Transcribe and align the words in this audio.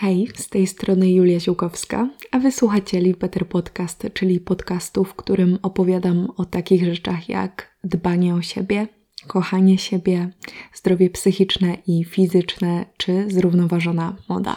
Hej, 0.00 0.28
z 0.34 0.48
tej 0.48 0.66
strony 0.66 1.12
Julia 1.12 1.40
Ziłkowska, 1.40 2.08
a 2.30 2.38
wysłuchacie 2.38 3.00
Live 3.00 3.18
Better 3.18 3.48
Podcast, 3.48 4.08
czyli 4.14 4.40
podcastu, 4.40 5.04
w 5.04 5.14
którym 5.14 5.58
opowiadam 5.62 6.28
o 6.36 6.44
takich 6.44 6.84
rzeczach 6.84 7.28
jak 7.28 7.76
dbanie 7.84 8.34
o 8.34 8.42
siebie, 8.42 8.88
kochanie 9.26 9.78
siebie, 9.78 10.30
zdrowie 10.74 11.10
psychiczne 11.10 11.76
i 11.86 12.04
fizyczne, 12.04 12.86
czy 12.96 13.30
zrównoważona 13.30 14.16
moda. 14.28 14.56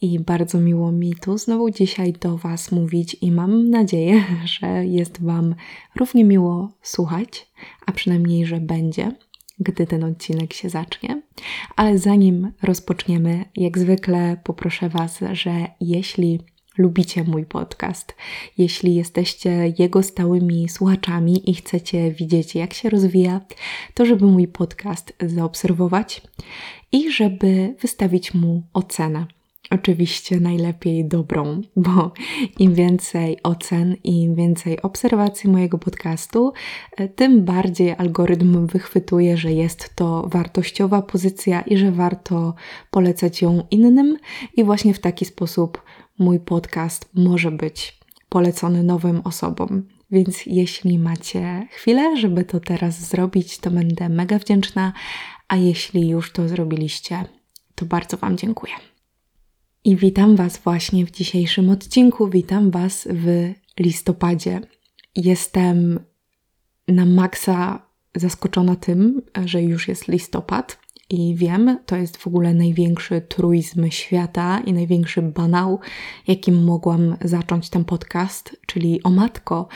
I 0.00 0.18
bardzo 0.18 0.60
miło 0.60 0.92
mi 0.92 1.14
tu 1.14 1.38
znowu 1.38 1.70
dzisiaj 1.70 2.12
do 2.12 2.38
Was 2.38 2.72
mówić, 2.72 3.16
i 3.20 3.32
mam 3.32 3.70
nadzieję, 3.70 4.24
że 4.60 4.86
jest 4.86 5.22
Wam 5.22 5.54
równie 5.96 6.24
miło 6.24 6.72
słuchać, 6.82 7.50
a 7.86 7.92
przynajmniej, 7.92 8.46
że 8.46 8.60
będzie 8.60 9.12
gdy 9.60 9.86
ten 9.86 10.04
odcinek 10.04 10.52
się 10.52 10.68
zacznie. 10.68 11.22
Ale 11.76 11.98
zanim 11.98 12.52
rozpoczniemy, 12.62 13.44
jak 13.56 13.78
zwykle 13.78 14.36
poproszę 14.44 14.88
Was, 14.88 15.20
że 15.32 15.66
jeśli 15.80 16.40
lubicie 16.78 17.24
mój 17.24 17.46
podcast, 17.46 18.14
jeśli 18.58 18.94
jesteście 18.94 19.72
jego 19.78 20.02
stałymi 20.02 20.68
słuchaczami 20.68 21.50
i 21.50 21.54
chcecie 21.54 22.12
widzieć, 22.12 22.54
jak 22.54 22.74
się 22.74 22.90
rozwija, 22.90 23.40
to 23.94 24.06
żeby 24.06 24.26
mój 24.26 24.48
podcast 24.48 25.12
zaobserwować 25.20 26.22
i 26.92 27.12
żeby 27.12 27.74
wystawić 27.80 28.34
mu 28.34 28.62
ocenę. 28.72 29.26
Oczywiście 29.70 30.40
najlepiej 30.40 31.08
dobrą, 31.08 31.60
bo 31.76 32.12
im 32.58 32.74
więcej 32.74 33.42
ocen 33.42 33.96
i 34.04 34.22
im 34.22 34.34
więcej 34.34 34.82
obserwacji 34.82 35.50
mojego 35.50 35.78
podcastu, 35.78 36.52
e, 36.96 37.08
tym 37.08 37.44
bardziej 37.44 37.92
algorytm 37.92 38.66
wychwytuje, 38.66 39.36
że 39.36 39.52
jest 39.52 39.96
to 39.96 40.28
wartościowa 40.28 41.02
pozycja 41.02 41.60
i 41.60 41.76
że 41.76 41.92
warto 41.92 42.54
polecać 42.90 43.42
ją 43.42 43.62
innym, 43.70 44.16
i 44.56 44.64
właśnie 44.64 44.94
w 44.94 44.98
taki 44.98 45.24
sposób 45.24 45.82
mój 46.18 46.40
podcast 46.40 47.08
może 47.14 47.50
być 47.50 47.98
polecony 48.28 48.82
nowym 48.82 49.20
osobom. 49.24 49.88
Więc 50.10 50.46
jeśli 50.46 50.98
macie 50.98 51.66
chwilę, 51.70 52.16
żeby 52.16 52.44
to 52.44 52.60
teraz 52.60 53.00
zrobić, 53.08 53.58
to 53.58 53.70
będę 53.70 54.08
mega 54.08 54.38
wdzięczna, 54.38 54.92
a 55.48 55.56
jeśli 55.56 56.08
już 56.08 56.32
to 56.32 56.48
zrobiliście, 56.48 57.24
to 57.74 57.86
bardzo 57.86 58.16
Wam 58.16 58.36
dziękuję. 58.36 58.72
I 59.84 59.96
witam 59.96 60.36
Was 60.36 60.58
właśnie 60.58 61.06
w 61.06 61.10
dzisiejszym 61.10 61.70
odcinku. 61.70 62.28
Witam 62.28 62.70
Was 62.70 63.08
w 63.10 63.52
listopadzie. 63.78 64.60
Jestem 65.16 66.00
na 66.88 67.06
maksa 67.06 67.86
zaskoczona 68.14 68.76
tym, 68.76 69.22
że 69.44 69.62
już 69.62 69.88
jest 69.88 70.08
listopad. 70.08 70.78
I 71.10 71.34
wiem, 71.36 71.78
to 71.86 71.96
jest 71.96 72.16
w 72.16 72.26
ogóle 72.26 72.54
największy 72.54 73.20
truizm 73.20 73.90
świata 73.90 74.60
i 74.60 74.72
największy 74.72 75.22
banał, 75.22 75.80
jakim 76.26 76.64
mogłam 76.64 77.16
zacząć 77.24 77.70
ten 77.70 77.84
podcast, 77.84 78.56
czyli 78.66 79.02
o 79.02 79.10
matko, 79.10 79.68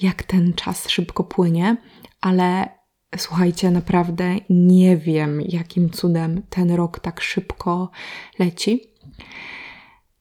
jak 0.00 0.22
ten 0.22 0.52
czas 0.52 0.88
szybko 0.88 1.24
płynie, 1.24 1.76
ale 2.20 2.68
słuchajcie, 3.16 3.70
naprawdę 3.70 4.36
nie 4.50 4.96
wiem, 4.96 5.40
jakim 5.40 5.90
cudem 5.90 6.42
ten 6.50 6.70
rok 6.70 7.00
tak 7.00 7.20
szybko 7.20 7.90
leci. 8.38 8.91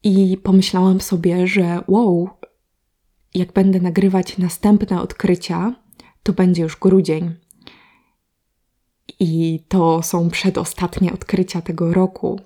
I 0.03 0.37
pomyślałam 0.43 1.01
sobie, 1.01 1.47
że 1.47 1.83
wow, 1.87 2.29
jak 3.35 3.53
będę 3.53 3.79
nagrywać 3.79 4.37
następne 4.37 5.01
odkrycia, 5.01 5.75
to 6.23 6.33
będzie 6.33 6.63
już 6.63 6.77
grudzień. 6.77 7.35
I 9.19 9.63
to 9.67 10.03
są 10.03 10.29
przedostatnie 10.29 11.13
odkrycia 11.13 11.61
tego 11.61 11.93
roku. 11.93 12.39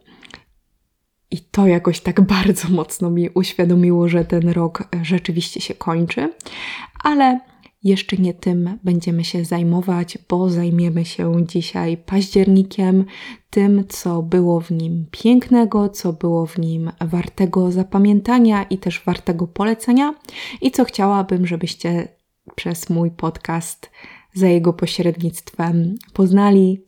I 1.32 1.40
to 1.40 1.68
jakoś 1.68 2.00
tak 2.00 2.22
bardzo 2.36 2.70
mocno 2.70 3.10
mi 3.10 3.30
uświadomiło, 3.30 4.08
że 4.08 4.26
ten 4.26 4.50
rok 4.50 4.88
rzeczywiście 5.02 5.62
się 5.62 5.74
kończy, 5.74 6.34
ale 7.04 7.40
jeszcze 7.86 8.18
nie 8.18 8.34
tym 8.34 8.80
będziemy 8.84 9.24
się 9.24 9.46
zajmować, 9.46 10.18
bo 10.30 10.50
zajmiemy 10.50 11.06
się 11.06 11.46
dzisiaj 11.48 11.98
październikiem, 11.98 13.06
tym, 13.50 13.84
co 13.90 14.22
było 14.22 14.62
w 14.62 14.72
nim 14.72 15.06
pięknego, 15.12 15.90
co 15.90 16.14
było 16.14 16.46
w 16.46 16.58
nim 16.58 16.92
wartego 17.02 17.72
zapamiętania 17.72 18.64
i 18.64 18.78
też 18.78 19.04
wartego 19.06 19.48
polecenia, 19.48 20.14
i 20.62 20.72
co 20.72 20.86
chciałabym, 20.86 21.48
żebyście 21.48 22.08
przez 22.56 22.90
mój 22.90 23.12
podcast 23.12 23.92
za 24.34 24.48
jego 24.48 24.74
pośrednictwem 24.74 25.96
poznali, 26.14 26.86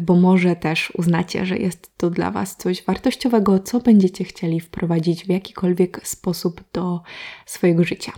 bo 0.00 0.16
może 0.16 0.56
też 0.56 0.92
uznacie, 0.98 1.46
że 1.46 1.58
jest 1.58 1.96
to 1.96 2.10
dla 2.10 2.30
Was 2.30 2.56
coś 2.56 2.84
wartościowego, 2.84 3.58
co 3.58 3.80
będziecie 3.80 4.24
chcieli 4.24 4.60
wprowadzić 4.60 5.24
w 5.24 5.28
jakikolwiek 5.28 6.08
sposób 6.08 6.64
do 6.72 7.00
swojego 7.46 7.84
życia. 7.84 8.12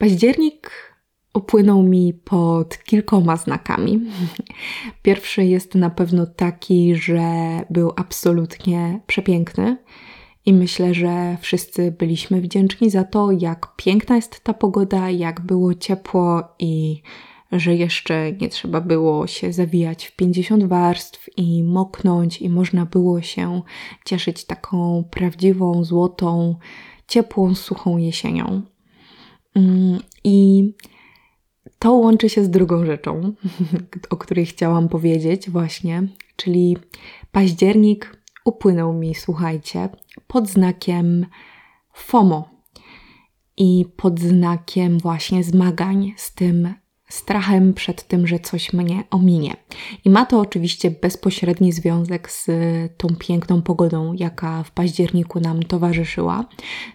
Październik 0.00 0.70
upłynął 1.34 1.82
mi 1.82 2.14
pod 2.14 2.78
kilkoma 2.78 3.36
znakami. 3.36 4.00
Pierwszy 5.02 5.44
jest 5.44 5.74
na 5.74 5.90
pewno 5.90 6.26
taki, 6.26 6.96
że 6.96 7.20
był 7.70 7.92
absolutnie 7.96 9.00
przepiękny. 9.06 9.76
I 10.46 10.52
myślę, 10.52 10.94
że 10.94 11.36
wszyscy 11.40 11.92
byliśmy 11.98 12.40
wdzięczni 12.40 12.90
za 12.90 13.04
to, 13.04 13.30
jak 13.30 13.76
piękna 13.76 14.16
jest 14.16 14.44
ta 14.44 14.54
pogoda, 14.54 15.10
jak 15.10 15.40
było 15.40 15.74
ciepło 15.74 16.42
i 16.58 17.02
że 17.52 17.74
jeszcze 17.74 18.32
nie 18.32 18.48
trzeba 18.48 18.80
było 18.80 19.26
się 19.26 19.52
zawijać 19.52 20.06
w 20.06 20.16
50 20.16 20.64
warstw 20.64 21.28
i 21.36 21.64
moknąć, 21.64 22.42
i 22.42 22.48
można 22.48 22.86
było 22.86 23.22
się 23.22 23.62
cieszyć 24.04 24.44
taką 24.44 25.04
prawdziwą, 25.10 25.84
złotą, 25.84 26.56
ciepłą, 27.08 27.54
suchą 27.54 27.96
jesienią. 27.98 28.62
Mm, 29.54 30.00
I 30.24 30.64
to 31.78 31.92
łączy 31.92 32.28
się 32.28 32.44
z 32.44 32.50
drugą 32.50 32.86
rzeczą, 32.86 33.32
o 34.10 34.16
której 34.16 34.46
chciałam 34.46 34.88
powiedzieć, 34.88 35.50
właśnie, 35.50 36.02
czyli 36.36 36.76
październik 37.32 38.16
upłynął 38.44 38.92
mi, 38.92 39.14
słuchajcie, 39.14 39.88
pod 40.26 40.48
znakiem 40.48 41.26
FOMO 41.92 42.48
i 43.56 43.84
pod 43.96 44.20
znakiem 44.20 44.98
właśnie 44.98 45.44
zmagań 45.44 46.12
z 46.16 46.34
tym 46.34 46.74
strachem 47.10 47.74
przed 47.74 48.08
tym, 48.08 48.26
że 48.26 48.38
coś 48.38 48.72
mnie 48.72 49.04
ominie. 49.10 49.56
I 50.04 50.10
ma 50.10 50.26
to 50.26 50.40
oczywiście 50.40 50.90
bezpośredni 50.90 51.72
związek 51.72 52.30
z 52.30 52.46
tą 52.96 53.08
piękną 53.18 53.62
pogodą, 53.62 54.12
jaka 54.12 54.62
w 54.62 54.70
październiku 54.70 55.40
nam 55.40 55.62
towarzyszyła. 55.62 56.44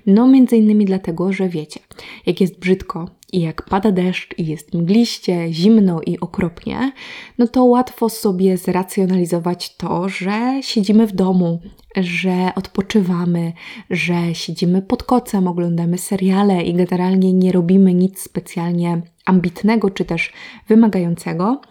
No, 0.05 0.27
między 0.27 0.57
innymi 0.57 0.85
dlatego, 0.85 1.33
że 1.33 1.49
wiecie, 1.49 1.79
jak 2.25 2.41
jest 2.41 2.59
brzydko 2.59 3.09
i 3.35 3.41
jak 3.41 3.61
pada 3.69 3.91
deszcz 3.91 4.39
i 4.39 4.45
jest 4.47 4.73
mgliście, 4.73 5.53
zimno 5.53 6.01
i 6.05 6.19
okropnie, 6.19 6.91
no 7.37 7.47
to 7.47 7.65
łatwo 7.65 8.09
sobie 8.09 8.57
zracjonalizować 8.57 9.75
to, 9.77 10.09
że 10.09 10.59
siedzimy 10.61 11.07
w 11.07 11.11
domu, 11.11 11.61
że 11.95 12.51
odpoczywamy, 12.55 13.53
że 13.89 14.35
siedzimy 14.35 14.81
pod 14.81 15.03
kocem, 15.03 15.47
oglądamy 15.47 15.97
seriale 15.97 16.63
i 16.63 16.73
generalnie 16.73 17.33
nie 17.33 17.51
robimy 17.51 17.93
nic 17.93 18.21
specjalnie 18.21 19.01
ambitnego 19.25 19.89
czy 19.89 20.05
też 20.05 20.33
wymagającego, 20.67 21.61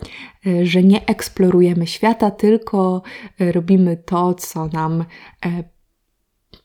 że 0.63 0.83
nie 0.83 1.07
eksplorujemy 1.07 1.87
świata, 1.87 2.31
tylko 2.31 3.03
robimy 3.39 3.97
to, 3.97 4.35
co 4.35 4.67
nam 4.67 5.05
e, 5.47 5.65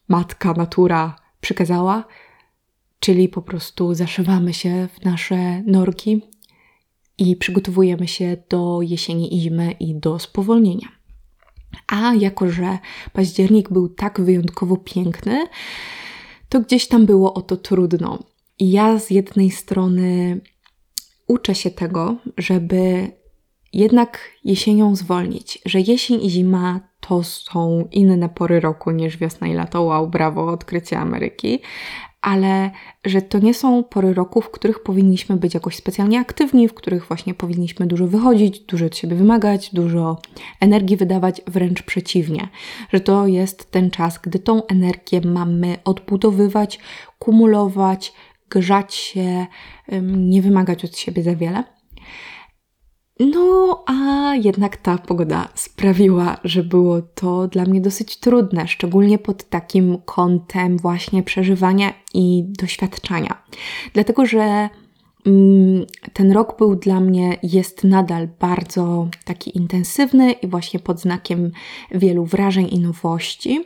matka 0.08 0.54
natura 0.54 1.16
przykazała, 1.42 2.04
czyli 3.00 3.30
po 3.30 3.42
prostu 3.42 3.94
zaszywamy 3.94 4.54
się 4.54 4.88
w 4.94 5.06
nasze 5.06 5.64
norki 5.66 6.22
i 7.18 7.36
przygotowujemy 7.36 8.08
się 8.08 8.38
do 8.50 8.80
jesieni 8.82 9.38
i 9.38 9.40
zimy 9.40 9.72
i 9.72 9.96
do 9.96 10.20
spowolnienia. 10.20 10.88
A 11.88 12.14
jako, 12.14 12.52
że 12.52 12.78
październik 13.14 13.70
był 13.70 13.90
tak 13.90 14.22
wyjątkowo 14.22 14.78
piękny, 14.78 15.48
to 16.50 16.62
gdzieś 16.62 16.88
tam 16.88 17.06
było 17.06 17.34
o 17.34 17.42
to 17.42 17.58
trudno. 17.58 18.20
I 18.60 18.72
ja 18.72 19.00
z 19.00 19.10
jednej 19.10 19.52
strony 19.52 20.42
uczę 21.28 21.56
się 21.56 21.72
tego, 21.72 22.16
żeby 22.38 23.12
jednak 23.74 24.32
jesienią 24.44 24.96
zwolnić, 24.96 25.60
że 25.66 25.80
jesień 25.80 26.26
i 26.26 26.30
zima 26.30 26.80
to 27.00 27.24
są 27.24 27.88
inne 27.92 28.30
pory 28.30 28.60
roku 28.60 28.92
niż 28.92 29.18
wiosna 29.18 29.48
i 29.48 29.54
lato. 29.54 29.82
Wow, 29.82 30.08
brawo, 30.08 30.48
odkrycie 30.48 31.00
Ameryki. 31.00 31.60
Ale 32.22 32.72
że 33.06 33.22
to 33.22 33.40
nie 33.40 33.54
są 33.54 33.84
pory 33.84 34.14
roku, 34.14 34.42
w 34.42 34.52
których 34.52 34.84
powinniśmy 34.84 35.38
być 35.38 35.54
jakoś 35.54 35.76
specjalnie 35.76 36.20
aktywni, 36.20 36.68
w 36.68 36.74
których 36.74 37.08
właśnie 37.08 37.34
powinniśmy 37.34 37.88
dużo 37.88 38.08
wychodzić, 38.08 38.60
dużo 38.60 38.86
od 38.86 38.98
siebie 38.98 39.16
wymagać, 39.16 39.70
dużo 39.74 40.22
energii 40.60 40.98
wydawać, 40.98 41.42
wręcz 41.48 41.84
przeciwnie. 41.84 42.48
Że 42.94 43.00
to 43.00 43.28
jest 43.28 43.72
ten 43.72 43.92
czas, 43.92 44.20
gdy 44.24 44.40
tą 44.40 44.66
energię 44.68 45.22
mamy 45.26 45.78
odbudowywać, 45.86 46.80
kumulować, 47.20 48.14
grzać 48.50 48.96
się, 48.96 49.48
nie 50.02 50.42
wymagać 50.42 50.86
od 50.86 50.98
siebie 50.98 51.24
za 51.24 51.36
wiele. 51.36 51.79
No, 53.20 53.84
a 53.86 54.36
jednak 54.36 54.78
ta 54.78 54.98
pogoda 54.98 55.50
sprawiła, 55.56 56.38
że 56.44 56.64
było 56.64 57.02
to 57.02 57.48
dla 57.48 57.66
mnie 57.66 57.82
dosyć 57.82 58.18
trudne, 58.18 58.68
szczególnie 58.68 59.18
pod 59.18 59.50
takim 59.50 59.98
kątem 60.06 60.78
właśnie 60.78 61.24
przeżywania 61.24 61.94
i 62.14 62.44
doświadczania. 62.48 63.44
Dlatego, 63.94 64.26
że 64.26 64.70
mm, 65.26 65.86
ten 66.14 66.32
rok 66.32 66.58
był 66.58 66.76
dla 66.76 67.00
mnie, 67.00 67.38
jest 67.44 67.84
nadal 67.84 68.28
bardzo 68.40 69.08
taki 69.26 69.58
intensywny 69.58 70.32
i 70.32 70.48
właśnie 70.48 70.80
pod 70.80 71.00
znakiem 71.00 71.52
wielu 71.92 72.26
wrażeń 72.26 72.68
i 72.72 72.80
nowości 72.80 73.66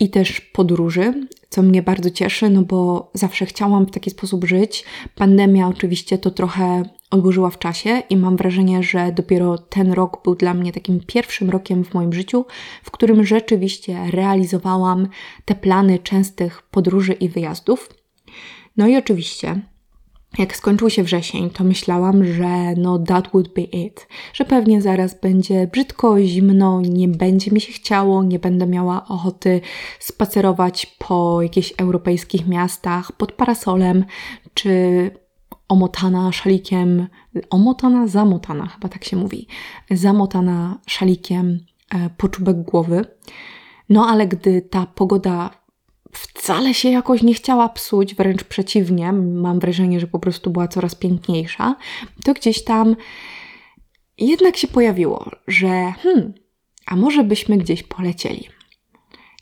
i 0.00 0.10
też 0.10 0.40
podróży, 0.40 1.26
co 1.48 1.62
mnie 1.62 1.82
bardzo 1.82 2.10
cieszy, 2.10 2.50
no 2.50 2.62
bo 2.62 3.10
zawsze 3.14 3.46
chciałam 3.46 3.86
w 3.86 3.90
taki 3.90 4.10
sposób 4.10 4.44
żyć. 4.44 4.84
Pandemia 5.14 5.68
oczywiście 5.68 6.18
to 6.18 6.30
trochę 6.30 6.82
odłożyła 7.10 7.50
w 7.50 7.58
czasie 7.58 8.02
i 8.10 8.16
mam 8.16 8.36
wrażenie, 8.36 8.82
że 8.82 9.12
dopiero 9.12 9.58
ten 9.58 9.92
rok 9.92 10.22
był 10.24 10.34
dla 10.34 10.54
mnie 10.54 10.72
takim 10.72 11.00
pierwszym 11.06 11.50
rokiem 11.50 11.84
w 11.84 11.94
moim 11.94 12.12
życiu, 12.12 12.44
w 12.82 12.90
którym 12.90 13.24
rzeczywiście 13.24 14.10
realizowałam 14.10 15.08
te 15.44 15.54
plany 15.54 15.98
częstych 15.98 16.62
podróży 16.62 17.12
i 17.12 17.28
wyjazdów. 17.28 17.90
No 18.76 18.86
i 18.86 18.96
oczywiście 18.96 19.60
jak 20.38 20.56
skończył 20.56 20.90
się 20.90 21.02
wrzesień, 21.02 21.50
to 21.50 21.64
myślałam, 21.64 22.24
że 22.24 22.74
no 22.76 22.98
that 22.98 23.28
would 23.32 23.54
be 23.54 23.62
it, 23.62 24.08
że 24.32 24.44
pewnie 24.44 24.82
zaraz 24.82 25.20
będzie 25.20 25.66
brzydko, 25.66 26.20
zimno, 26.20 26.80
nie 26.80 27.08
będzie 27.08 27.50
mi 27.50 27.60
się 27.60 27.72
chciało, 27.72 28.22
nie 28.24 28.38
będę 28.38 28.66
miała 28.66 29.08
ochoty 29.08 29.60
spacerować 29.98 30.86
po 30.98 31.42
jakichś 31.42 31.74
europejskich 31.78 32.46
miastach 32.46 33.12
pod 33.12 33.32
parasolem, 33.32 34.04
czy 34.54 34.70
omotana 35.68 36.32
szalikiem, 36.32 37.08
omotana, 37.50 38.06
zamotana, 38.06 38.66
chyba 38.66 38.88
tak 38.88 39.04
się 39.04 39.16
mówi, 39.16 39.46
zamotana 39.90 40.78
szalikiem 40.86 41.58
e, 41.94 42.10
po 42.16 42.28
czubek 42.28 42.62
głowy. 42.62 43.04
No 43.88 44.06
ale 44.06 44.26
gdy 44.26 44.62
ta 44.62 44.86
pogoda 44.86 45.50
wcale 46.12 46.74
się 46.74 46.90
jakoś 46.90 47.22
nie 47.22 47.34
chciała 47.34 47.68
psuć, 47.68 48.14
wręcz 48.14 48.44
przeciwnie, 48.44 49.12
mam 49.12 49.58
wrażenie, 49.58 50.00
że 50.00 50.06
po 50.06 50.18
prostu 50.18 50.50
była 50.50 50.68
coraz 50.68 50.94
piękniejsza, 50.94 51.76
to 52.24 52.34
gdzieś 52.34 52.64
tam 52.64 52.96
jednak 54.18 54.56
się 54.56 54.68
pojawiło, 54.68 55.30
że 55.46 55.92
hmm, 56.02 56.34
a 56.86 56.96
może 56.96 57.24
byśmy 57.24 57.56
gdzieś 57.56 57.82
polecieli. 57.82 58.48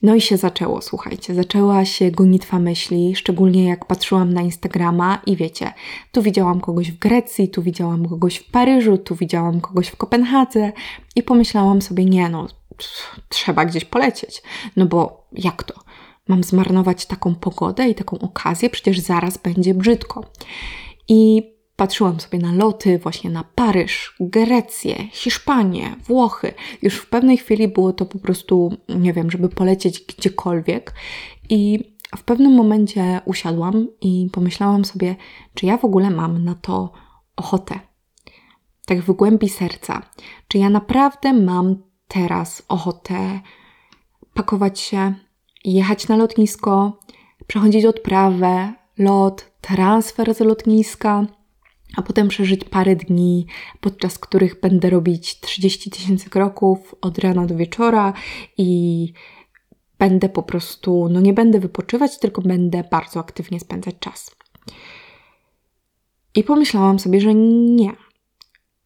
No 0.03 0.15
i 0.15 0.21
się 0.21 0.37
zaczęło, 0.37 0.83
słuchajcie, 0.83 1.35
zaczęła 1.35 1.85
się 1.85 2.11
gonitwa 2.11 2.59
myśli, 2.59 3.17
szczególnie 3.17 3.65
jak 3.65 3.85
patrzyłam 3.85 4.33
na 4.33 4.43
Instagrama 4.43 5.19
i 5.27 5.37
wiecie, 5.37 5.73
tu 6.13 6.23
widziałam 6.23 6.61
kogoś 6.61 6.91
w 6.93 6.99
Grecji, 6.99 7.49
tu 7.49 7.63
widziałam 7.63 8.09
kogoś 8.09 8.37
w 8.37 8.51
Paryżu, 8.51 8.99
tu 8.99 9.15
widziałam 9.15 9.61
kogoś 9.61 9.89
w 9.89 9.97
Kopenhadze 9.97 10.73
i 11.17 11.23
pomyślałam 11.23 11.83
sobie, 11.83 12.05
nie 12.05 12.29
no, 12.29 12.47
trzeba 13.29 13.65
gdzieś 13.65 13.85
polecieć, 13.85 14.43
no 14.77 14.87
bo 14.87 15.29
jak 15.33 15.63
to? 15.63 15.87
mam 16.29 16.45
zmarnować 16.45 17.07
taką 17.07 17.35
pogodę 17.35 17.89
i 17.89 17.95
taką 17.95 18.19
okazję, 18.19 18.71
przecież 18.71 18.99
zaraz 18.99 19.39
będzie 19.39 19.75
brzydko. 19.75 20.25
I 21.09 21.43
patrzyłam 21.77 22.21
sobie 22.21 22.39
na 22.39 22.53
loty 22.53 22.99
właśnie 22.99 23.31
na 23.31 23.45
Paryż, 23.55 24.17
Grecję, 24.21 25.09
Hiszpanię, 25.13 25.97
Włochy. 26.05 26.55
Już 26.83 26.95
w 26.95 27.09
pewnej 27.09 27.37
chwili 27.37 27.69
było 27.69 27.93
to 27.93 28.07
po 28.07 28.19
prostu, 28.19 28.77
nie 28.89 29.13
wiem, 29.13 29.31
żeby 29.31 29.49
polecieć 29.49 30.01
gdziekolwiek. 30.01 30.95
I 31.49 31.79
w 32.17 32.23
pewnym 32.23 32.55
momencie 32.55 33.21
usiadłam 33.25 33.89
i 34.01 34.29
pomyślałam 34.33 34.85
sobie, 34.85 35.17
czy 35.55 35.67
ja 35.67 35.77
w 35.77 35.85
ogóle 35.85 36.11
mam 36.11 36.45
na 36.45 36.55
to 36.55 36.93
ochotę. 37.37 37.81
Tak 38.87 39.01
w 39.01 39.13
głębi 39.13 39.49
serca. 39.49 40.03
Czy 40.49 40.59
ja 40.59 40.71
naprawdę 40.71 41.33
mam 41.33 41.77
teraz 42.09 42.63
ochotę 42.69 43.41
pakować 44.35 44.81
się, 44.81 45.15
jechać 45.65 46.09
na 46.09 46.17
lotnisko, 46.17 46.99
przechodzić 47.47 47.85
odprawę, 47.85 48.73
lot, 48.99 49.51
transfer 49.61 50.35
z 50.35 50.41
lotniska, 50.41 51.27
a 51.97 52.03
potem 52.03 52.29
przeżyć 52.29 52.65
parę 52.65 52.97
dni, 52.97 53.47
podczas 53.81 54.19
których 54.19 54.61
będę 54.61 54.91
robić 54.91 55.41
30 55.41 55.91
tysięcy 55.91 56.31
kroków 56.31 56.95
od 57.01 57.19
rana 57.19 57.47
do 57.47 57.57
wieczora 57.57 58.13
i 58.59 59.13
będę 59.99 60.29
po 60.29 60.43
prostu, 60.43 61.09
no 61.11 61.21
nie 61.21 61.33
będę 61.33 61.61
wypoczywać, 61.61 62.19
tylko 62.19 62.43
będę 62.43 62.85
bardzo 62.91 63.21
aktywnie 63.21 63.61
spędzać 63.61 63.95
czas. 64.01 64.37
I 66.35 66.45
pomyślałam 66.45 66.99
sobie, 66.99 67.21
że 67.21 67.35
nie, 67.35 67.93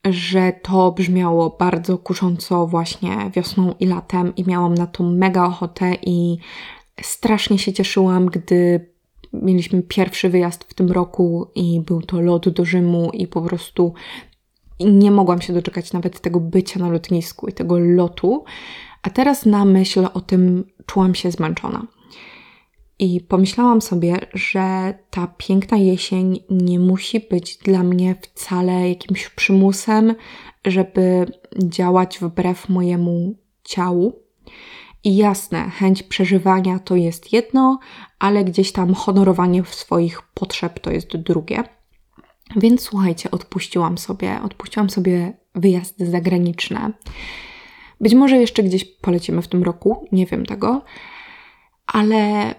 że 0.05 0.53
to 0.63 0.93
brzmiało 0.93 1.57
bardzo 1.59 1.99
kusząco 1.99 2.67
właśnie 2.67 3.31
wiosną 3.37 3.75
i 3.81 3.87
latem 3.87 4.37
i 4.37 4.45
miałam 4.47 4.75
na 4.75 4.87
to 4.87 5.05
mega 5.05 5.45
ochotę 5.45 5.97
i 6.03 6.39
strasznie 7.03 7.59
się 7.59 7.73
cieszyłam, 7.73 8.27
gdy 8.27 8.91
mieliśmy 9.33 9.83
pierwszy 9.83 10.29
wyjazd 10.29 10.65
w 10.65 10.75
tym 10.75 10.91
roku 10.91 11.51
i 11.55 11.81
był 11.81 12.03
to 12.03 12.21
lot 12.21 12.49
do 12.49 12.65
Rzymu 12.65 13.11
i 13.13 13.27
po 13.27 13.43
prostu 13.43 13.95
nie 14.81 15.11
mogłam 15.11 15.41
się 15.41 15.53
doczekać 15.53 15.93
nawet 15.93 16.21
tego 16.21 16.41
bycia 16.41 16.81
na 16.81 16.89
lotnisku 16.89 17.49
i 17.49 17.53
tego 17.53 17.79
lotu, 17.79 18.45
a 19.03 19.11
teraz 19.11 19.47
na 19.47 19.65
myśl 19.65 20.07
o 20.15 20.21
tym 20.21 20.65
czułam 20.87 21.15
się 21.15 21.31
zmęczona. 21.31 21.87
I 22.99 23.21
pomyślałam 23.21 23.81
sobie, 23.81 24.17
że 24.35 24.95
ta 25.11 25.27
piękna 25.37 25.77
jesień 25.77 26.41
nie 26.51 26.79
musi 26.79 27.21
być 27.21 27.57
dla 27.57 27.83
mnie 27.83 28.15
wcale 28.23 28.89
jakimś 28.89 29.29
przymusem, 29.29 30.15
żeby 30.65 31.27
działać 31.59 32.19
wbrew 32.19 32.69
mojemu 32.69 33.35
ciału. 33.65 34.30
I 35.05 35.17
jasne, 35.17 35.71
chęć 35.71 36.03
przeżywania 36.03 36.79
to 36.79 36.97
jest 36.97 37.33
jedno, 37.33 37.79
ale 38.19 38.45
gdzieś 38.45 38.73
tam 38.73 38.95
honorowanie 38.95 39.65
swoich 39.65 40.23
potrzeb 40.23 40.81
to 40.81 40.91
jest 40.91 41.17
drugie. 41.17 41.65
Więc 42.57 42.83
słuchajcie, 42.83 43.31
odpuściłam 43.31 43.99
sobie, 43.99 44.41
odpuściłam 44.43 44.91
sobie 44.91 45.33
wyjazdy 45.55 46.11
zagraniczne. 46.11 46.93
Być 48.01 48.15
może 48.15 48.37
jeszcze 48.37 48.63
gdzieś 48.63 48.85
polecimy 48.85 49.43
w 49.43 49.49
tym 49.49 49.63
roku, 49.63 50.09
nie 50.13 50.27
wiem 50.27 50.47
tego, 50.47 50.85
ale 51.87 52.55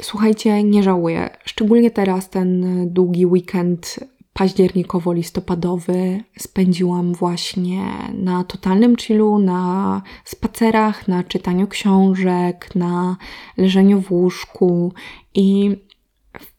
Słuchajcie, 0.00 0.62
nie 0.62 0.82
żałuję. 0.82 1.30
Szczególnie 1.44 1.90
teraz 1.90 2.30
ten 2.30 2.64
długi 2.92 3.26
weekend 3.26 4.00
październikowo-listopadowy 4.34 6.20
spędziłam 6.38 7.14
właśnie 7.14 7.82
na 8.14 8.44
totalnym 8.44 8.96
chillu, 8.96 9.38
na 9.38 10.02
spacerach, 10.24 11.08
na 11.08 11.24
czytaniu 11.24 11.66
książek, 11.66 12.74
na 12.74 13.16
leżeniu 13.56 14.00
w 14.00 14.12
łóżku 14.12 14.92
i 15.34 15.76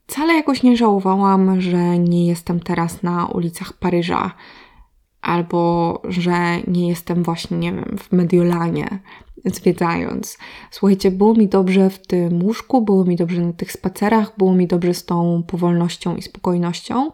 wcale 0.08 0.34
jakoś 0.34 0.64
nie 0.64 0.78
żałowałam, 0.78 1.62
że 1.62 2.00
nie 2.00 2.28
jestem 2.28 2.60
teraz 2.60 3.04
na 3.04 3.26
ulicach 3.26 3.74
Paryża 3.74 4.32
albo 5.22 6.02
że 6.04 6.62
nie 6.68 6.88
jestem 6.88 7.24
właśnie, 7.24 7.58
nie 7.58 7.74
wiem, 7.74 7.98
w 7.98 8.12
Mediolanie 8.12 9.00
zwiedzając. 9.46 10.38
Słuchajcie, 10.72 11.12
było 11.12 11.34
mi 11.34 11.48
dobrze 11.48 11.90
w 11.90 12.08
tym 12.08 12.44
łóżku, 12.44 12.82
było 12.82 13.06
mi 13.06 13.16
dobrze 13.16 13.42
na 13.42 13.54
tych 13.54 13.72
spacerach, 13.72 14.38
było 14.38 14.54
mi 14.54 14.68
dobrze 14.68 14.94
z 14.94 15.06
tą 15.06 15.44
powolnością 15.48 16.16
i 16.16 16.22
spokojnością 16.22 17.12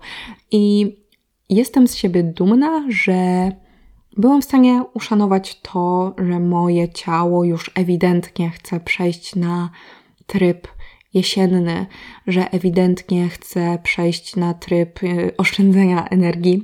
i 0.52 0.96
jestem 1.50 1.88
z 1.88 1.96
siebie 1.96 2.24
dumna, 2.24 2.86
że 2.90 3.52
byłam 4.18 4.42
w 4.42 4.46
stanie 4.46 4.84
uszanować 4.94 5.62
to, 5.62 6.16
że 6.18 6.40
moje 6.40 6.90
ciało 6.90 7.44
już 7.44 7.72
ewidentnie 7.76 8.50
chce 8.50 8.80
przejść 8.80 9.36
na 9.36 9.70
tryb 10.26 10.68
jesienny, 11.14 11.86
że 12.28 12.52
ewidentnie 12.52 13.30
chce 13.30 13.80
przejść 13.84 14.36
na 14.36 14.54
tryb 14.54 15.04
y, 15.04 15.38
oszczędzania 15.38 16.08
energii 16.08 16.64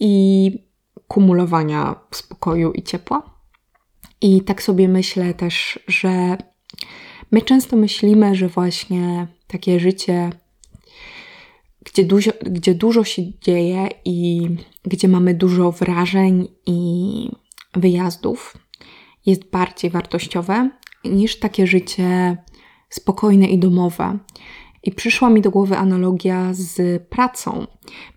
i 0.00 0.52
kumulowania 1.08 1.94
spokoju 2.10 2.72
i 2.72 2.82
ciepła. 2.82 3.35
I 4.20 4.42
tak 4.42 4.62
sobie 4.62 4.88
myślę 4.88 5.34
też, 5.34 5.78
że 5.88 6.36
my 7.30 7.42
często 7.42 7.76
myślimy, 7.76 8.34
że 8.34 8.48
właśnie 8.48 9.26
takie 9.46 9.80
życie, 9.80 10.30
gdzie 11.84 12.04
dużo, 12.04 12.30
gdzie 12.42 12.74
dużo 12.74 13.04
się 13.04 13.22
dzieje 13.40 13.88
i 14.04 14.48
gdzie 14.84 15.08
mamy 15.08 15.34
dużo 15.34 15.72
wrażeń 15.72 16.48
i 16.66 17.30
wyjazdów, 17.74 18.56
jest 19.26 19.50
bardziej 19.50 19.90
wartościowe 19.90 20.70
niż 21.04 21.38
takie 21.38 21.66
życie 21.66 22.36
spokojne 22.90 23.46
i 23.46 23.58
domowe, 23.58 24.18
i 24.86 24.92
przyszła 24.92 25.30
mi 25.30 25.40
do 25.40 25.50
głowy 25.50 25.76
analogia 25.76 26.48
z 26.52 27.02
pracą, 27.02 27.66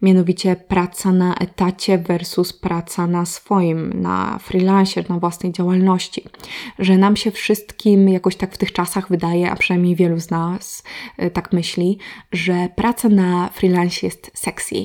mianowicie 0.02 0.56
praca 0.56 1.12
na 1.12 1.36
etacie 1.36 1.98
versus 1.98 2.54
praca 2.54 3.08
na 3.08 3.26
swoim, 3.26 4.02
na 4.02 4.40
freelance, 4.40 5.04
na 5.10 5.20
własnej 5.20 5.52
działalności. 5.52 6.24
Że 6.80 6.98
nam 6.98 7.16
się 7.16 7.32
wszystkim 7.32 8.10
jakoś 8.10 8.36
tak 8.36 8.54
w 8.54 8.58
tych 8.58 8.74
czasach 8.74 9.10
wydaje, 9.10 9.52
a 9.52 9.56
przynajmniej 9.56 9.96
wielu 9.96 10.20
z 10.20 10.30
nas 10.30 10.84
e, 11.18 11.30
tak 11.30 11.54
myśli, 11.54 11.98
że 12.32 12.70
praca 12.76 13.10
na 13.10 13.50
freelance 13.54 14.06
jest 14.06 14.32
sexy, 14.34 14.76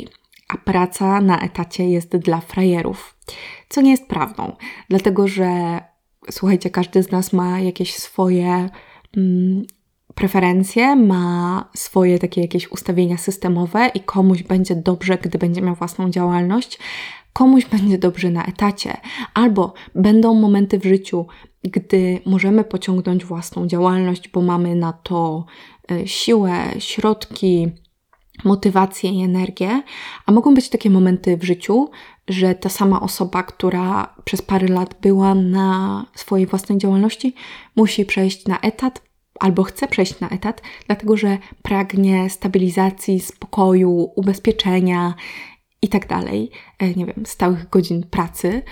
a 0.49 0.59
praca 0.59 1.21
na 1.21 1.41
etacie 1.41 1.91
jest 1.91 2.17
dla 2.17 2.41
frajerów. 2.41 3.17
Co 3.69 3.81
nie 3.81 3.91
jest 3.91 4.09
prawdą, 4.09 4.57
dlatego 4.89 5.29
że 5.29 5.81
słuchajcie, 6.31 6.71
każdy 6.71 7.03
z 7.03 7.11
nas 7.11 7.33
ma 7.33 7.61
jakieś 7.61 7.95
swoje 7.95 8.69
mm, 9.17 9.65
preferencje, 10.15 10.97
ma 10.97 11.69
swoje 11.77 12.19
takie 12.19 12.41
jakieś 12.41 12.73
ustawienia 12.73 13.19
systemowe 13.19 13.91
i 13.95 14.01
komuś 14.01 14.43
będzie 14.43 14.77
dobrze, 14.77 15.19
gdy 15.19 15.39
będzie 15.39 15.63
miał 15.63 15.75
własną 15.75 16.11
działalność, 16.11 16.79
komuś 17.33 17.65
będzie 17.65 17.99
dobrze 17.99 18.31
na 18.31 18.45
etacie, 18.45 18.97
albo 19.35 19.75
będą 19.95 20.35
momenty 20.35 20.79
w 20.79 20.85
życiu, 20.85 21.27
gdy 21.65 22.21
możemy 22.27 22.65
pociągnąć 22.65 23.25
własną 23.25 23.67
działalność, 23.67 24.29
bo 24.29 24.43
mamy 24.43 24.75
na 24.75 24.93
to 24.93 25.47
e, 25.91 26.07
siłę, 26.07 26.53
środki, 26.79 27.69
motywację 28.45 29.11
i 29.11 29.23
energię, 29.23 29.83
a 30.27 30.33
mogą 30.33 30.55
być 30.55 30.69
takie 30.69 30.91
momenty 30.91 31.37
w 31.37 31.45
życiu, 31.45 31.91
że 32.29 32.55
ta 32.55 32.69
sama 32.69 33.01
osoba, 33.01 33.43
która 33.43 34.15
przez 34.25 34.43
parę 34.43 34.69
lat 34.69 34.95
była 35.01 35.35
na 35.35 36.07
swojej 36.15 36.47
własnej 36.47 36.79
działalności, 36.79 37.35
musi 37.77 38.05
przejść 38.05 38.47
na 38.47 38.61
etat 38.61 39.03
albo 39.41 39.63
chce 39.63 39.89
przejść 39.89 40.21
na 40.21 40.29
etat, 40.29 40.63
dlatego 40.87 41.17
że 41.17 41.39
pragnie 41.63 42.31
stabilizacji, 42.31 43.21
spokoju, 43.21 44.13
ubezpieczenia 44.17 45.15
i 45.83 45.89
tak 45.89 46.09
dalej, 46.09 46.51
e, 46.79 46.95
nie 46.95 47.07
wiem, 47.07 47.27
stałych 47.27 47.69
godzin 47.69 48.07
pracy. 48.11 48.63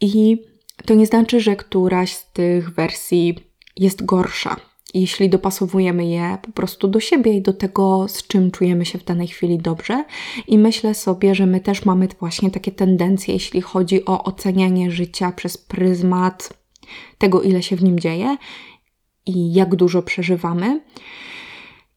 I 0.00 0.42
to 0.86 0.94
nie 0.94 1.06
znaczy, 1.06 1.40
że 1.40 1.56
któraś 1.56 2.12
z 2.12 2.32
tych 2.32 2.70
wersji 2.70 3.38
jest 3.76 4.04
gorsza 4.04 4.56
jeśli 4.94 5.28
dopasowujemy 5.28 6.06
je 6.06 6.38
po 6.42 6.52
prostu 6.52 6.88
do 6.88 7.00
siebie 7.00 7.32
i 7.32 7.42
do 7.42 7.52
tego, 7.52 8.08
z 8.08 8.26
czym 8.26 8.50
czujemy 8.50 8.86
się 8.86 8.98
w 8.98 9.04
danej 9.04 9.28
chwili 9.28 9.58
dobrze. 9.58 10.04
I 10.46 10.58
myślę 10.58 10.94
sobie, 10.94 11.34
że 11.34 11.46
my 11.46 11.60
też 11.60 11.84
mamy 11.84 12.08
właśnie 12.20 12.50
takie 12.50 12.72
tendencje, 12.72 13.34
jeśli 13.34 13.60
chodzi 13.60 14.04
o 14.04 14.24
ocenianie 14.24 14.90
życia 14.90 15.32
przez 15.32 15.58
pryzmat 15.58 16.52
tego, 17.18 17.42
ile 17.42 17.62
się 17.62 17.76
w 17.76 17.82
nim 17.82 18.00
dzieje 18.00 18.36
i 19.26 19.52
jak 19.52 19.76
dużo 19.76 20.02
przeżywamy, 20.02 20.80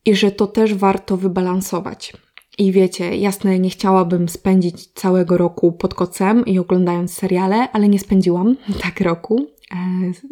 i 0.05 0.15
że 0.15 0.31
to 0.31 0.47
też 0.47 0.73
warto 0.73 1.17
wybalansować. 1.17 2.13
I 2.57 2.71
wiecie, 2.71 3.17
jasne, 3.17 3.59
nie 3.59 3.69
chciałabym 3.69 4.29
spędzić 4.29 4.87
całego 4.87 5.37
roku 5.37 5.71
pod 5.71 5.93
kocem 5.93 6.45
i 6.45 6.59
oglądając 6.59 7.13
seriale, 7.13 7.71
ale 7.71 7.89
nie 7.89 7.99
spędziłam 7.99 8.55
tak 8.83 9.01
roku. 9.01 9.47
E, 9.71 9.77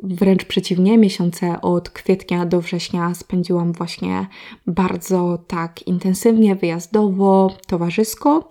wręcz 0.04 0.46
przeciwnie, 0.46 0.98
miesiące 0.98 1.62
od 1.62 1.90
kwietnia 1.90 2.46
do 2.46 2.62
września 2.62 3.14
spędziłam 3.14 3.74
właśnie 3.74 4.28
bardzo 4.68 5.38
tak 5.48 5.88
intensywnie, 5.88 6.56
wyjazdowo, 6.56 7.58
towarzysko. 7.68 8.50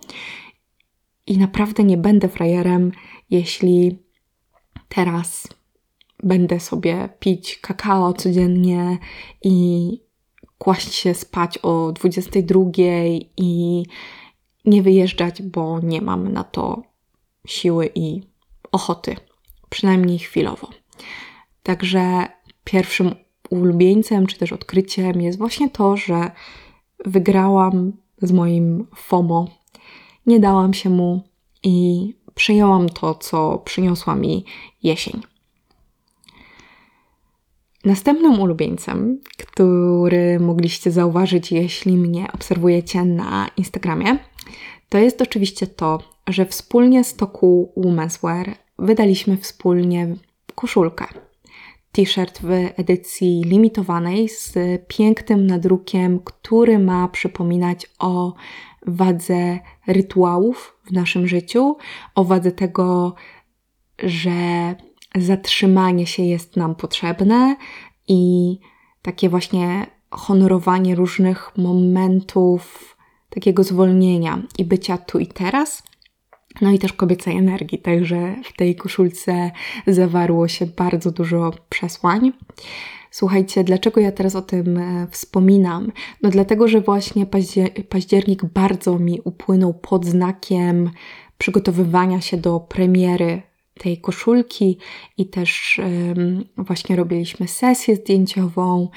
I 1.27 1.37
naprawdę 1.37 1.83
nie 1.83 1.97
będę 1.97 2.29
frajerem, 2.29 2.91
jeśli 3.29 3.99
teraz 4.89 5.47
będę 6.23 6.59
sobie 6.59 7.09
pić 7.19 7.57
kakao 7.57 8.13
codziennie 8.13 8.97
i 9.43 9.99
kłaść 10.57 10.93
się 10.93 11.13
spać 11.13 11.57
o 11.57 11.91
22 11.91 12.61
i 13.37 13.85
nie 14.65 14.81
wyjeżdżać, 14.81 15.41
bo 15.41 15.79
nie 15.79 16.01
mam 16.01 16.33
na 16.33 16.43
to 16.43 16.83
siły 17.47 17.89
i 17.95 18.21
ochoty, 18.71 19.15
przynajmniej 19.69 20.19
chwilowo. 20.19 20.69
Także 21.63 22.25
pierwszym 22.63 23.15
ulubieńcem, 23.49 24.27
czy 24.27 24.37
też 24.37 24.53
odkryciem 24.53 25.21
jest 25.21 25.37
właśnie 25.37 25.69
to, 25.69 25.97
że 25.97 26.31
wygrałam 27.05 27.93
z 28.21 28.31
moim 28.31 28.87
FOMO. 28.95 29.47
Nie 30.25 30.39
dałam 30.39 30.73
się 30.73 30.89
mu 30.89 31.21
i 31.63 32.07
przyjęłam 32.35 32.89
to, 32.89 33.15
co 33.15 33.57
przyniosła 33.57 34.15
mi 34.15 34.45
jesień. 34.83 35.21
Następnym 37.85 38.39
ulubieńcem, 38.39 39.21
który 39.37 40.39
mogliście 40.39 40.91
zauważyć, 40.91 41.51
jeśli 41.51 41.97
mnie 41.97 42.27
obserwujecie 42.33 43.05
na 43.05 43.49
Instagramie, 43.57 44.17
to 44.89 44.97
jest 44.97 45.21
oczywiście 45.21 45.67
to, 45.67 45.99
że 46.27 46.45
wspólnie 46.45 47.03
z 47.03 47.15
toku 47.15 47.73
Women's 47.77 48.21
Wear 48.21 48.55
wydaliśmy 48.79 49.37
wspólnie 49.37 50.15
koszulkę. 50.55 51.05
T-shirt 51.91 52.41
w 52.41 52.49
edycji 52.79 53.41
limitowanej 53.45 54.29
z 54.29 54.53
pięknym 54.87 55.47
nadrukiem, 55.47 56.19
który 56.19 56.79
ma 56.79 57.07
przypominać 57.07 57.89
o 57.99 58.33
wadze 58.87 59.59
rytuałów 59.87 60.77
w 60.85 60.91
naszym 60.91 61.27
życiu, 61.27 61.77
o 62.15 62.23
wadze 62.23 62.51
tego, 62.51 63.15
że 64.03 64.31
zatrzymanie 65.15 66.07
się 66.07 66.23
jest 66.23 66.55
nam 66.55 66.75
potrzebne 66.75 67.55
i 68.07 68.59
takie 69.01 69.29
właśnie 69.29 69.87
honorowanie 70.09 70.95
różnych 70.95 71.57
momentów 71.57 72.93
takiego 73.29 73.63
zwolnienia 73.63 74.41
i 74.57 74.65
bycia 74.65 74.97
tu 74.97 75.19
i 75.19 75.27
teraz. 75.27 75.83
No 76.61 76.71
i 76.71 76.79
też 76.79 76.93
kobiecej 76.93 77.37
energii, 77.37 77.79
także 77.79 78.35
w 78.43 78.57
tej 78.57 78.75
koszulce 78.75 79.51
zawarło 79.87 80.47
się 80.47 80.65
bardzo 80.65 81.11
dużo 81.11 81.51
przesłań. 81.69 82.31
Słuchajcie, 83.11 83.63
dlaczego 83.63 84.01
ja 84.01 84.11
teraz 84.11 84.35
o 84.35 84.41
tym 84.41 84.77
e, 84.77 85.07
wspominam? 85.11 85.91
No 86.21 86.29
dlatego, 86.29 86.67
że 86.67 86.81
właśnie 86.81 87.25
październik 87.89 88.45
bardzo 88.45 88.99
mi 88.99 89.21
upłynął 89.23 89.73
pod 89.73 90.05
znakiem 90.05 90.91
przygotowywania 91.37 92.21
się 92.21 92.37
do 92.37 92.59
premiery 92.59 93.41
tej 93.79 94.01
koszulki 94.01 94.77
i 95.17 95.29
też 95.29 95.81
właśnie 96.57 96.95
robiliśmy 96.95 97.47
sesję 97.47 97.95
zdjęciową. 97.95 98.89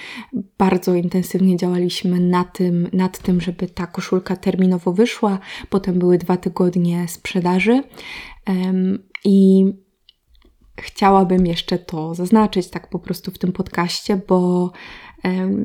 Bardzo 0.59 0.95
intensywnie 0.95 1.56
działaliśmy 1.56 2.21
na 2.21 2.45
tym, 2.45 2.88
nad 2.92 3.18
tym, 3.18 3.40
żeby 3.40 3.68
ta 3.68 3.87
koszulka 3.87 4.37
terminowo 4.37 4.92
wyszła. 4.92 5.38
Potem 5.71 5.99
były 5.99 6.18
dwa 6.18 6.37
tygodnie 6.37 7.09
sprzedaży 7.09 7.83
i 9.25 9.64
chciałabym 10.80 11.47
jeszcze 11.47 11.78
to 11.78 12.14
zaznaczyć 12.14 12.71
tak 12.71 12.90
po 12.90 12.99
prostu 12.99 13.30
w 13.30 13.38
tym 13.38 13.52
podcaście, 13.52 14.21
bo 14.28 14.73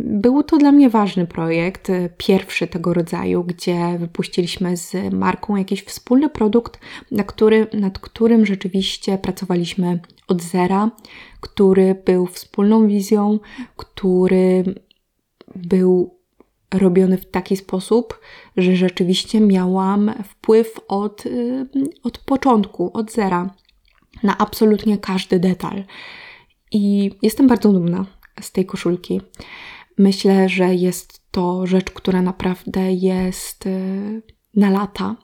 był 0.04 0.44
to 0.44 0.58
dla 0.58 0.72
mnie 0.72 0.90
ważny 0.90 1.28
projekt, 1.28 1.90
e, 1.90 2.10
pierwszy 2.18 2.68
tego 2.68 2.94
rodzaju, 2.94 3.44
gdzie 3.44 3.98
wypuściliśmy 4.00 4.78
z 4.78 5.14
marką 5.14 5.56
jakiś 5.56 5.84
wspólny 5.84 6.30
produkt, 6.30 6.80
na 7.12 7.24
który, 7.24 7.68
nad 7.74 8.00
którym 8.00 8.46
rzeczywiście 8.46 9.18
pracowaliśmy 9.18 10.00
od 10.28 10.42
zera, 10.42 10.92
który 11.40 11.96
był 12.06 12.26
wspólną 12.26 12.88
wizją, 12.88 13.40
który 13.76 14.64
był 15.56 16.22
robiony 16.74 17.18
w 17.18 17.26
taki 17.26 17.58
sposób, 17.58 18.20
że 18.58 18.76
rzeczywiście 18.76 19.40
miałam 19.40 20.12
wpływ 20.24 20.80
od, 20.88 21.26
y, 21.26 21.66
od 22.04 22.18
początku, 22.18 22.92
od 22.94 23.12
zera, 23.12 23.54
na 24.24 24.38
absolutnie 24.38 24.98
każdy 24.98 25.40
detal. 25.40 25.84
I 26.72 27.12
jestem 27.22 27.48
bardzo 27.48 27.72
dumna 27.72 28.06
z 28.42 28.52
tej 28.52 28.66
koszulki. 28.66 29.22
Myślę, 29.98 30.50
że 30.50 30.76
jest 30.76 31.32
to 31.32 31.68
rzecz, 31.68 31.92
która 31.92 32.22
naprawdę 32.22 32.94
jest 32.94 33.66
y, 33.66 34.22
na 34.56 34.70
lata, 34.70 35.16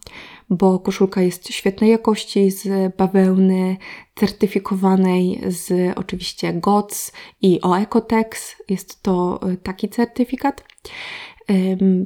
bo 0.50 0.80
koszulka 0.80 1.22
jest 1.22 1.50
świetnej 1.50 1.90
jakości, 1.90 2.52
z 2.52 2.96
bawełny 2.96 3.78
certyfikowanej 4.16 5.42
z 5.48 5.98
oczywiście 5.98 6.54
GOTS 6.54 7.12
i 7.42 7.62
OECOTEX. 7.62 8.56
Jest 8.70 9.02
to 9.04 9.40
y, 9.52 9.58
taki 9.58 9.90
certyfikat. 9.90 10.64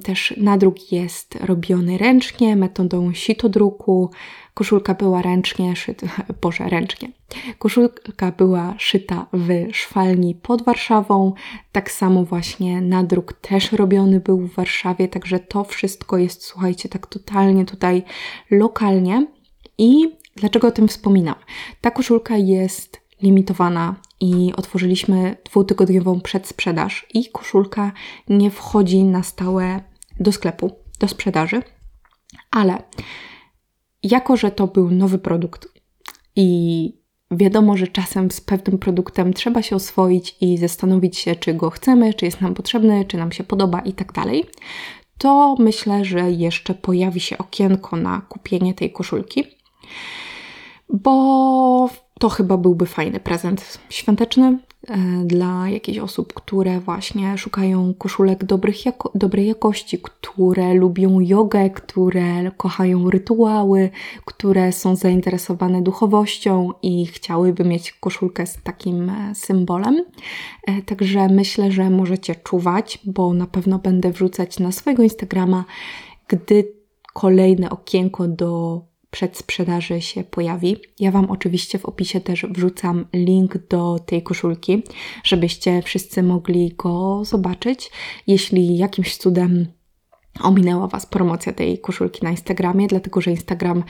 Też 0.04 0.34
nadruk 0.38 0.92
jest 0.92 1.36
robiony 1.36 1.98
ręcznie, 1.98 2.56
metodą 2.56 3.14
sitodruku. 3.14 4.12
Koszulka 4.54 4.94
była 4.94 5.22
ręcznie 5.22 5.76
szyta, 5.76 6.08
boże, 6.42 6.70
ręcznie. 6.70 7.12
Koszulka 7.60 8.32
była 8.32 8.76
szyta 8.78 9.28
w 9.34 9.76
szwalni 9.76 10.36
pod 10.36 10.62
Warszawą. 10.62 11.34
Tak 11.72 11.92
samo 11.92 12.26
właśnie 12.26 12.82
nadruk 12.82 13.34
też 13.34 13.72
robiony 13.72 14.20
był 14.20 14.38
w 14.38 14.54
Warszawie, 14.54 15.08
także 15.08 15.40
to 15.40 15.64
wszystko 15.64 16.18
jest, 16.18 16.44
słuchajcie, 16.44 16.90
tak 16.90 17.08
totalnie 17.08 17.66
tutaj 17.66 18.04
lokalnie. 18.52 19.28
I 19.78 20.18
dlaczego 20.36 20.68
o 20.68 20.72
tym 20.72 20.88
wspominam? 20.88 21.36
Ta 21.82 21.92
koszulka 21.92 22.38
jest 22.38 23.02
limitowana 23.22 23.96
i 24.20 24.54
otworzyliśmy 24.58 25.38
dwutygodniową 25.46 26.22
przedsprzedaż 26.22 27.06
i 27.14 27.30
koszulka 27.30 27.92
nie 28.28 28.52
wchodzi 28.52 29.04
na 29.04 29.24
stałe 29.24 29.82
do 30.20 30.32
sklepu, 30.32 30.72
do 31.00 31.08
sprzedaży, 31.08 31.62
ale 32.52 32.84
jako, 34.04 34.38
że 34.38 34.52
to 34.52 34.68
był 34.68 34.92
nowy 34.92 35.18
produkt 35.20 35.68
i 36.36 37.02
wiadomo, 37.32 37.78
że 37.78 37.88
czasem 37.88 38.32
z 38.32 38.42
pewnym 38.42 38.78
produktem 38.78 39.34
trzeba 39.34 39.62
się 39.62 39.76
oswoić 39.76 40.36
i 40.42 40.58
zastanowić 40.58 41.18
się, 41.18 41.36
czy 41.36 41.54
go 41.54 41.70
chcemy, 41.70 42.14
czy 42.14 42.26
jest 42.26 42.42
nam 42.42 42.54
potrzebny, 42.54 43.06
czy 43.06 43.18
nam 43.18 43.32
się 43.32 43.44
podoba 43.44 43.80
i 43.80 43.94
tak 43.94 44.14
dalej, 44.14 44.46
to 45.18 45.56
myślę, 45.60 46.06
że 46.06 46.32
jeszcze 46.32 46.74
pojawi 46.74 47.20
się 47.20 47.38
okienko 47.38 47.96
na 47.96 48.22
kupienie 48.30 48.74
tej 48.74 48.92
koszulki, 48.92 49.44
bo 50.90 51.90
to 52.20 52.30
chyba 52.30 52.58
byłby 52.58 52.86
fajny 52.86 53.20
prezent 53.20 53.80
świąteczny 53.90 54.60
dla 55.26 55.70
jakichś 55.70 55.98
osób, 55.98 56.34
które 56.34 56.80
właśnie 56.80 57.38
szukają 57.38 57.94
koszulek 57.94 58.44
dobrych 58.44 58.86
jako, 58.86 59.12
dobrej 59.16 59.48
jakości, 59.48 60.00
które 60.00 60.74
lubią 60.74 61.20
jogę, 61.20 61.70
które 61.70 62.52
kochają 62.58 63.10
rytuały, 63.10 63.90
które 64.26 64.72
są 64.72 64.96
zainteresowane 64.96 65.82
duchowością 65.82 66.72
i 66.82 67.06
chciałyby 67.06 67.64
mieć 67.64 67.92
koszulkę 67.92 68.46
z 68.48 68.58
takim 68.64 69.10
e, 69.10 69.36
symbolem. 69.36 70.06
E, 70.68 70.82
także 70.82 71.28
myślę, 71.28 71.72
że 71.72 71.90
możecie 71.90 72.36
czuwać, 72.36 73.00
bo 73.06 73.34
na 73.34 73.48
pewno 73.48 73.80
będę 73.80 74.12
wrzucać 74.12 74.60
na 74.60 74.72
swojego 74.72 75.04
Instagrama, 75.04 75.66
gdy 76.28 76.74
kolejne 77.14 77.70
okienko 77.70 78.28
do 78.28 78.82
przedsprzedaży 79.12 80.02
się 80.02 80.24
pojawi. 80.24 80.78
Ja 81.00 81.12
Wam 81.12 81.32
oczywiście 81.32 81.80
w 81.80 81.86
opisie 81.86 82.22
też 82.22 82.46
wrzucam 82.50 83.06
link 83.14 83.58
do 83.68 84.00
tej 84.00 84.24
koszulki, 84.24 84.84
żebyście 85.24 85.82
wszyscy 85.82 86.24
mogli 86.24 86.74
go 86.78 87.26
zobaczyć. 87.26 87.92
Jeśli 88.28 88.78
jakimś 88.78 89.18
cudem 89.18 89.66
ominęła 90.40 90.88
Was 90.88 91.06
promocja 91.06 91.54
tej 91.54 91.80
koszulki 91.80 92.24
na 92.24 92.32
Instagramie, 92.32 92.88
dlatego 92.88 93.22
że 93.22 93.32
Instagram 93.32 93.84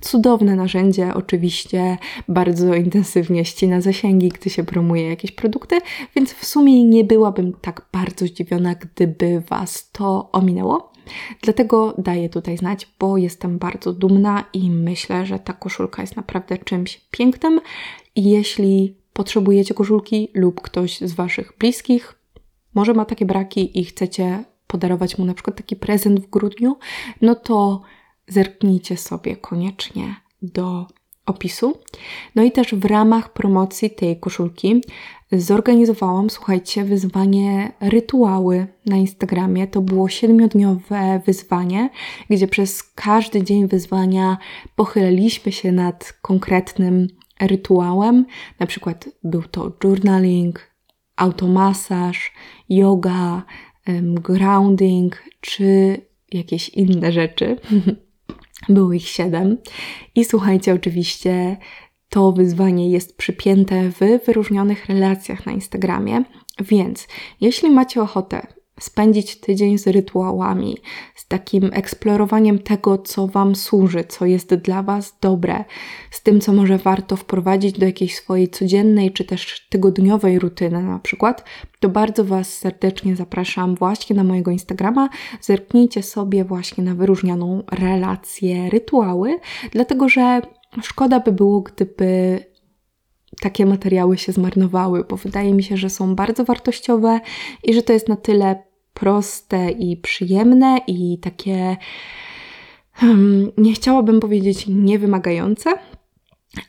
cudowne 0.00 0.56
narzędzie, 0.56 1.14
oczywiście 1.14 1.98
bardzo 2.28 2.74
intensywnie 2.74 3.44
ścina 3.44 3.80
zasięgi, 3.80 4.28
gdy 4.28 4.50
się 4.50 4.64
promuje 4.64 5.08
jakieś 5.08 5.32
produkty, 5.32 5.80
więc 6.16 6.32
w 6.32 6.46
sumie 6.46 6.84
nie 6.84 7.04
byłabym 7.04 7.52
tak 7.60 7.88
bardzo 7.92 8.26
zdziwiona, 8.26 8.74
gdyby 8.74 9.40
Was 9.40 9.90
to 9.90 10.28
ominęło. 10.32 10.92
Dlatego 11.42 11.94
daję 11.98 12.28
tutaj 12.28 12.56
znać, 12.56 12.88
bo 12.98 13.16
jestem 13.16 13.58
bardzo 13.58 13.92
dumna 13.92 14.44
i 14.52 14.70
myślę, 14.70 15.26
że 15.26 15.38
ta 15.38 15.52
koszulka 15.52 16.02
jest 16.02 16.16
naprawdę 16.16 16.58
czymś 16.58 17.00
pięknym. 17.10 17.60
I 18.16 18.24
jeśli 18.30 18.96
potrzebujecie 19.12 19.74
koszulki 19.74 20.30
lub 20.34 20.60
ktoś 20.60 21.00
z 21.00 21.12
Waszych 21.12 21.52
bliskich 21.58 22.18
może 22.74 22.94
ma 22.94 23.04
takie 23.04 23.26
braki 23.26 23.80
i 23.80 23.84
chcecie 23.84 24.44
podarować 24.66 25.18
mu 25.18 25.24
na 25.24 25.34
przykład 25.34 25.56
taki 25.56 25.76
prezent 25.76 26.20
w 26.20 26.30
grudniu, 26.30 26.76
no 27.20 27.34
to 27.34 27.82
zerknijcie 28.28 28.96
sobie 28.96 29.36
koniecznie 29.36 30.16
do 30.42 30.86
opisu. 31.30 31.78
No 32.34 32.42
i 32.42 32.52
też 32.52 32.74
w 32.74 32.84
ramach 32.84 33.32
promocji 33.32 33.90
tej 33.90 34.20
koszulki 34.20 34.82
zorganizowałam, 35.32 36.30
słuchajcie, 36.30 36.84
wyzwanie 36.84 37.72
rytuały 37.80 38.66
na 38.86 38.96
Instagramie. 38.96 39.66
To 39.66 39.80
było 39.80 40.08
siedmiodniowe 40.08 41.20
wyzwanie, 41.26 41.90
gdzie 42.30 42.48
przez 42.48 42.82
każdy 42.82 43.42
dzień 43.42 43.68
wyzwania 43.68 44.38
pochyliliśmy 44.76 45.52
się 45.52 45.72
nad 45.72 46.12
konkretnym 46.22 47.06
rytuałem. 47.40 48.26
Na 48.60 48.66
przykład 48.66 49.08
był 49.24 49.42
to 49.42 49.72
journaling, 49.84 50.70
automasaż, 51.16 52.32
yoga, 52.68 53.42
grounding 54.02 55.22
czy 55.40 55.96
jakieś 56.32 56.68
inne 56.68 57.12
rzeczy. 57.12 57.56
Było 58.68 58.92
ich 58.92 59.08
siedem. 59.08 59.58
I 60.14 60.24
słuchajcie, 60.24 60.74
oczywiście 60.74 61.56
to 62.08 62.32
wyzwanie 62.32 62.90
jest 62.90 63.16
przypięte 63.16 63.90
w 63.90 64.24
wyróżnionych 64.26 64.86
relacjach 64.86 65.46
na 65.46 65.52
Instagramie, 65.52 66.24
więc 66.60 67.08
jeśli 67.40 67.70
macie 67.70 68.02
ochotę 68.02 68.46
spędzić 68.80 69.40
tydzień 69.40 69.78
z 69.78 69.86
rytuałami, 69.86 70.76
z 71.14 71.28
takim 71.28 71.70
eksplorowaniem 71.72 72.58
tego, 72.58 72.98
co 72.98 73.26
Wam 73.26 73.56
służy, 73.56 74.04
co 74.04 74.26
jest 74.26 74.54
dla 74.54 74.82
Was 74.82 75.16
dobre, 75.20 75.64
z 76.10 76.22
tym, 76.22 76.40
co 76.40 76.52
może 76.52 76.78
warto 76.78 77.16
wprowadzić 77.16 77.78
do 77.78 77.86
jakiejś 77.86 78.16
swojej 78.16 78.48
codziennej 78.48 79.12
czy 79.12 79.24
też 79.24 79.66
tygodniowej 79.70 80.38
rutyny 80.38 80.82
na 80.82 80.98
przykład, 80.98 81.44
to 81.80 81.88
bardzo 81.88 82.24
Was 82.24 82.58
serdecznie 82.58 83.16
zapraszam 83.16 83.74
właśnie 83.74 84.16
na 84.16 84.24
mojego 84.24 84.50
Instagrama. 84.50 85.08
Zerknijcie 85.40 86.02
sobie 86.02 86.44
właśnie 86.44 86.84
na 86.84 86.94
wyróżnioną 86.94 87.62
relację 87.72 88.70
rytuały, 88.70 89.38
dlatego 89.70 90.08
że 90.08 90.40
szkoda 90.82 91.20
by 91.20 91.32
było, 91.32 91.60
gdyby 91.60 92.38
takie 93.40 93.66
materiały 93.66 94.18
się 94.18 94.32
zmarnowały, 94.32 95.04
bo 95.04 95.16
wydaje 95.16 95.54
mi 95.54 95.62
się, 95.62 95.76
że 95.76 95.90
są 95.90 96.14
bardzo 96.14 96.44
wartościowe 96.44 97.20
i 97.64 97.74
że 97.74 97.82
to 97.82 97.92
jest 97.92 98.08
na 98.08 98.16
tyle 98.16 98.67
proste 99.00 99.70
i 99.70 99.96
przyjemne 99.96 100.78
i 100.86 101.18
takie, 101.18 101.76
hmm, 102.92 103.50
nie 103.58 103.72
chciałabym 103.72 104.20
powiedzieć 104.20 104.66
niewymagające, 104.68 105.70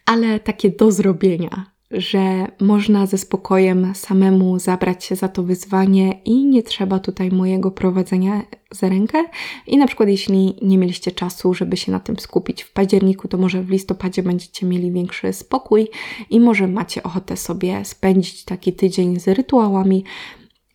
ale 0.06 0.40
takie 0.40 0.70
do 0.70 0.92
zrobienia, 0.92 1.72
że 1.92 2.48
można 2.62 3.06
ze 3.06 3.18
spokojem 3.18 3.96
samemu 3.96 4.60
zabrać 4.60 5.06
się 5.06 5.16
za 5.16 5.28
to 5.28 5.44
wyzwanie 5.44 6.22
i 6.26 6.46
nie 6.46 6.64
trzeba 6.64 7.00
tutaj 7.00 7.32
mojego 7.32 7.72
prowadzenia 7.72 8.42
za 8.72 8.90
rękę. 8.90 9.24
I 9.68 9.78
na 9.78 9.88
przykład, 9.88 10.10
jeśli 10.10 10.56
nie 10.62 10.78
mieliście 10.78 11.12
czasu, 11.12 11.54
żeby 11.54 11.78
się 11.78 11.92
na 11.92 12.00
tym 12.00 12.20
skupić 12.20 12.64
w 12.64 12.74
październiku, 12.74 13.28
to 13.28 13.38
może 13.38 13.64
w 13.64 13.70
listopadzie 13.70 14.24
będziecie 14.24 14.66
mieli 14.66 14.92
większy 14.92 15.34
spokój 15.34 15.88
i 16.30 16.40
może 16.40 16.68
macie 16.68 17.04
ochotę 17.04 17.38
sobie 17.38 17.86
spędzić 17.86 18.46
taki 18.46 18.74
tydzień 18.74 19.20
z 19.20 19.28
rytuałami, 19.28 20.04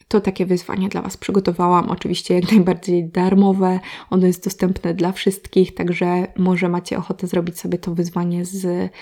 to 0.09 0.21
takie 0.21 0.47
wyzwanie 0.47 0.89
dla 0.89 1.03
Was 1.03 1.17
przygotowałam. 1.17 1.91
Oczywiście 1.91 2.35
jak 2.35 2.53
najbardziej 2.53 3.09
darmowe. 3.09 3.81
Ono 4.11 4.27
jest 4.27 4.45
dostępne 4.45 4.95
dla 4.95 5.13
wszystkich, 5.13 5.75
także 5.75 6.27
może 6.37 6.69
macie 6.69 6.99
ochotę 6.99 7.27
zrobić 7.27 7.61
sobie 7.61 7.79
to 7.79 7.95
wyzwanie 7.95 8.45
z 8.45 8.93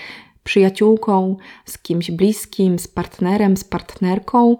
przyjaciółką, 0.43 1.37
z 1.65 1.77
kimś 1.77 2.11
bliskim, 2.11 2.79
z 2.79 2.87
partnerem, 2.87 3.57
z 3.57 3.63
partnerką 3.63 4.57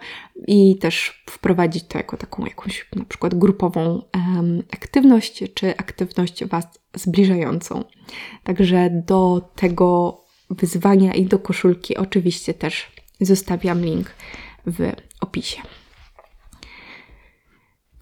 i 0.48 0.78
też 0.78 1.24
wprowadzić 1.30 1.88
to 1.88 1.98
jako 1.98 2.18
taką 2.18 2.46
jakąś 2.46 2.90
na 2.96 3.06
przykład 3.06 3.36
grupową 3.36 4.02
aktywność, 4.72 5.44
czy 5.54 5.78
aktywność 5.78 6.46
Was 6.46 6.66
zbliżającą. 6.96 7.84
Także 8.44 9.04
do 9.08 9.50
tego 9.56 10.20
wyzwania 10.50 11.14
i 11.14 11.26
do 11.26 11.40
koszulki 11.40 11.98
oczywiście 11.98 12.54
też 12.54 12.92
zostawiam 13.22 13.86
link 13.86 14.12
w 14.68 14.92
opisie. 15.22 15.62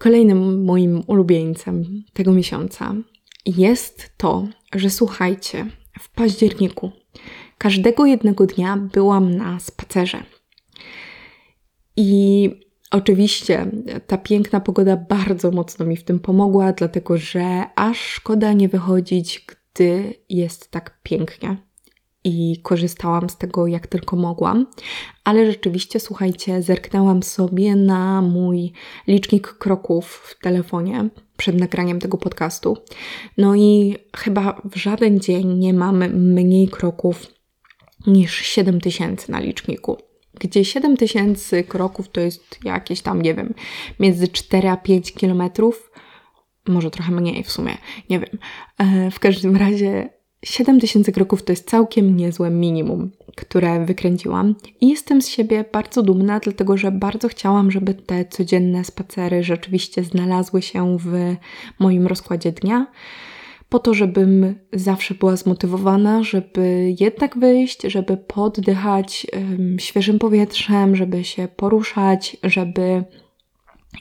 Kolejnym 0.02 0.64
moim 0.64 1.02
ulubieńcem 1.06 1.84
tego 2.12 2.32
miesiąca 2.32 2.94
jest 3.46 4.12
to, 4.16 4.48
że 4.74 4.90
słuchajcie, 4.90 5.66
w 6.00 6.10
październiku 6.10 6.92
każdego 7.58 8.06
jednego 8.06 8.46
dnia 8.46 8.76
byłam 8.76 9.36
na 9.36 9.60
spacerze. 9.60 10.22
I 11.96 12.50
oczywiście 12.90 13.70
ta 14.06 14.18
piękna 14.18 14.60
pogoda 14.60 14.96
bardzo 14.96 15.50
mocno 15.50 15.86
mi 15.86 15.96
w 15.96 16.04
tym 16.04 16.18
pomogła, 16.18 16.72
dlatego 16.72 17.16
że 17.16 17.64
aż 17.76 17.98
szkoda 18.00 18.52
nie 18.52 18.68
wychodzić, 18.68 19.46
gdy 19.46 20.14
jest 20.28 20.70
tak 20.70 21.00
pięknie 21.02 21.56
i 22.24 22.60
korzystałam 22.62 23.30
z 23.30 23.36
tego 23.36 23.66
jak 23.66 23.86
tylko 23.86 24.16
mogłam, 24.16 24.66
ale 25.24 25.46
rzeczywiście, 25.46 26.00
słuchajcie, 26.00 26.62
zerknęłam 26.62 27.22
sobie 27.22 27.76
na 27.76 28.22
mój 28.22 28.72
licznik 29.06 29.48
kroków 29.48 30.06
w 30.06 30.38
telefonie 30.42 31.08
przed 31.36 31.60
nagraniem 31.60 31.98
tego 31.98 32.18
podcastu. 32.18 32.76
No 33.38 33.54
i 33.54 33.96
chyba 34.16 34.60
w 34.64 34.76
żaden 34.76 35.20
dzień 35.20 35.54
nie 35.58 35.74
mam 35.74 35.98
mniej 36.08 36.68
kroków 36.68 37.26
niż 38.06 38.36
7 38.36 38.80
tysięcy 38.80 39.32
na 39.32 39.40
liczniku. 39.40 39.96
Gdzie 40.40 40.64
7 40.64 40.96
tysięcy 40.96 41.64
kroków 41.64 42.08
to 42.08 42.20
jest 42.20 42.64
jakieś 42.64 43.00
tam, 43.00 43.22
nie 43.22 43.34
wiem, 43.34 43.54
między 44.00 44.28
4 44.28 44.68
a 44.68 44.76
5 44.76 45.12
kilometrów, 45.12 45.90
może 46.68 46.90
trochę 46.90 47.12
mniej 47.12 47.44
w 47.44 47.50
sumie, 47.50 47.76
nie 48.10 48.20
wiem. 48.20 48.38
E, 48.78 49.10
w 49.10 49.18
każdym 49.18 49.56
razie 49.56 50.21
7000 50.44 51.12
kroków 51.12 51.42
to 51.42 51.52
jest 51.52 51.70
całkiem 51.70 52.16
niezłe 52.16 52.50
minimum, 52.50 53.10
które 53.36 53.84
wykręciłam. 53.86 54.54
I 54.80 54.88
jestem 54.88 55.22
z 55.22 55.28
siebie 55.28 55.64
bardzo 55.72 56.02
dumna, 56.02 56.40
dlatego 56.40 56.76
że 56.76 56.92
bardzo 56.92 57.28
chciałam, 57.28 57.70
żeby 57.70 57.94
te 57.94 58.24
codzienne 58.24 58.84
spacery 58.84 59.42
rzeczywiście 59.42 60.04
znalazły 60.04 60.62
się 60.62 60.98
w 60.98 61.36
moim 61.78 62.06
rozkładzie 62.06 62.52
dnia, 62.52 62.86
po 63.72 63.78
to, 63.78 63.94
żebym 63.94 64.54
zawsze 64.72 65.14
była 65.14 65.36
zmotywowana, 65.36 66.22
żeby 66.22 66.94
jednak 67.00 67.38
wyjść, 67.38 67.82
żeby 67.82 68.16
poddychać 68.16 69.26
um, 69.32 69.78
świeżym 69.78 70.18
powietrzem, 70.18 70.96
żeby 70.96 71.24
się 71.24 71.48
poruszać, 71.56 72.36
żeby 72.42 73.04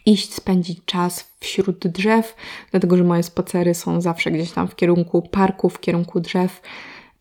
iść 0.05 0.33
spędzić 0.33 0.79
czas 0.85 1.33
wśród 1.39 1.87
drzew, 1.87 2.35
dlatego 2.71 2.97
że 2.97 3.03
moje 3.03 3.23
spacery 3.23 3.73
są 3.73 4.01
zawsze 4.01 4.31
gdzieś 4.31 4.51
tam 4.51 4.67
w 4.67 4.75
kierunku 4.75 5.21
parku, 5.21 5.69
w 5.69 5.79
kierunku 5.79 6.19
drzew. 6.19 6.61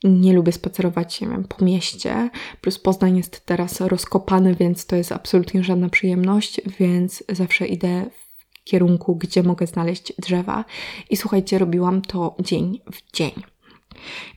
Nie 0.05 0.33
lubię 0.33 0.53
spacerować, 0.53 1.21
nie 1.21 1.29
wiem, 1.29 1.45
po 1.45 1.65
mieście. 1.65 2.31
Plus 2.61 2.79
Poznań 2.79 3.17
jest 3.17 3.47
teraz 3.47 3.81
rozkopany, 3.81 4.55
więc 4.55 4.87
to 4.87 4.97
jest 4.97 5.13
absolutnie 5.13 5.65
żadna 5.65 5.89
przyjemność, 5.89 6.61
więc 6.79 7.25
zawsze 7.29 7.67
idę 7.67 8.07
w 8.11 8.65
kierunku, 8.65 9.17
gdzie 9.17 9.43
mogę 9.43 9.67
znaleźć 9.67 10.13
drzewa. 10.19 10.65
I 11.11 11.17
słuchajcie, 11.17 11.59
robiłam 11.59 12.03
to 12.03 12.37
dzień 12.41 12.81
w 12.93 13.17
dzień. 13.17 13.33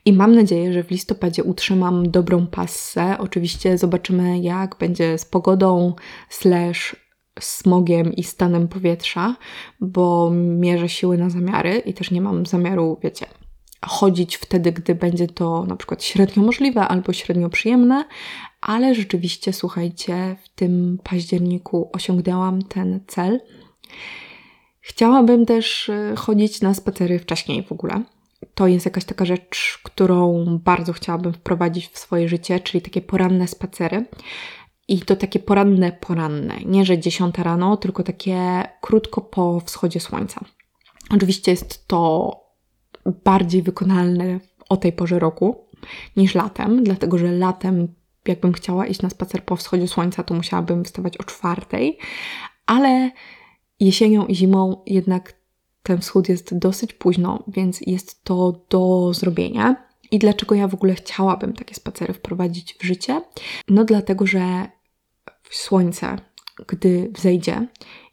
I 0.04 0.12
mam 0.12 0.34
nadzieję, 0.34 0.72
że 0.72 0.84
w 0.84 0.90
listopadzie 0.90 1.44
utrzymam 1.44 2.10
dobrą 2.10 2.46
passę. 2.46 3.16
Oczywiście 3.18 3.78
zobaczymy, 3.78 4.38
jak 4.38 4.76
będzie 4.78 5.18
z 5.18 5.24
pogodą, 5.24 5.94
slash 6.28 6.96
smogiem 7.40 8.12
i 8.12 8.24
stanem 8.24 8.68
powietrza, 8.68 9.36
bo 9.80 10.30
mierzę 10.34 10.88
siły 10.88 11.18
na 11.18 11.30
zamiary 11.30 11.78
i 11.78 11.94
też 11.94 12.10
nie 12.10 12.20
mam 12.20 12.46
zamiaru, 12.46 12.98
wiecie, 13.02 13.26
chodzić 13.86 14.36
wtedy, 14.36 14.72
gdy 14.72 14.94
będzie 14.94 15.26
to 15.26 15.64
na 15.64 15.76
przykład 15.76 16.04
średnio 16.04 16.42
możliwe 16.42 16.80
albo 16.80 17.12
średnio 17.12 17.48
przyjemne, 17.48 18.04
ale 18.60 18.94
rzeczywiście, 18.94 19.52
słuchajcie, 19.52 20.36
w 20.44 20.48
tym 20.48 20.98
październiku 21.04 21.90
osiągnęłam 21.92 22.62
ten 22.62 23.00
cel. 23.06 23.40
Chciałabym 24.80 25.46
też 25.46 25.88
e, 25.88 26.14
chodzić 26.16 26.60
na 26.60 26.74
spacery 26.74 27.18
wcześniej 27.18 27.62
w 27.62 27.72
ogóle. 27.72 28.02
To 28.54 28.66
jest 28.66 28.84
jakaś 28.84 29.04
taka 29.04 29.24
rzecz, 29.24 29.80
którą 29.82 30.44
bardzo 30.64 30.92
chciałabym 30.92 31.32
wprowadzić 31.32 31.88
w 31.88 31.98
swoje 31.98 32.28
życie, 32.28 32.60
czyli 32.60 32.82
takie 32.82 33.00
poranne 33.00 33.48
spacery. 33.48 34.04
I 34.88 35.00
to 35.00 35.16
takie 35.16 35.38
poranne, 35.38 35.92
poranne. 35.92 36.54
Nie, 36.64 36.84
że 36.84 36.98
10 36.98 37.38
rano, 37.38 37.76
tylko 37.76 38.02
takie 38.02 38.62
krótko 38.80 39.20
po 39.20 39.60
wschodzie 39.60 40.00
słońca. 40.00 40.44
Oczywiście 41.10 41.50
jest 41.50 41.86
to 41.86 42.30
bardziej 43.24 43.62
wykonalne 43.62 44.40
o 44.68 44.76
tej 44.76 44.92
porze 44.92 45.18
roku 45.18 45.66
niż 46.16 46.34
latem, 46.34 46.84
dlatego 46.84 47.18
że 47.18 47.32
latem, 47.32 47.88
jakbym 48.28 48.52
chciała 48.52 48.86
iść 48.86 49.02
na 49.02 49.10
spacer 49.10 49.44
po 49.44 49.56
wschodzie 49.56 49.88
słońca, 49.88 50.22
to 50.22 50.34
musiałabym 50.34 50.84
wstawać 50.84 51.16
o 51.16 51.24
czwartej, 51.24 51.98
ale 52.66 53.10
jesienią 53.80 54.26
i 54.26 54.34
zimą 54.34 54.82
jednak 54.86 55.34
ten 55.82 55.98
wschód 55.98 56.28
jest 56.28 56.58
dosyć 56.58 56.92
późno, 56.92 57.44
więc 57.48 57.80
jest 57.80 58.24
to 58.24 58.60
do 58.70 59.14
zrobienia. 59.14 59.76
I 60.10 60.18
dlaczego 60.18 60.54
ja 60.54 60.68
w 60.68 60.74
ogóle 60.74 60.94
chciałabym 60.94 61.52
takie 61.52 61.74
spacery 61.74 62.14
wprowadzić 62.14 62.74
w 62.80 62.84
życie? 62.84 63.22
No 63.68 63.84
dlatego, 63.84 64.26
że 64.26 64.68
słońce, 65.50 66.18
gdy 66.66 67.10
wzejdzie, 67.14 67.66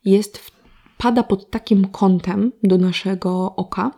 jest 0.05 0.51
pada 0.97 1.23
pod 1.23 1.49
takim 1.49 1.87
kątem 1.87 2.51
do 2.63 2.77
naszego 2.77 3.55
oka, 3.55 3.91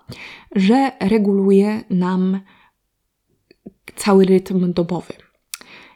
że 0.56 0.92
reguluje 1.00 1.84
nam 1.90 2.40
cały 3.96 4.26
rytm 4.26 4.74
dobowy. 4.74 5.14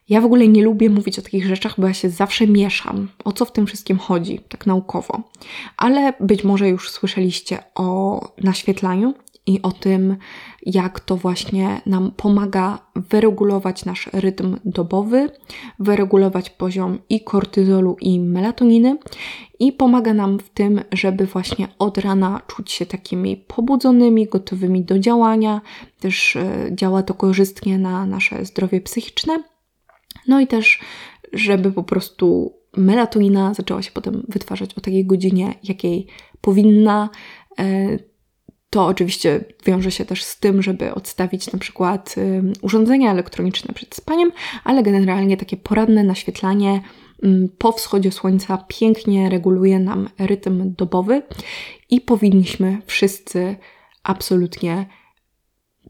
Ja 0.10 0.22
w 0.22 0.26
ogóle 0.26 0.48
nie 0.48 0.64
lubię 0.64 0.90
mówić 0.90 1.20
o 1.20 1.22
takich 1.22 1.46
rzeczach, 1.46 1.80
bo 1.80 1.88
ja 1.88 1.94
się 1.94 2.10
zawsze 2.10 2.48
mieszam. 2.48 3.08
O 3.24 3.32
co 3.32 3.46
w 3.46 3.52
tym 3.52 3.68
wszystkim 3.68 3.98
chodzi, 3.98 4.40
tak 4.50 4.66
naukowo. 4.66 5.24
Ale 5.78 6.14
być 6.20 6.44
może 6.44 6.70
już 6.70 6.90
słyszeliście 6.90 7.60
o 7.76 8.20
naświetlaniu 8.44 9.14
i 9.48 9.62
o 9.62 9.72
tym, 9.72 10.18
jak 10.66 11.00
to 11.00 11.18
właśnie 11.18 11.82
nam 11.86 12.12
pomaga 12.12 12.80
wyregulować 12.96 13.86
nasz 13.86 14.10
rytm 14.14 14.58
dobowy, 14.66 15.30
wyregulować 15.80 16.50
poziom 16.50 17.00
i 17.10 17.22
kortyzolu, 17.22 17.96
i 18.02 18.20
melatoniny, 18.20 18.98
i 19.60 19.72
pomaga 19.72 20.14
nam 20.14 20.40
w 20.40 20.50
tym, 20.50 20.82
żeby 20.92 21.26
właśnie 21.26 21.68
od 21.80 21.98
rana 21.98 22.42
czuć 22.48 22.72
się 22.72 22.86
takimi 22.86 23.38
pobudzonymi, 23.38 24.26
gotowymi 24.26 24.84
do 24.84 25.00
działania. 25.00 25.62
Też 26.00 26.36
e, 26.36 26.70
działa 26.72 27.04
to 27.04 27.14
korzystnie 27.14 27.78
na 27.78 28.06
nasze 28.06 28.46
zdrowie 28.46 28.82
psychiczne. 28.82 29.44
No 30.28 30.40
i 30.40 30.48
też, 30.48 30.80
żeby 31.34 31.72
po 31.72 31.84
prostu 31.84 32.54
melatonina 32.78 33.54
zaczęła 33.54 33.82
się 33.82 33.92
potem 33.92 34.26
wytwarzać 34.30 34.74
o 34.78 34.82
takiej 34.82 35.06
godzinie, 35.06 35.54
jakiej 35.64 36.08
powinna. 36.42 37.10
To 38.78 38.86
oczywiście 38.86 39.46
wiąże 39.66 39.92
się 39.92 40.06
też 40.06 40.24
z 40.24 40.40
tym, 40.40 40.62
żeby 40.62 40.94
odstawić 40.94 41.52
na 41.52 41.60
przykład 41.60 42.16
urządzenia 42.62 43.12
elektroniczne 43.12 43.74
przed 43.74 43.96
spaniem, 43.96 44.32
ale 44.64 44.84
generalnie 44.84 45.38
takie 45.38 45.58
poranne 45.58 46.04
naświetlanie 46.04 46.82
po 47.58 47.72
wschodzie 47.72 48.12
słońca 48.12 48.66
pięknie 48.68 49.30
reguluje 49.30 49.80
nam 49.80 50.10
rytm 50.20 50.76
dobowy 50.76 51.22
i 51.90 52.02
powinniśmy 52.02 52.82
wszyscy 52.86 53.56
absolutnie 54.04 54.86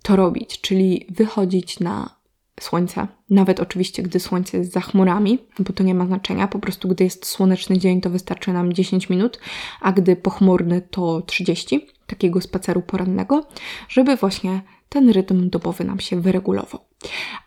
to 0.04 0.16
robić, 0.16 0.62
czyli 0.62 1.06
wychodzić 1.10 1.80
na 1.80 2.20
słońce, 2.60 3.08
nawet 3.30 3.60
oczywiście, 3.60 4.04
gdy 4.04 4.20
słońce 4.20 4.58
jest 4.58 4.72
za 4.72 4.82
chmurami, 4.82 5.40
bo 5.60 5.74
to 5.74 5.84
nie 5.84 5.96
ma 5.96 6.06
znaczenia, 6.06 6.48
po 6.48 6.60
prostu 6.60 6.88
gdy 6.88 7.04
jest 7.04 7.26
słoneczny 7.26 7.78
dzień, 7.78 8.02
to 8.02 8.10
wystarczy 8.10 8.54
nam 8.54 8.74
10 8.74 9.10
minut, 9.10 9.40
a 9.82 9.92
gdy 9.92 10.16
pochmurny, 10.16 10.82
to 10.82 11.22
30 11.22 11.97
takiego 12.08 12.42
spaceru 12.42 12.82
porannego, 12.82 13.46
żeby 13.90 14.16
właśnie 14.16 14.62
ten 14.90 15.10
rytm 15.10 15.50
dobowy 15.50 15.84
nam 15.84 16.00
się 16.00 16.22
wyregulował. 16.22 16.82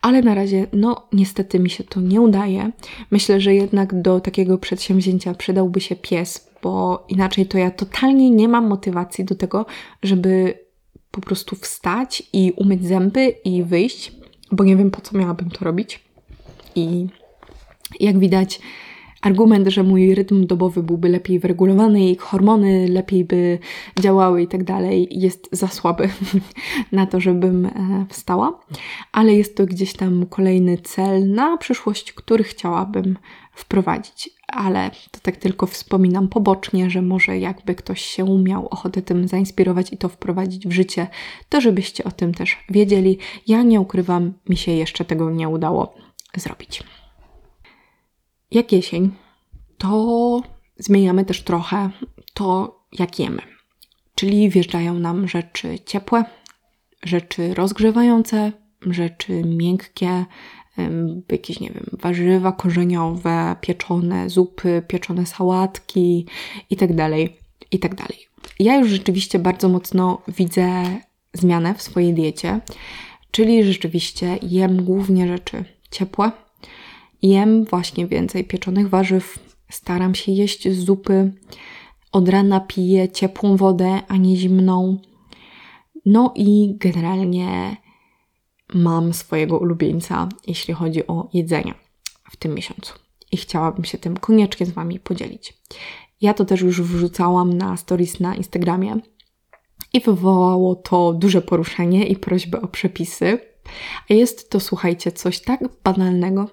Ale 0.02 0.22
na 0.22 0.34
razie, 0.34 0.66
no 0.72 1.08
niestety 1.12 1.58
mi 1.58 1.70
się 1.70 1.84
to 1.84 2.00
nie 2.00 2.20
udaje. 2.20 2.72
Myślę, 3.10 3.40
że 3.40 3.54
jednak 3.54 4.02
do 4.02 4.20
takiego 4.20 4.58
przedsięwzięcia 4.58 5.34
przydałby 5.34 5.80
się 5.80 5.96
pies, 5.96 6.50
bo 6.62 7.04
inaczej 7.08 7.46
to 7.46 7.58
ja 7.58 7.70
totalnie 7.70 8.30
nie 8.30 8.48
mam 8.48 8.68
motywacji 8.68 9.24
do 9.24 9.34
tego, 9.34 9.66
żeby 10.02 10.58
po 11.10 11.20
prostu 11.20 11.56
wstać 11.56 12.22
i 12.32 12.52
umyć 12.56 12.86
zęby 12.86 13.34
i 13.44 13.62
wyjść, 13.62 14.12
bo 14.52 14.64
nie 14.64 14.76
wiem 14.76 14.90
po 14.90 15.00
co 15.00 15.18
miałabym 15.18 15.50
to 15.50 15.64
robić. 15.64 16.00
I 16.74 17.06
jak 18.00 18.18
widać, 18.18 18.60
argument, 19.20 19.68
że 19.68 19.82
mój 19.82 20.14
rytm 20.14 20.46
dobowy 20.46 20.82
byłby 20.82 21.08
lepiej 21.08 21.38
wyregulowany 21.38 22.10
i 22.10 22.16
hormony 22.16 22.88
lepiej 22.88 23.24
by 23.24 23.58
działały 24.00 24.42
i 24.42 24.48
tak 24.48 24.64
dalej, 24.64 25.08
jest 25.10 25.48
za 25.52 25.68
słaby 25.68 26.08
na 26.92 27.06
to, 27.06 27.20
żebym 27.20 27.66
e, 27.66 28.06
wstała, 28.08 28.60
ale 29.12 29.34
jest 29.34 29.56
to 29.56 29.66
gdzieś 29.66 29.92
tam 29.92 30.26
kolejny 30.26 30.78
cel 30.78 31.30
na 31.30 31.56
przyszłość, 31.56 32.12
który 32.12 32.44
chciałabym 32.44 33.18
wprowadzić. 33.52 34.30
Ale 34.48 34.90
to 35.10 35.20
tak 35.22 35.36
tylko 35.36 35.66
wspominam 35.66 36.28
pobocznie, 36.28 36.90
że 36.90 37.02
może 37.02 37.38
jakby 37.38 37.74
ktoś 37.74 38.00
się 38.00 38.38
miał 38.38 38.68
ochotę 38.68 39.02
tym 39.02 39.28
zainspirować 39.28 39.92
i 39.92 39.96
to 39.96 40.08
wprowadzić 40.08 40.68
w 40.68 40.72
życie, 40.72 41.06
to 41.48 41.60
żebyście 41.60 42.04
o 42.04 42.10
tym 42.10 42.34
też 42.34 42.56
wiedzieli. 42.70 43.18
Ja 43.46 43.62
nie 43.62 43.80
ukrywam, 43.80 44.32
mi 44.48 44.56
się 44.56 44.72
jeszcze 44.72 45.04
tego 45.04 45.30
nie 45.30 45.48
udało 45.48 45.94
zrobić 46.36 46.82
jak 48.50 48.72
jesień, 48.72 49.10
to 49.78 50.42
zmieniamy 50.78 51.24
też 51.24 51.42
trochę 51.42 51.90
to, 52.34 52.80
jak 52.92 53.18
jemy. 53.18 53.42
Czyli 54.14 54.50
wjeżdżają 54.50 54.94
nam 54.94 55.28
rzeczy 55.28 55.78
ciepłe, 55.78 56.24
rzeczy 57.02 57.54
rozgrzewające, 57.54 58.52
rzeczy 58.86 59.42
miękkie, 59.44 60.24
jakieś, 61.30 61.60
nie 61.60 61.70
wiem, 61.70 61.86
warzywa 61.92 62.52
korzeniowe, 62.52 63.56
pieczone 63.60 64.30
zupy, 64.30 64.82
pieczone 64.88 65.26
sałatki 65.26 66.26
itd., 66.70 66.96
tak 66.96 67.30
itd. 67.70 67.96
Tak 67.96 68.12
ja 68.58 68.76
już 68.76 68.88
rzeczywiście 68.88 69.38
bardzo 69.38 69.68
mocno 69.68 70.22
widzę 70.28 70.84
zmianę 71.32 71.74
w 71.74 71.82
swojej 71.82 72.14
diecie, 72.14 72.60
czyli 73.30 73.64
rzeczywiście 73.64 74.38
jem 74.42 74.84
głównie 74.84 75.28
rzeczy 75.28 75.64
ciepłe, 75.90 76.32
Jem 77.22 77.64
właśnie 77.64 78.06
więcej 78.06 78.44
pieczonych 78.44 78.88
warzyw, 78.88 79.38
staram 79.70 80.14
się 80.14 80.32
jeść 80.32 80.72
zupy. 80.72 81.32
Od 82.12 82.28
rana 82.28 82.60
piję 82.60 83.08
ciepłą 83.08 83.56
wodę, 83.56 84.00
a 84.08 84.16
nie 84.16 84.36
zimną. 84.36 84.98
No 86.06 86.32
i 86.36 86.76
generalnie 86.78 87.76
mam 88.74 89.14
swojego 89.14 89.58
ulubieńca, 89.58 90.28
jeśli 90.46 90.74
chodzi 90.74 91.06
o 91.06 91.28
jedzenie 91.32 91.74
w 92.30 92.36
tym 92.36 92.54
miesiącu. 92.54 92.94
I 93.32 93.36
chciałabym 93.36 93.84
się 93.84 93.98
tym 93.98 94.16
koniecznie 94.16 94.66
z 94.66 94.70
Wami 94.70 95.00
podzielić. 95.00 95.54
Ja 96.20 96.34
to 96.34 96.44
też 96.44 96.60
już 96.60 96.82
wrzucałam 96.82 97.52
na 97.52 97.76
stories 97.76 98.20
na 98.20 98.36
Instagramie 98.36 99.00
i 99.92 100.00
wywołało 100.00 100.74
to 100.74 101.12
duże 101.12 101.42
poruszenie 101.42 102.06
i 102.06 102.16
prośbę 102.16 102.62
o 102.62 102.68
przepisy. 102.68 103.38
A 104.10 104.14
jest 104.14 104.50
to, 104.50 104.60
słuchajcie, 104.60 105.12
coś 105.12 105.40
tak 105.40 105.60
banalnego, 105.84 106.50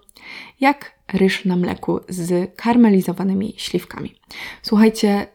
jak 0.60 1.00
ryż 1.14 1.46
na 1.46 1.56
mleku 1.56 2.00
z 2.10 2.56
karmelizowanymi 2.56 3.54
śliwkami. 3.58 4.16
Słuchajcie, 4.62 5.28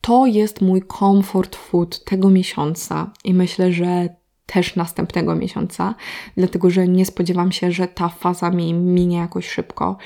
to 0.00 0.26
jest 0.26 0.60
mój 0.60 0.82
comfort 0.98 1.56
food 1.56 2.04
tego 2.04 2.30
miesiąca 2.30 3.10
i 3.24 3.34
myślę, 3.34 3.72
że 3.72 4.08
też 4.46 4.76
następnego 4.76 5.34
miesiąca, 5.34 5.94
dlatego 6.36 6.70
że 6.70 6.88
nie 6.88 7.06
spodziewam 7.06 7.52
się, 7.52 7.72
że 7.72 7.88
ta 7.88 8.08
faza 8.08 8.50
mi 8.50 8.74
minie 8.74 9.16
jakoś 9.16 9.48
szybko, 9.48 9.96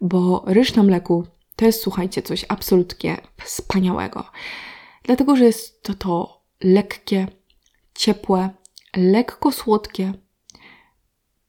bo 0.00 0.44
ryż 0.46 0.74
na 0.74 0.82
mleku 0.82 1.26
to 1.56 1.64
jest, 1.64 1.82
słuchajcie, 1.82 2.22
coś 2.22 2.44
absolutnie 2.48 3.16
wspaniałego. 3.44 4.24
Dlatego, 5.02 5.36
że 5.36 5.44
jest 5.44 5.82
to 5.82 5.94
to 5.94 6.42
lekkie, 6.60 7.26
ciepłe, 7.94 8.50
lekko 8.96 9.52
słodkie, 9.52 10.12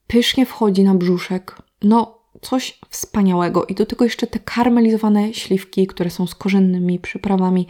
pysznie 0.08 0.46
wchodzi 0.46 0.84
na 0.84 0.96
brzuszek. 0.96 1.56
No, 1.84 2.18
coś 2.42 2.80
wspaniałego. 2.90 3.66
I 3.66 3.76
do 3.76 3.86
tego 3.86 4.06
jeszcze 4.06 4.28
te 4.28 4.40
karmelizowane 4.40 5.34
śliwki, 5.34 5.88
które 5.88 6.10
są 6.10 6.28
z 6.28 6.36
korzennymi 6.36 7.00
przyprawami. 7.00 7.68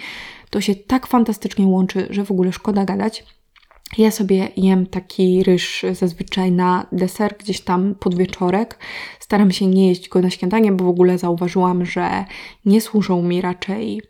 To 0.49 0.61
się 0.61 0.75
tak 0.75 1.07
fantastycznie 1.07 1.67
łączy, 1.67 2.07
że 2.09 2.25
w 2.25 2.31
ogóle 2.31 2.51
szkoda 2.51 2.85
gadać. 2.85 3.23
Ja 3.97 4.11
sobie 4.11 4.47
jem 4.57 4.87
taki 4.87 5.43
ryż 5.43 5.85
zazwyczaj 5.91 6.51
na 6.51 6.87
deser, 6.91 7.35
gdzieś 7.39 7.61
tam 7.61 7.95
pod 7.95 8.15
wieczorek. 8.15 8.79
Staram 9.19 9.51
się 9.51 9.67
nie 9.67 9.87
jeść 9.87 10.09
go 10.09 10.21
na 10.21 10.29
śniadanie, 10.29 10.71
bo 10.71 10.85
w 10.85 10.87
ogóle 10.87 11.17
zauważyłam, 11.17 11.85
że 11.85 12.25
nie 12.65 12.81
służą 12.81 13.21
mi 13.21 13.41
raczej 13.41 14.01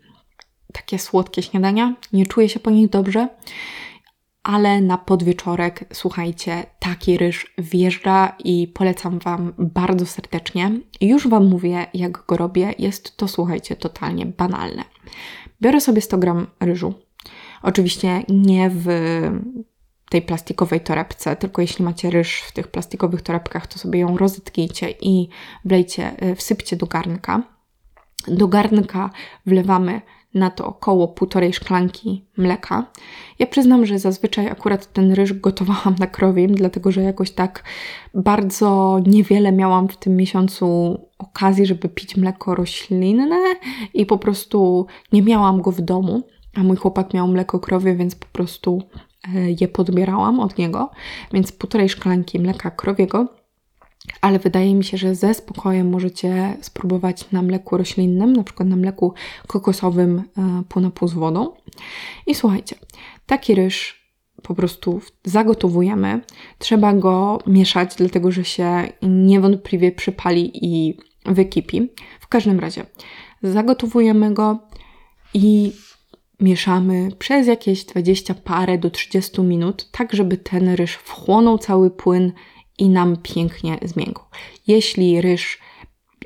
takie 0.72 0.98
słodkie 0.98 1.42
śniadania. 1.42 1.96
Nie 2.12 2.26
czuję 2.26 2.48
się 2.48 2.60
po 2.60 2.70
nich 2.70 2.88
dobrze. 2.88 3.28
Ale 4.42 4.80
na 4.80 4.98
podwieczorek, 4.98 5.84
słuchajcie, 5.92 6.66
taki 6.78 7.18
ryż 7.18 7.54
wjeżdża 7.58 8.36
i 8.44 8.68
polecam 8.68 9.18
Wam 9.18 9.52
bardzo 9.58 10.06
serdecznie. 10.06 10.70
Już 11.00 11.28
Wam 11.28 11.46
mówię, 11.46 11.86
jak 11.94 12.26
go 12.26 12.36
robię. 12.36 12.74
Jest 12.78 13.16
to, 13.16 13.28
słuchajcie, 13.28 13.76
totalnie 13.76 14.26
banalne. 14.26 14.84
Biorę 15.62 15.80
sobie 15.80 16.00
100 16.00 16.18
gram 16.18 16.46
ryżu, 16.60 16.94
Oczywiście 17.62 18.22
nie 18.28 18.70
w 18.70 18.86
tej 20.10 20.22
plastikowej 20.22 20.80
torebce, 20.80 21.36
tylko 21.36 21.62
jeśli 21.62 21.84
macie 21.84 22.10
ryż 22.10 22.40
w 22.40 22.52
tych 22.52 22.68
plastikowych 22.68 23.22
torebkach, 23.22 23.66
to 23.66 23.78
sobie 23.78 23.98
ją 23.98 24.18
rozetknijcie 24.18 24.90
i 25.00 25.28
wlejcie, 25.64 26.20
e, 26.20 26.34
wsypcie 26.34 26.76
do 26.76 26.86
garnka. 26.86 27.42
Do 28.28 28.48
garnka 28.48 29.10
wlewamy 29.46 30.00
na 30.34 30.50
to 30.50 30.66
około 30.66 31.08
półtorej 31.08 31.52
szklanki 31.52 32.24
mleka. 32.36 32.86
Ja 33.38 33.46
przyznam, 33.46 33.86
że 33.86 33.98
zazwyczaj 33.98 34.48
akurat 34.48 34.92
ten 34.92 35.12
ryż 35.12 35.32
gotowałam 35.32 35.94
na 35.98 36.06
krowim, 36.06 36.54
dlatego 36.54 36.92
że 36.92 37.02
jakoś 37.02 37.30
tak 37.30 37.64
bardzo 38.14 39.00
niewiele 39.06 39.52
miałam 39.52 39.88
w 39.88 39.96
tym 39.96 40.16
miesiącu 40.16 40.98
okazji, 41.18 41.66
żeby 41.66 41.88
pić 41.88 42.16
mleko 42.16 42.54
roślinne 42.54 43.54
i 43.94 44.06
po 44.06 44.18
prostu 44.18 44.86
nie 45.12 45.22
miałam 45.22 45.62
go 45.62 45.72
w 45.72 45.80
domu 45.80 46.22
a 46.58 46.62
mój 46.62 46.76
chłopak 46.76 47.14
miał 47.14 47.28
mleko 47.28 47.60
krowie, 47.60 47.94
więc 47.94 48.14
po 48.14 48.26
prostu 48.26 48.82
e, 49.34 49.50
je 49.60 49.68
podbierałam 49.68 50.40
od 50.40 50.58
niego, 50.58 50.90
więc 51.32 51.52
półtorej 51.52 51.88
szklanki 51.88 52.40
mleka 52.40 52.70
krowiego, 52.70 53.26
ale 54.20 54.38
wydaje 54.38 54.74
mi 54.74 54.84
się, 54.84 54.96
że 54.96 55.14
ze 55.14 55.34
spokojem 55.34 55.90
możecie 55.90 56.56
spróbować 56.60 57.30
na 57.30 57.42
mleku 57.42 57.76
roślinnym, 57.76 58.32
na 58.32 58.42
przykład 58.42 58.68
na 58.68 58.76
mleku 58.76 59.14
kokosowym 59.46 60.22
pół 60.68 60.82
na 60.82 60.90
pół 60.90 61.08
z 61.08 61.14
wodą. 61.14 61.52
I 62.26 62.34
słuchajcie, 62.34 62.76
taki 63.26 63.54
ryż 63.54 63.98
po 64.42 64.54
prostu 64.54 65.00
zagotowujemy. 65.24 66.20
Trzeba 66.58 66.92
go 66.92 67.38
mieszać, 67.46 67.94
dlatego 67.96 68.30
że 68.30 68.44
się 68.44 68.88
niewątpliwie 69.02 69.92
przypali 69.92 70.50
i 70.66 70.98
wykipi. 71.26 71.88
W 72.20 72.28
każdym 72.28 72.60
razie 72.60 72.86
zagotowujemy 73.42 74.34
go 74.34 74.58
i 75.34 75.72
mieszamy 76.40 77.08
przez 77.18 77.46
jakieś 77.46 77.84
20 77.84 78.34
parę 78.34 78.78
do 78.78 78.90
30 78.90 79.42
minut, 79.42 79.90
tak 79.90 80.12
żeby 80.12 80.36
ten 80.36 80.68
ryż 80.74 80.94
wchłonął 80.94 81.58
cały 81.58 81.90
płyn 81.90 82.32
i 82.78 82.88
nam 82.88 83.16
pięknie 83.16 83.78
zmiękł. 83.82 84.22
Jeśli 84.66 85.20
ryż 85.20 85.58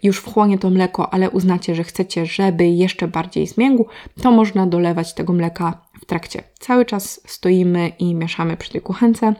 już 0.02 0.18
wchłonie 0.18 0.58
to 0.58 0.70
mleko, 0.70 1.14
ale 1.14 1.30
uznacie, 1.30 1.74
że 1.74 1.84
chcecie, 1.84 2.26
żeby 2.26 2.66
jeszcze 2.66 3.08
bardziej 3.08 3.46
zmiękł, 3.46 3.86
to 4.22 4.32
można 4.32 4.66
dolewać 4.66 5.14
tego 5.14 5.32
mleka 5.32 5.82
w 6.00 6.04
trakcie. 6.04 6.42
Cały 6.58 6.84
czas 6.84 7.20
stoimy 7.26 7.92
i 7.98 8.14
mieszamy 8.14 8.56
przy 8.56 8.70
tej 8.72 8.80
kuchence. 8.80 9.34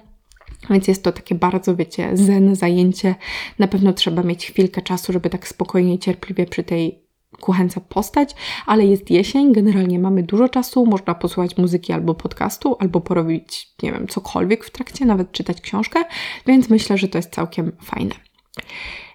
Więc 0.71 0.89
jest 0.89 1.03
to 1.03 1.13
takie 1.13 1.35
bardzo, 1.35 1.77
wiecie, 1.77 2.11
zen 2.17 2.57
zajęcie. 2.57 3.15
Na 3.59 3.69
pewno 3.69 3.93
trzeba 3.93 4.23
mieć 4.23 4.47
chwilkę 4.47 4.83
czasu, 4.83 5.13
żeby 5.13 5.31
tak 5.31 5.49
spokojnie 5.49 5.95
i 5.95 5.99
cierpliwie 5.99 6.47
przy 6.47 6.63
tej 6.63 7.02
kuchence 7.43 7.81
postać, 7.81 8.35
ale 8.67 8.87
jest 8.87 9.11
jesień, 9.11 9.53
generalnie 9.53 9.99
mamy 9.99 10.23
dużo 10.23 10.49
czasu, 10.49 10.87
można 10.87 11.15
posłuchać 11.15 11.57
muzyki 11.57 11.93
albo 11.93 12.15
podcastu, 12.15 12.77
albo 12.79 13.01
porobić, 13.01 13.75
nie 13.83 13.93
wiem, 13.93 14.09
cokolwiek 14.09 14.65
w 14.65 14.71
trakcie, 14.71 15.05
nawet 15.07 15.33
czytać 15.33 15.61
książkę, 15.61 16.05
więc 16.47 16.69
myślę, 16.69 16.99
że 16.99 17.09
to 17.09 17.19
jest 17.19 17.31
całkiem 17.31 17.73
fajne. 17.83 18.15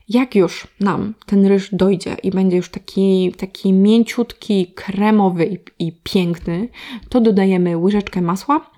Jak 0.09 0.35
już 0.35 0.67
nam 0.79 1.13
ten 1.25 1.45
ryż 1.45 1.69
dojdzie 1.75 2.17
i 2.23 2.31
będzie 2.31 2.57
już 2.57 2.69
taki, 2.69 3.33
taki 3.37 3.73
mięciutki, 3.73 4.67
kremowy 4.75 5.45
i, 5.45 5.87
i 5.87 5.91
piękny, 6.03 6.69
to 7.09 7.21
dodajemy 7.21 7.77
łyżeczkę 7.77 8.21
masła 8.21 8.69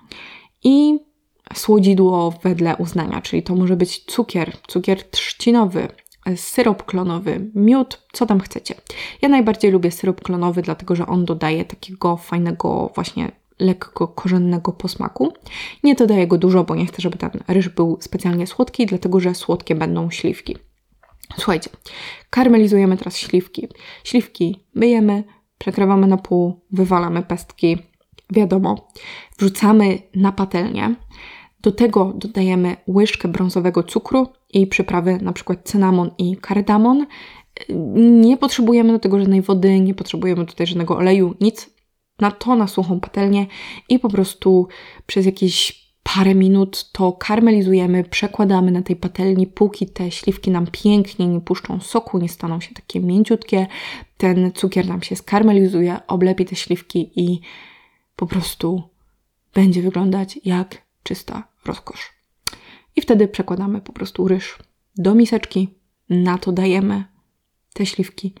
i 0.64 0.98
słodzidło 1.54 2.34
wedle 2.42 2.76
uznania, 2.76 3.20
czyli 3.20 3.42
to 3.42 3.54
może 3.54 3.76
być 3.76 4.04
cukier, 4.04 4.56
cukier 4.68 5.10
trzcinowy, 5.10 5.88
syrop 6.36 6.84
klonowy, 6.84 7.50
miód, 7.54 8.02
co 8.12 8.26
tam 8.26 8.40
chcecie. 8.40 8.74
Ja 9.22 9.28
najbardziej 9.28 9.70
lubię 9.70 9.90
syrop 9.90 10.20
klonowy, 10.22 10.62
dlatego 10.62 10.96
że 10.96 11.06
on 11.06 11.24
dodaje 11.24 11.64
takiego 11.64 12.16
fajnego 12.16 12.92
właśnie 12.94 13.32
lekko 13.58 14.08
korzennego 14.08 14.72
posmaku. 14.72 15.32
Nie 15.84 15.94
dodaję 15.94 16.26
go 16.26 16.38
dużo, 16.38 16.64
bo 16.64 16.74
nie 16.74 16.86
chcę, 16.86 17.02
żeby 17.02 17.18
ten 17.18 17.30
ryż 17.48 17.68
był 17.68 17.98
specjalnie 18.00 18.46
słodki, 18.46 18.86
dlatego 18.86 19.20
że 19.20 19.34
słodkie 19.34 19.74
będą 19.74 20.10
śliwki. 20.10 20.56
Słuchajcie, 21.36 21.70
karmelizujemy 22.30 22.96
teraz 22.96 23.16
śliwki. 23.16 23.68
Śliwki 24.04 24.64
myjemy, 24.74 25.24
przekrawamy 25.58 26.06
na 26.06 26.16
pół, 26.16 26.60
wywalamy 26.70 27.22
pestki, 27.22 27.78
wiadomo, 28.30 28.88
wrzucamy 29.38 29.98
na 30.14 30.32
patelnię. 30.32 30.94
Do 31.60 31.72
tego 31.72 32.12
dodajemy 32.14 32.76
łyżkę 32.88 33.28
brązowego 33.28 33.82
cukru 33.82 34.28
i 34.52 34.66
przyprawy, 34.66 35.18
na 35.22 35.32
przykład 35.32 35.58
cynamon 35.64 36.10
i 36.18 36.36
kardamon. 36.36 37.06
Nie 37.94 38.36
potrzebujemy 38.36 38.92
do 38.92 38.98
tego 38.98 39.18
żadnej 39.18 39.42
wody, 39.42 39.80
nie 39.80 39.94
potrzebujemy 39.94 40.46
tutaj 40.46 40.66
żadnego 40.66 40.96
oleju, 40.96 41.34
nic. 41.40 41.70
Na 42.20 42.30
to 42.30 42.56
na 42.56 42.66
suchą 42.66 43.00
patelnię 43.00 43.46
i 43.88 43.98
po 43.98 44.08
prostu 44.08 44.68
przez 45.06 45.26
jakieś 45.26 45.80
parę 46.02 46.34
minut 46.34 46.92
to 46.92 47.12
karmelizujemy, 47.12 48.04
przekładamy 48.04 48.70
na 48.70 48.82
tej 48.82 48.96
patelni, 48.96 49.46
póki 49.46 49.86
te 49.86 50.10
śliwki 50.10 50.50
nam 50.50 50.66
pięknie 50.72 51.26
nie 51.26 51.40
puszczą 51.40 51.80
soku, 51.80 52.18
nie 52.18 52.28
staną 52.28 52.60
się 52.60 52.74
takie 52.74 53.00
mięciutkie, 53.00 53.66
ten 54.16 54.52
cukier 54.52 54.86
nam 54.86 55.02
się 55.02 55.16
skarmelizuje, 55.16 55.96
oblepi 56.06 56.44
te 56.44 56.56
śliwki 56.56 57.12
i 57.16 57.40
po 58.16 58.26
prostu 58.26 58.82
będzie 59.54 59.82
wyglądać 59.82 60.40
jak 60.44 60.82
czysta 61.02 61.48
rozkosz. 61.64 62.19
I 63.00 63.02
wtedy 63.02 63.28
przekładamy 63.28 63.80
po 63.80 63.92
prostu 63.92 64.28
ryż 64.28 64.58
do 64.96 65.14
miseczki, 65.14 65.68
na 66.10 66.38
to 66.38 66.52
dajemy 66.52 67.04
te 67.72 67.86
śliwki, 67.86 68.34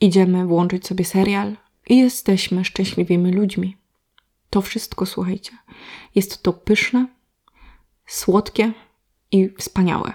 idziemy 0.00 0.46
włączyć 0.46 0.86
sobie 0.86 1.04
serial 1.04 1.56
i 1.88 1.96
jesteśmy 1.98 2.64
szczęśliwymi 2.64 3.32
ludźmi. 3.32 3.76
To 4.50 4.62
wszystko, 4.62 5.06
słuchajcie, 5.06 5.52
jest 6.14 6.42
to 6.42 6.52
pyszne, 6.52 7.06
słodkie 8.06 8.72
i 9.32 9.48
wspaniałe. 9.58 10.12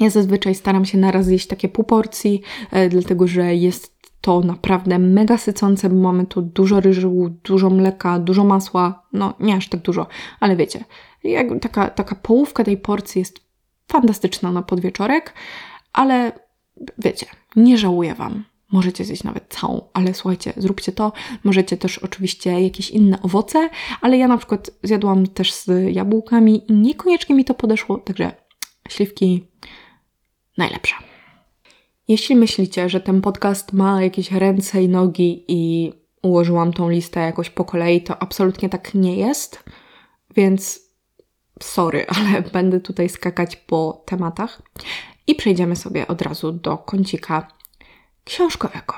Ja 0.00 0.10
zazwyczaj 0.10 0.54
staram 0.54 0.84
się 0.84 0.98
naraz 0.98 1.28
jeść 1.28 1.46
takie 1.46 1.68
pół 1.68 1.84
porcji, 1.84 2.42
e, 2.70 2.88
dlatego 2.88 3.26
że 3.26 3.54
jest 3.54 3.95
to 4.26 4.40
naprawdę 4.40 4.98
mega 4.98 5.38
sycące, 5.38 5.88
bo 5.88 5.96
mamy 5.96 6.26
tu 6.26 6.42
dużo 6.42 6.80
ryżu, 6.80 7.38
dużo 7.44 7.70
mleka, 7.70 8.18
dużo 8.18 8.44
masła. 8.44 9.02
No, 9.12 9.34
nie 9.40 9.54
aż 9.54 9.68
tak 9.68 9.80
dużo, 9.80 10.06
ale 10.40 10.56
wiecie, 10.56 10.84
jak 11.24 11.46
taka, 11.60 11.90
taka 11.90 12.14
połówka 12.14 12.64
tej 12.64 12.76
porcji 12.76 13.18
jest 13.18 13.40
fantastyczna 13.88 14.52
na 14.52 14.62
podwieczorek, 14.62 15.34
ale 15.92 16.32
wiecie, 16.98 17.26
nie 17.56 17.78
żałuję 17.78 18.14
Wam. 18.14 18.44
Możecie 18.72 19.04
zjeść 19.04 19.24
nawet 19.24 19.44
całą, 19.48 19.88
ale 19.92 20.14
słuchajcie, 20.14 20.52
zróbcie 20.56 20.92
to. 20.92 21.12
Możecie 21.44 21.76
też 21.76 21.98
oczywiście 21.98 22.60
jakieś 22.60 22.90
inne 22.90 23.22
owoce, 23.22 23.70
ale 24.00 24.18
ja 24.18 24.28
na 24.28 24.38
przykład 24.38 24.70
zjadłam 24.82 25.26
też 25.26 25.52
z 25.52 25.94
jabłkami 25.94 26.70
i 26.70 26.72
niekoniecznie 26.72 27.34
mi 27.34 27.44
to 27.44 27.54
podeszło, 27.54 27.98
także 27.98 28.32
śliwki 28.88 29.44
najlepsze. 30.58 31.05
Jeśli 32.08 32.36
myślicie, 32.36 32.88
że 32.88 33.00
ten 33.00 33.20
podcast 33.20 33.72
ma 33.72 34.02
jakieś 34.02 34.32
ręce 34.32 34.82
i 34.82 34.88
nogi 34.88 35.44
i 35.48 35.92
ułożyłam 36.22 36.72
tą 36.72 36.90
listę 36.90 37.20
jakoś 37.20 37.50
po 37.50 37.64
kolei, 37.64 38.02
to 38.02 38.22
absolutnie 38.22 38.68
tak 38.68 38.94
nie 38.94 39.16
jest, 39.16 39.64
więc 40.36 40.80
sorry, 41.62 42.06
ale 42.16 42.42
będę 42.42 42.80
tutaj 42.80 43.08
skakać 43.08 43.56
po 43.56 44.02
tematach. 44.06 44.62
I 45.26 45.34
przejdziemy 45.34 45.76
sobie 45.76 46.08
od 46.08 46.22
razu 46.22 46.52
do 46.52 46.78
kącika. 46.78 47.48
Książkowego. 48.24 48.94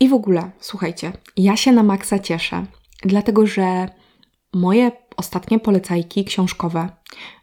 I 0.00 0.08
w 0.08 0.14
ogóle, 0.14 0.50
słuchajcie, 0.60 1.12
ja 1.36 1.56
się 1.56 1.72
na 1.72 1.82
maksa 1.82 2.18
cieszę, 2.18 2.66
dlatego 3.02 3.46
że 3.46 3.88
moje 4.54 4.92
ostatnie 5.16 5.58
polecajki 5.58 6.24
książkowe 6.24 6.88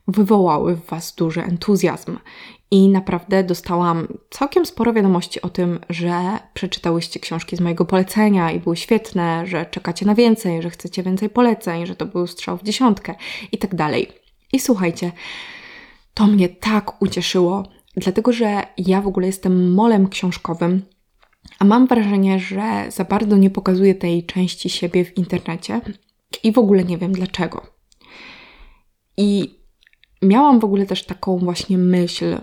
wywołały 0.07 0.75
w 0.75 0.85
Was 0.85 1.15
duży 1.15 1.43
entuzjazm. 1.43 2.17
I 2.71 2.89
naprawdę 2.89 3.43
dostałam 3.43 4.07
całkiem 4.29 4.65
sporo 4.65 4.93
wiadomości 4.93 5.41
o 5.41 5.49
tym, 5.49 5.79
że 5.89 6.39
przeczytałyście 6.53 7.19
książki 7.19 7.55
z 7.55 7.59
mojego 7.59 7.85
polecenia 7.85 8.51
i 8.51 8.59
były 8.59 8.77
świetne, 8.77 9.47
że 9.47 9.65
czekacie 9.65 10.05
na 10.05 10.15
więcej, 10.15 10.61
że 10.61 10.69
chcecie 10.69 11.03
więcej 11.03 11.29
poleceń, 11.29 11.85
że 11.85 11.95
to 11.95 12.05
był 12.05 12.27
strzał 12.27 12.57
w 12.57 12.63
dziesiątkę 12.63 13.15
i 13.51 13.57
tak 13.57 13.75
dalej. 13.75 14.11
I 14.53 14.59
słuchajcie, 14.59 15.11
to 16.13 16.27
mnie 16.27 16.49
tak 16.49 17.01
ucieszyło, 17.01 17.63
dlatego 17.97 18.33
że 18.33 18.63
ja 18.77 19.01
w 19.01 19.07
ogóle 19.07 19.27
jestem 19.27 19.73
molem 19.73 20.09
książkowym, 20.09 20.81
a 21.59 21.65
mam 21.65 21.87
wrażenie, 21.87 22.39
że 22.39 22.85
za 22.89 23.03
bardzo 23.03 23.37
nie 23.37 23.49
pokazuję 23.49 23.95
tej 23.95 24.25
części 24.25 24.69
siebie 24.69 25.05
w 25.05 25.17
internecie 25.17 25.81
i 26.43 26.51
w 26.51 26.57
ogóle 26.57 26.83
nie 26.83 26.97
wiem 26.97 27.11
dlaczego. 27.11 27.67
I 29.17 29.59
miałam 30.21 30.59
w 30.59 30.65
ogóle 30.65 30.85
też 30.85 31.05
taką 31.05 31.37
właśnie 31.37 31.77
myśl 31.77 32.37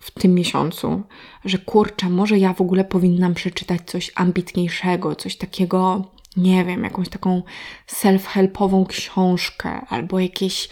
w 0.00 0.10
tym 0.10 0.34
miesiącu, 0.34 1.02
że 1.44 1.58
kurczę, 1.58 2.08
może 2.08 2.38
ja 2.38 2.52
w 2.52 2.60
ogóle 2.60 2.84
powinnam 2.84 3.34
przeczytać 3.34 3.80
coś 3.86 4.12
ambitniejszego, 4.14 5.16
coś 5.16 5.36
takiego, 5.36 6.04
nie 6.36 6.64
wiem, 6.64 6.84
jakąś 6.84 7.08
taką 7.08 7.42
self-helpową 7.86 8.86
książkę, 8.86 9.86
albo 9.88 10.20
jakieś 10.20 10.68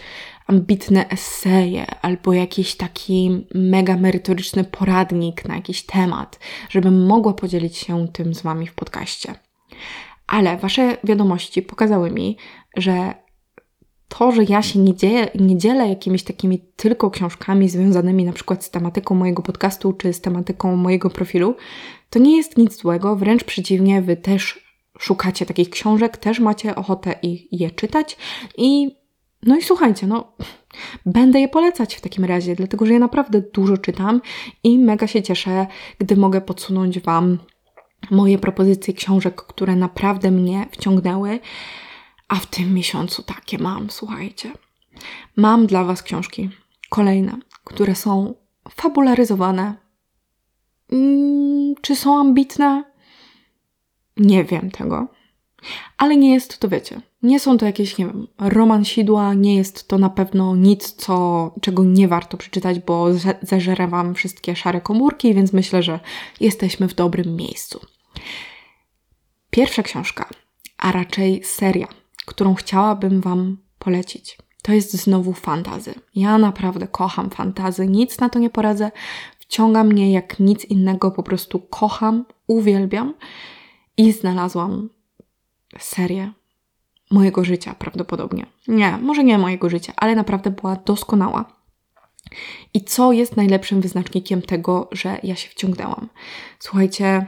ambitne 0.47 1.09
eseje, 1.09 1.85
albo 2.01 2.33
jakiś 2.33 2.75
taki 2.75 3.45
mega 3.55 3.97
merytoryczny 3.97 4.63
poradnik 4.63 5.45
na 5.45 5.55
jakiś 5.55 5.85
temat, 5.85 6.39
żebym 6.69 7.05
mogła 7.05 7.33
podzielić 7.33 7.77
się 7.77 8.07
tym 8.07 8.33
z 8.33 8.41
Wami 8.41 8.67
w 8.67 8.73
podcaście. 8.73 9.35
Ale 10.31 10.57
Wasze 10.57 10.97
wiadomości 11.03 11.61
pokazały 11.61 12.11
mi, 12.11 12.37
że 12.77 13.13
to, 14.07 14.31
że 14.31 14.43
ja 14.43 14.61
się 14.61 14.79
nie, 14.79 14.95
dzieje, 14.95 15.27
nie 15.35 15.57
dzielę 15.57 15.89
jakimiś 15.89 16.23
takimi 16.23 16.59
tylko 16.75 17.11
książkami 17.11 17.69
związanymi 17.69 18.25
na 18.25 18.33
przykład 18.33 18.63
z 18.63 18.69
tematyką 18.69 19.15
mojego 19.15 19.41
podcastu 19.41 19.93
czy 19.93 20.13
z 20.13 20.21
tematyką 20.21 20.75
mojego 20.75 21.09
profilu, 21.09 21.55
to 22.09 22.19
nie 22.19 22.37
jest 22.37 22.57
nic 22.57 22.77
złego, 22.77 23.15
wręcz 23.15 23.43
przeciwnie, 23.43 24.01
wy 24.01 24.17
też 24.17 24.59
szukacie 24.99 25.45
takich 25.45 25.69
książek, 25.69 26.17
też 26.17 26.39
macie 26.39 26.75
ochotę 26.75 27.15
ich, 27.21 27.53
je 27.53 27.71
czytać. 27.71 28.17
I 28.57 28.95
no 29.43 29.57
i 29.57 29.61
słuchajcie, 29.61 30.07
no 30.07 30.33
będę 31.05 31.39
je 31.39 31.47
polecać 31.47 31.95
w 31.95 32.01
takim 32.01 32.25
razie, 32.25 32.55
dlatego 32.55 32.85
że 32.85 32.93
ja 32.93 32.99
naprawdę 32.99 33.41
dużo 33.41 33.77
czytam 33.77 34.21
i 34.63 34.79
mega 34.79 35.07
się 35.07 35.21
cieszę, 35.21 35.67
gdy 35.99 36.15
mogę 36.15 36.41
podsunąć 36.41 36.99
Wam 36.99 37.37
moje 38.11 38.37
propozycje 38.37 38.93
książek, 38.93 39.35
które 39.41 39.75
naprawdę 39.75 40.31
mnie 40.31 40.67
wciągnęły. 40.71 41.39
A 42.27 42.35
w 42.35 42.45
tym 42.45 42.73
miesiącu 42.73 43.23
takie 43.23 43.57
mam, 43.57 43.89
słuchajcie. 43.89 44.51
Mam 45.35 45.67
dla 45.67 45.83
Was 45.83 46.03
książki 46.03 46.49
kolejne, 46.89 47.37
które 47.63 47.95
są 47.95 48.35
fabularyzowane. 48.69 49.75
Mm, 50.91 51.75
czy 51.81 51.95
są 51.95 52.19
ambitne? 52.19 52.83
Nie 54.17 54.43
wiem 54.43 54.71
tego. 54.71 55.07
Ale 55.97 56.17
nie 56.17 56.33
jest 56.33 56.59
to, 56.59 56.69
wiecie, 56.69 57.01
nie 57.23 57.39
są 57.39 57.57
to 57.57 57.65
jakieś, 57.65 57.97
nie 57.97 58.05
wiem, 58.05 58.27
romansidła, 58.39 59.33
nie 59.33 59.55
jest 59.55 59.87
to 59.87 59.97
na 59.97 60.09
pewno 60.09 60.55
nic, 60.55 60.91
co, 60.91 61.55
czego 61.61 61.83
nie 61.83 62.07
warto 62.07 62.37
przeczytać, 62.37 62.79
bo 62.79 63.07
zeżerę 63.41 63.87
Wam 63.87 64.15
wszystkie 64.15 64.55
szare 64.55 64.81
komórki, 64.81 65.33
więc 65.33 65.53
myślę, 65.53 65.83
że 65.83 65.99
jesteśmy 66.39 66.87
w 66.87 66.93
dobrym 66.93 67.35
miejscu. 67.35 67.79
Pierwsza 69.49 69.83
książka, 69.83 70.29
a 70.77 70.91
raczej 70.91 71.43
seria 71.43 71.87
którą 72.25 72.55
chciałabym 72.55 73.21
Wam 73.21 73.57
polecić. 73.79 74.37
To 74.61 74.71
jest 74.71 74.93
znowu 74.93 75.33
fantazy. 75.33 75.93
Ja 76.15 76.37
naprawdę 76.37 76.87
kocham 76.87 77.29
fantazy, 77.29 77.87
nic 77.87 78.19
na 78.19 78.29
to 78.29 78.39
nie 78.39 78.49
poradzę. 78.49 78.91
Wciąga 79.39 79.83
mnie 79.83 80.11
jak 80.11 80.39
nic 80.39 80.65
innego, 80.65 81.11
po 81.11 81.23
prostu 81.23 81.59
kocham, 81.59 82.25
uwielbiam 82.47 83.13
i 83.97 84.11
znalazłam 84.11 84.89
serię 85.79 86.31
mojego 87.11 87.43
życia 87.43 87.75
prawdopodobnie. 87.79 88.45
Nie, 88.67 88.97
może 88.97 89.23
nie 89.23 89.37
mojego 89.37 89.69
życia, 89.69 89.93
ale 89.97 90.15
naprawdę 90.15 90.51
była 90.51 90.75
doskonała. 90.75 91.45
I 92.73 92.83
co 92.83 93.11
jest 93.11 93.37
najlepszym 93.37 93.81
wyznacznikiem 93.81 94.41
tego, 94.41 94.89
że 94.91 95.19
ja 95.23 95.35
się 95.35 95.49
wciągnęłam? 95.49 96.09
Słuchajcie, 96.59 97.25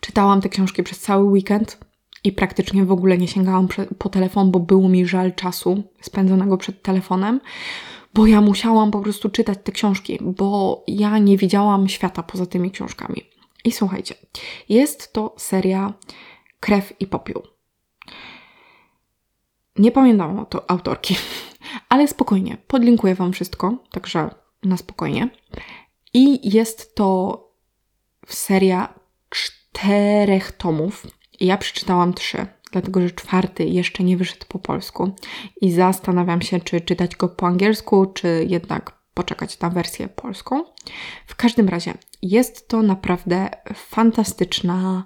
czytałam 0.00 0.40
te 0.40 0.48
książki 0.48 0.82
przez 0.82 1.00
cały 1.00 1.24
weekend 1.24 1.78
i 2.24 2.32
praktycznie 2.32 2.84
w 2.84 2.92
ogóle 2.92 3.18
nie 3.18 3.28
sięgałam 3.28 3.68
po 3.98 4.08
telefon, 4.08 4.50
bo 4.50 4.60
było 4.60 4.88
mi 4.88 5.06
żal 5.06 5.34
czasu 5.34 5.82
spędzonego 6.00 6.56
przed 6.56 6.82
telefonem, 6.82 7.40
bo 8.14 8.26
ja 8.26 8.40
musiałam 8.40 8.90
po 8.90 9.00
prostu 9.00 9.28
czytać 9.28 9.58
te 9.64 9.72
książki, 9.72 10.18
bo 10.20 10.84
ja 10.86 11.18
nie 11.18 11.36
widziałam 11.36 11.88
świata 11.88 12.22
poza 12.22 12.46
tymi 12.46 12.70
książkami. 12.70 13.22
I 13.64 13.72
słuchajcie, 13.72 14.14
jest 14.68 15.12
to 15.12 15.34
seria 15.38 15.92
Krew 16.60 17.00
i 17.00 17.06
Popiół. 17.06 17.42
Nie 19.76 19.92
pamiętam 19.92 20.38
o 20.38 20.44
to 20.44 20.70
autorki, 20.70 21.16
ale 21.88 22.08
spokojnie, 22.08 22.56
podlinkuję 22.66 23.14
Wam 23.14 23.32
wszystko, 23.32 23.76
także 23.90 24.30
na 24.62 24.76
spokojnie. 24.76 25.28
I 26.14 26.54
jest 26.54 26.94
to 26.94 27.40
seria 28.26 28.94
czterech 29.30 30.52
tomów 30.52 31.06
ja 31.40 31.56
przeczytałam 31.58 32.14
trzy, 32.14 32.46
dlatego 32.72 33.00
że 33.00 33.10
czwarty 33.10 33.64
jeszcze 33.64 34.04
nie 34.04 34.16
wyszedł 34.16 34.46
po 34.48 34.58
polsku 34.58 35.14
i 35.60 35.72
zastanawiam 35.72 36.42
się, 36.42 36.60
czy 36.60 36.80
czytać 36.80 37.16
go 37.16 37.28
po 37.28 37.46
angielsku, 37.46 38.06
czy 38.06 38.46
jednak 38.48 39.00
poczekać 39.14 39.60
na 39.60 39.70
wersję 39.70 40.08
polską. 40.08 40.64
W 41.26 41.36
każdym 41.36 41.68
razie 41.68 41.94
jest 42.22 42.68
to 42.68 42.82
naprawdę 42.82 43.48
fantastyczna 43.74 45.04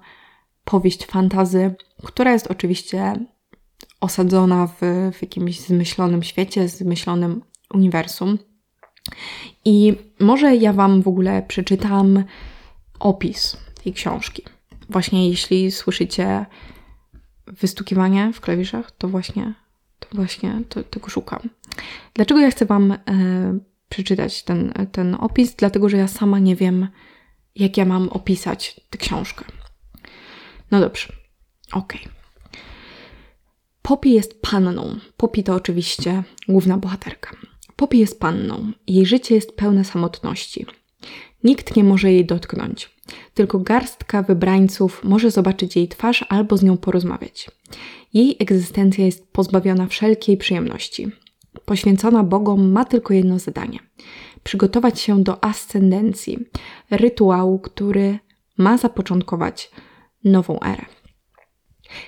powieść 0.64 1.07
fantazy, 1.07 1.74
która 2.05 2.33
jest 2.33 2.46
oczywiście 2.46 3.12
osadzona 4.00 4.66
w, 4.66 4.81
w 5.12 5.22
jakimś 5.22 5.61
zmyślonym 5.61 6.22
świecie, 6.22 6.68
zmyślonym 6.68 7.42
uniwersum. 7.74 8.38
I 9.64 9.96
może 10.20 10.57
ja 10.57 10.72
Wam 10.72 11.03
w 11.03 11.09
ogóle 11.09 11.42
przeczytam 11.42 12.24
opis 13.00 13.57
tej 13.83 13.92
książki 13.92 14.42
właśnie 14.88 15.29
jeśli 15.29 15.70
słyszycie 15.70 16.46
wystukiwanie 17.46 18.33
w 18.33 18.40
klawiszach, 18.40 18.90
to 18.90 19.09
właśnie, 19.09 19.55
to 19.98 20.09
właśnie 20.12 20.62
to, 20.68 20.83
tego 20.85 21.09
szukam. 21.09 21.40
Dlaczego 22.14 22.40
ja 22.40 22.50
chcę 22.50 22.66
Wam 22.66 22.92
e, 22.92 22.98
przeczytać 23.88 24.42
ten, 24.42 24.72
ten 24.92 25.14
opis? 25.14 25.55
Dlatego, 25.55 25.88
że 25.88 25.96
ja 25.96 26.09
sama 26.09 26.38
nie 26.38 26.57
wiem, 26.57 26.88
jak 27.55 27.77
ja 27.77 27.85
mam 27.85 28.09
opisać 28.09 28.81
tę 28.90 28.98
książkę. 28.98 29.44
No 30.74 30.80
dobrze, 30.80 31.08
okej. 31.72 32.00
Okay. 32.00 32.12
Poppy 33.82 34.08
jest 34.08 34.40
panną. 34.42 34.98
Poppy 35.16 35.42
to 35.42 35.54
oczywiście 35.54 36.22
główna 36.48 36.78
bohaterka. 36.78 37.37
Poppy 37.76 37.96
jest 37.96 38.20
panną. 38.20 38.72
Jej 38.87 39.06
życie 39.06 39.34
jest 39.34 39.52
pełne 39.52 39.84
samotności. 39.84 40.66
Nikt 41.44 41.76
nie 41.76 41.84
może 41.84 42.12
jej 42.12 42.26
dotknąć. 42.26 42.90
Tylko 43.34 43.58
garstka 43.58 44.22
wybrańców 44.22 45.04
może 45.04 45.30
zobaczyć 45.30 45.76
jej 45.76 45.88
twarz 45.88 46.24
albo 46.28 46.56
z 46.56 46.62
nią 46.62 46.76
porozmawiać. 46.76 47.50
Jej 48.14 48.37
egzystencja 48.38 49.04
jest 49.04 49.32
pozbawiona 49.32 49.87
wszelkiej 49.87 50.37
przyjemności. 50.37 51.08
Poświęcona 51.64 52.22
Bogom 52.22 52.70
ma 52.70 52.84
tylko 52.84 53.14
jedno 53.14 53.38
zadanie: 53.38 53.78
przygotować 54.42 55.00
się 55.00 55.22
do 55.22 55.44
ascendencji, 55.44 56.38
rytuału, 56.90 57.58
który 57.58 58.18
ma 58.58 58.78
zapoczątkować 58.78 59.70
nową 60.24 60.60
erę. 60.60 60.84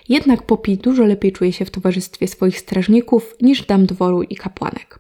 Jednak 0.09 0.43
Popi 0.43 0.77
dużo 0.77 1.05
lepiej 1.05 1.33
czuje 1.33 1.53
się 1.53 1.65
w 1.65 1.71
towarzystwie 1.71 2.29
swoich 2.29 2.59
strażników 2.59 3.35
niż 3.41 3.67
dam 3.67 3.87
dworu 3.87 4.23
i 4.23 4.37
kapłanek. 4.37 4.99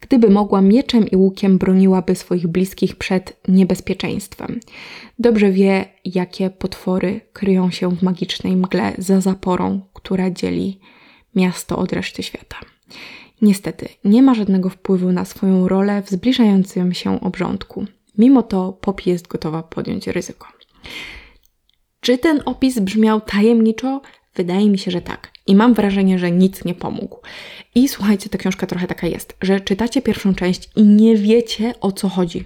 Gdyby 0.00 0.30
mogła, 0.30 0.60
mieczem 0.60 1.10
i 1.10 1.16
łukiem 1.16 1.58
broniłaby 1.58 2.14
swoich 2.14 2.46
bliskich 2.46 2.96
przed 2.96 3.40
niebezpieczeństwem. 3.48 4.60
Dobrze 5.18 5.50
wie, 5.50 5.84
jakie 6.04 6.50
potwory 6.50 7.20
kryją 7.32 7.70
się 7.70 7.96
w 7.96 8.02
magicznej 8.02 8.56
mgle 8.56 8.92
za 8.98 9.20
zaporą, 9.20 9.80
która 9.94 10.30
dzieli 10.30 10.80
miasto 11.34 11.78
od 11.78 11.92
reszty 11.92 12.22
świata. 12.22 12.56
Niestety, 13.42 13.88
nie 14.04 14.22
ma 14.22 14.34
żadnego 14.34 14.70
wpływu 14.70 15.12
na 15.12 15.24
swoją 15.24 15.68
rolę 15.68 16.02
w 16.02 16.10
zbliżającym 16.10 16.94
się 16.94 17.20
obrządku. 17.20 17.86
Mimo 18.18 18.42
to 18.42 18.72
Poppy 18.72 19.10
jest 19.10 19.28
gotowa 19.28 19.62
podjąć 19.62 20.06
ryzyko. 20.06 20.46
Czy 22.00 22.18
ten 22.18 22.42
opis 22.44 22.78
brzmiał 22.78 23.20
tajemniczo? 23.20 24.00
Wydaje 24.34 24.70
mi 24.70 24.78
się, 24.78 24.90
że 24.90 25.00
tak. 25.00 25.30
I 25.46 25.56
mam 25.56 25.74
wrażenie, 25.74 26.18
że 26.18 26.30
nic 26.30 26.64
nie 26.64 26.74
pomógł. 26.74 27.18
I 27.74 27.88
słuchajcie, 27.88 28.30
ta 28.30 28.38
książka 28.38 28.66
trochę 28.66 28.86
taka 28.86 29.06
jest, 29.06 29.36
że 29.42 29.60
czytacie 29.60 30.02
pierwszą 30.02 30.34
część 30.34 30.70
i 30.76 30.82
nie 30.82 31.16
wiecie 31.16 31.74
o 31.80 31.92
co 31.92 32.08
chodzi. 32.08 32.44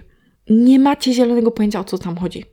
Nie 0.49 0.79
macie 0.79 1.13
zielonego 1.13 1.51
pojęcia 1.51 1.79
o 1.79 1.83
co 1.83 1.97
tam 1.97 2.17
chodzi. 2.17 2.45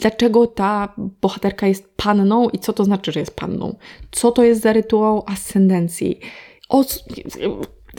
Dlaczego 0.00 0.46
ta 0.46 0.94
bohaterka 0.96 1.66
jest 1.66 1.96
panną 1.96 2.48
i 2.48 2.58
co 2.58 2.72
to 2.72 2.84
znaczy, 2.84 3.12
że 3.12 3.20
jest 3.20 3.36
panną? 3.36 3.76
Co 4.10 4.32
to 4.32 4.44
jest 4.44 4.62
za 4.62 4.72
rytuał 4.72 5.24
ascendencji? 5.26 6.20
O, 6.68 6.84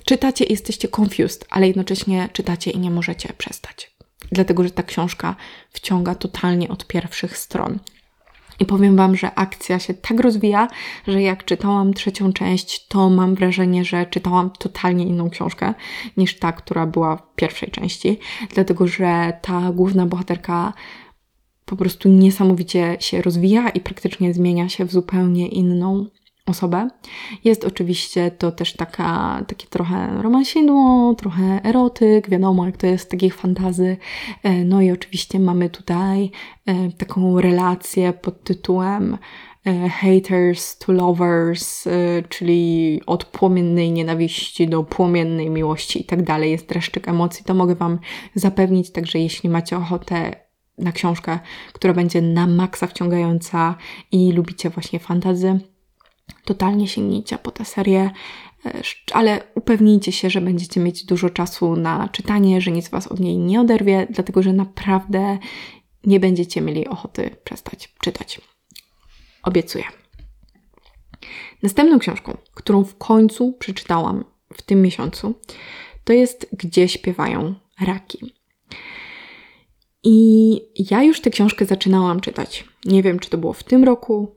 czytacie 0.06 0.46
i 0.46 0.52
jesteście 0.52 0.88
confused, 0.98 1.46
ale 1.50 1.68
jednocześnie 1.68 2.30
czytacie 2.34 2.72
i 2.72 2.80
nie 2.80 2.92
możecie 2.92 3.34
przestać. 3.38 3.96
Dlatego, 4.32 4.64
że 4.64 4.72
ta 4.72 4.84
książka 4.84 5.36
wciąga 5.70 6.16
totalnie 6.16 6.70
od 6.70 6.88
pierwszych 6.88 7.38
stron. 7.38 7.80
I 8.60 8.66
powiem 8.66 8.96
Wam, 8.96 9.16
że 9.16 9.36
akcja 9.36 9.80
się 9.80 9.94
tak 9.94 10.20
rozwija, 10.20 10.68
że 11.08 11.22
jak 11.22 11.46
czytałam 11.46 11.94
trzecią 11.94 12.34
część, 12.34 12.88
to 12.88 13.10
mam 13.10 13.36
wrażenie, 13.36 13.86
że 13.86 14.06
czytałam 14.06 14.50
totalnie 14.50 15.06
inną 15.06 15.30
książkę 15.30 15.74
niż 16.18 16.40
ta, 16.40 16.52
która 16.52 16.86
była 16.86 17.16
w 17.16 17.36
pierwszej 17.36 17.72
części, 17.72 18.20
dlatego 18.54 18.88
że 18.88 19.34
ta 19.42 19.72
główna 19.72 20.06
bohaterka 20.06 20.74
po 21.66 21.76
prostu 21.76 22.10
niesamowicie 22.10 22.98
się 23.00 23.22
rozwija 23.22 23.70
i 23.70 23.80
praktycznie 23.80 24.34
zmienia 24.34 24.70
się 24.70 24.86
w 24.86 24.92
zupełnie 24.92 25.48
inną 25.48 26.06
osobę. 26.46 26.90
Jest 27.44 27.66
oczywiście 27.66 28.32
to 28.32 28.52
też 28.52 28.74
taka, 28.74 29.42
takie 29.48 29.68
trochę 29.68 30.22
romansidło, 30.22 31.14
trochę 31.14 31.64
erotyk, 31.64 32.30
wiadomo 32.30 32.66
jak 32.66 32.78
to 32.78 32.88
jest 32.88 33.12
takich 33.12 33.36
fantazy. 33.36 33.98
E, 34.44 34.64
no 34.64 34.82
i 34.82 34.92
oczywiście 34.92 35.40
mamy 35.40 35.70
tutaj 35.70 36.32
e, 36.66 36.92
taką 36.92 37.42
relację 37.42 38.14
pod 38.14 38.44
tytułem 38.44 39.18
e, 39.66 39.90
haters 39.90 40.78
to 40.78 40.94
lovers, 40.94 41.88
czyli 42.30 43.02
od 43.06 43.26
płomiennej 43.26 43.92
nienawiści 43.92 44.68
do 44.68 44.84
płomiennej 44.84 45.50
miłości 45.50 46.02
i 46.02 46.06
tak 46.06 46.24
dalej. 46.24 46.52
Jest 46.52 46.70
dreszczyk 46.70 47.08
emocji, 47.08 47.46
to 47.46 47.54
mogę 47.54 47.76
Wam 47.76 48.00
zapewnić, 48.36 48.92
także 48.92 49.20
jeśli 49.20 49.50
macie 49.50 49.78
ochotę 49.78 50.46
na 50.78 50.92
książkę, 50.92 51.40
która 51.74 51.94
będzie 51.94 52.22
na 52.22 52.48
maksa 52.48 52.88
wciągająca 52.88 53.76
i 54.12 54.32
lubicie 54.32 54.70
właśnie 54.70 55.00
fantazy, 55.00 55.60
totalnie 56.46 56.88
sięgnijcie 56.88 57.38
po 57.38 57.52
tę 57.52 57.66
serię, 57.66 58.12
e, 58.66 58.82
ale 59.14 59.44
upewnijcie 59.56 60.12
się, 60.12 60.30
że 60.30 60.42
będziecie 60.42 60.80
mieć 60.80 61.06
dużo 61.06 61.30
czasu 61.30 61.76
na 61.76 62.10
czytanie, 62.10 62.62
że 62.62 62.72
nic 62.72 62.90
Was 62.90 63.08
od 63.08 63.20
niej 63.20 63.38
nie 63.38 63.62
oderwie, 63.62 64.08
dlatego 64.10 64.44
że 64.44 64.54
naprawdę 64.54 65.38
nie 66.04 66.20
będziecie 66.20 66.62
mieli 66.62 66.88
ochoty 66.88 67.36
przestać 67.44 67.94
czytać. 68.02 68.42
Obiecuję. 69.44 69.84
Następną 71.64 72.00
książką, 72.00 72.38
którą 72.54 72.84
w 72.84 72.98
końcu 72.98 73.54
przeczytałam 73.54 74.26
w 74.54 74.62
tym 74.62 74.82
miesiącu, 74.82 75.36
to 76.04 76.14
jest 76.14 76.48
Gdzie 76.52 76.88
śpiewają 76.88 77.56
raki. 77.82 78.34
I 80.04 80.62
ja 80.92 81.04
już 81.04 81.22
tę 81.22 81.30
książkę 81.30 81.66
zaczynałam 81.66 82.20
czytać. 82.20 82.66
Nie 82.86 83.04
wiem, 83.04 83.20
czy 83.20 83.30
to 83.30 83.38
było 83.38 83.54
w 83.54 83.64
tym 83.64 83.84
roku, 83.84 84.36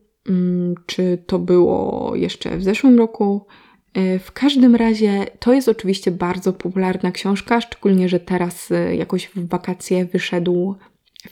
czy 0.86 1.18
to 1.26 1.38
było 1.38 2.12
jeszcze 2.14 2.56
w 2.56 2.62
zeszłym 2.62 2.98
roku. 2.98 3.46
E, 3.94 4.18
w 4.18 4.32
każdym 4.32 4.74
razie 4.74 5.26
to 5.38 5.52
jest 5.52 5.68
oczywiście 5.68 6.10
bardzo 6.10 6.52
popularna 6.52 7.12
książka, 7.12 7.60
szczególnie, 7.60 8.08
że 8.08 8.20
teraz 8.20 8.70
e, 8.70 8.96
jakoś 8.96 9.26
w 9.26 9.48
wakacje 9.48 10.04
wyszedł 10.04 10.74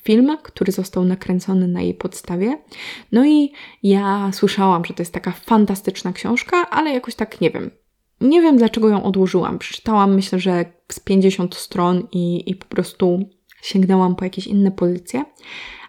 film, 0.02 0.36
który 0.42 0.72
został 0.72 1.04
nakręcony 1.04 1.68
na 1.68 1.82
jej 1.82 1.94
podstawie. 1.94 2.58
No 3.12 3.26
i 3.26 3.52
ja 3.82 4.30
słyszałam, 4.32 4.84
że 4.84 4.94
to 4.94 5.02
jest 5.02 5.12
taka 5.12 5.32
fantastyczna 5.32 6.12
książka, 6.12 6.70
ale 6.70 6.90
jakoś 6.90 7.14
tak 7.14 7.40
nie 7.40 7.50
wiem. 7.50 7.70
Nie 8.20 8.42
wiem, 8.42 8.56
dlaczego 8.56 8.88
ją 8.88 9.02
odłożyłam. 9.02 9.58
Przeczytałam, 9.58 10.14
myślę, 10.14 10.38
że 10.38 10.64
z 10.92 11.00
50 11.00 11.54
stron 11.54 12.08
i, 12.12 12.50
i 12.50 12.54
po 12.54 12.66
prostu 12.66 13.28
sięgnęłam 13.62 14.16
po 14.16 14.24
jakieś 14.24 14.46
inne 14.46 14.70
pozycje, 14.70 15.24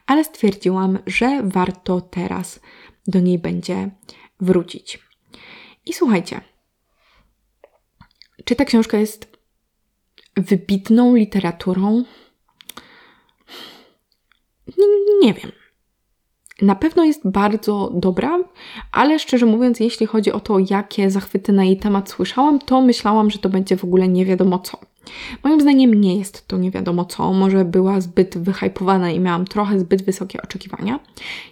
ale 0.05 0.23
stwierdziłam, 0.23 0.99
że 1.05 1.41
warto 1.43 2.01
teraz 2.01 2.59
do 3.07 3.19
niej 3.19 3.39
będzie 3.39 3.89
wrócić. 4.39 4.99
I 5.85 5.93
słuchajcie, 5.93 6.41
czy 8.45 8.55
ta 8.55 8.65
książka 8.65 8.97
jest 8.97 9.37
wybitną 10.35 11.15
literaturą? 11.15 12.03
Nie 15.21 15.33
wiem. 15.33 15.51
Na 16.61 16.75
pewno 16.75 17.03
jest 17.03 17.29
bardzo 17.29 17.91
dobra, 17.93 18.39
ale 18.91 19.19
szczerze 19.19 19.45
mówiąc, 19.45 19.79
jeśli 19.79 20.05
chodzi 20.05 20.31
o 20.31 20.39
to, 20.39 20.57
jakie 20.69 21.11
zachwyty 21.11 21.53
na 21.53 21.63
jej 21.63 21.77
temat 21.77 22.09
słyszałam, 22.09 22.59
to 22.59 22.81
myślałam, 22.81 23.31
że 23.31 23.39
to 23.39 23.49
będzie 23.49 23.77
w 23.77 23.83
ogóle 23.83 24.07
nie 24.07 24.25
wiadomo 24.25 24.59
co. 24.59 24.79
Moim 25.43 25.61
zdaniem 25.61 25.93
nie 25.93 26.17
jest 26.17 26.47
to 26.47 26.57
nie 26.57 26.71
wiadomo 26.71 27.05
co, 27.05 27.33
może 27.33 27.65
była 27.65 28.01
zbyt 28.01 28.37
wyhypowana 28.37 29.11
i 29.11 29.19
miałam 29.19 29.45
trochę 29.45 29.79
zbyt 29.79 30.03
wysokie 30.03 30.41
oczekiwania. 30.41 30.99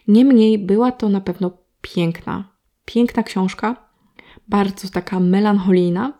Niemniej 0.07 0.59
była 0.59 0.91
to 0.91 1.09
na 1.09 1.21
pewno 1.21 1.51
piękna, 1.81 2.49
piękna 2.85 3.23
książka, 3.23 3.75
bardzo 4.47 4.89
taka 4.89 5.19
melancholijna 5.19 6.13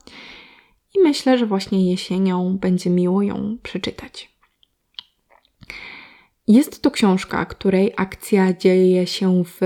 i 0.95 0.99
myślę, 0.99 1.37
że 1.37 1.45
właśnie 1.45 1.91
jesienią 1.91 2.57
będzie 2.57 2.89
miło 2.89 3.21
ją 3.21 3.57
przeczytać. 3.63 4.35
Jest 6.47 6.81
to 6.81 6.91
książka, 6.91 7.45
której 7.45 7.93
akcja 7.97 8.53
dzieje 8.53 9.07
się 9.07 9.43
w 9.43 9.59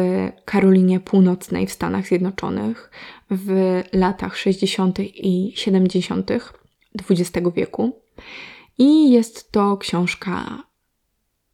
Karolinie 0.45 0.99
Północnej 0.99 1.67
w 1.67 1.71
Stanach 1.71 2.07
Zjednoczonych 2.07 2.91
w 3.31 3.81
latach 3.93 4.37
60. 4.37 4.99
i 4.99 5.53
70. 5.55 6.31
XX 7.09 7.47
wieku. 7.55 8.01
I 8.77 9.11
jest 9.11 9.51
to 9.51 9.77
książka 9.77 10.63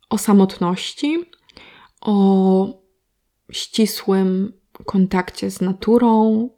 o 0.09 0.17
samotności, 0.17 1.23
o 2.01 2.67
ścisłym 3.51 4.53
kontakcie 4.86 5.51
z 5.51 5.61
naturą 5.61 6.49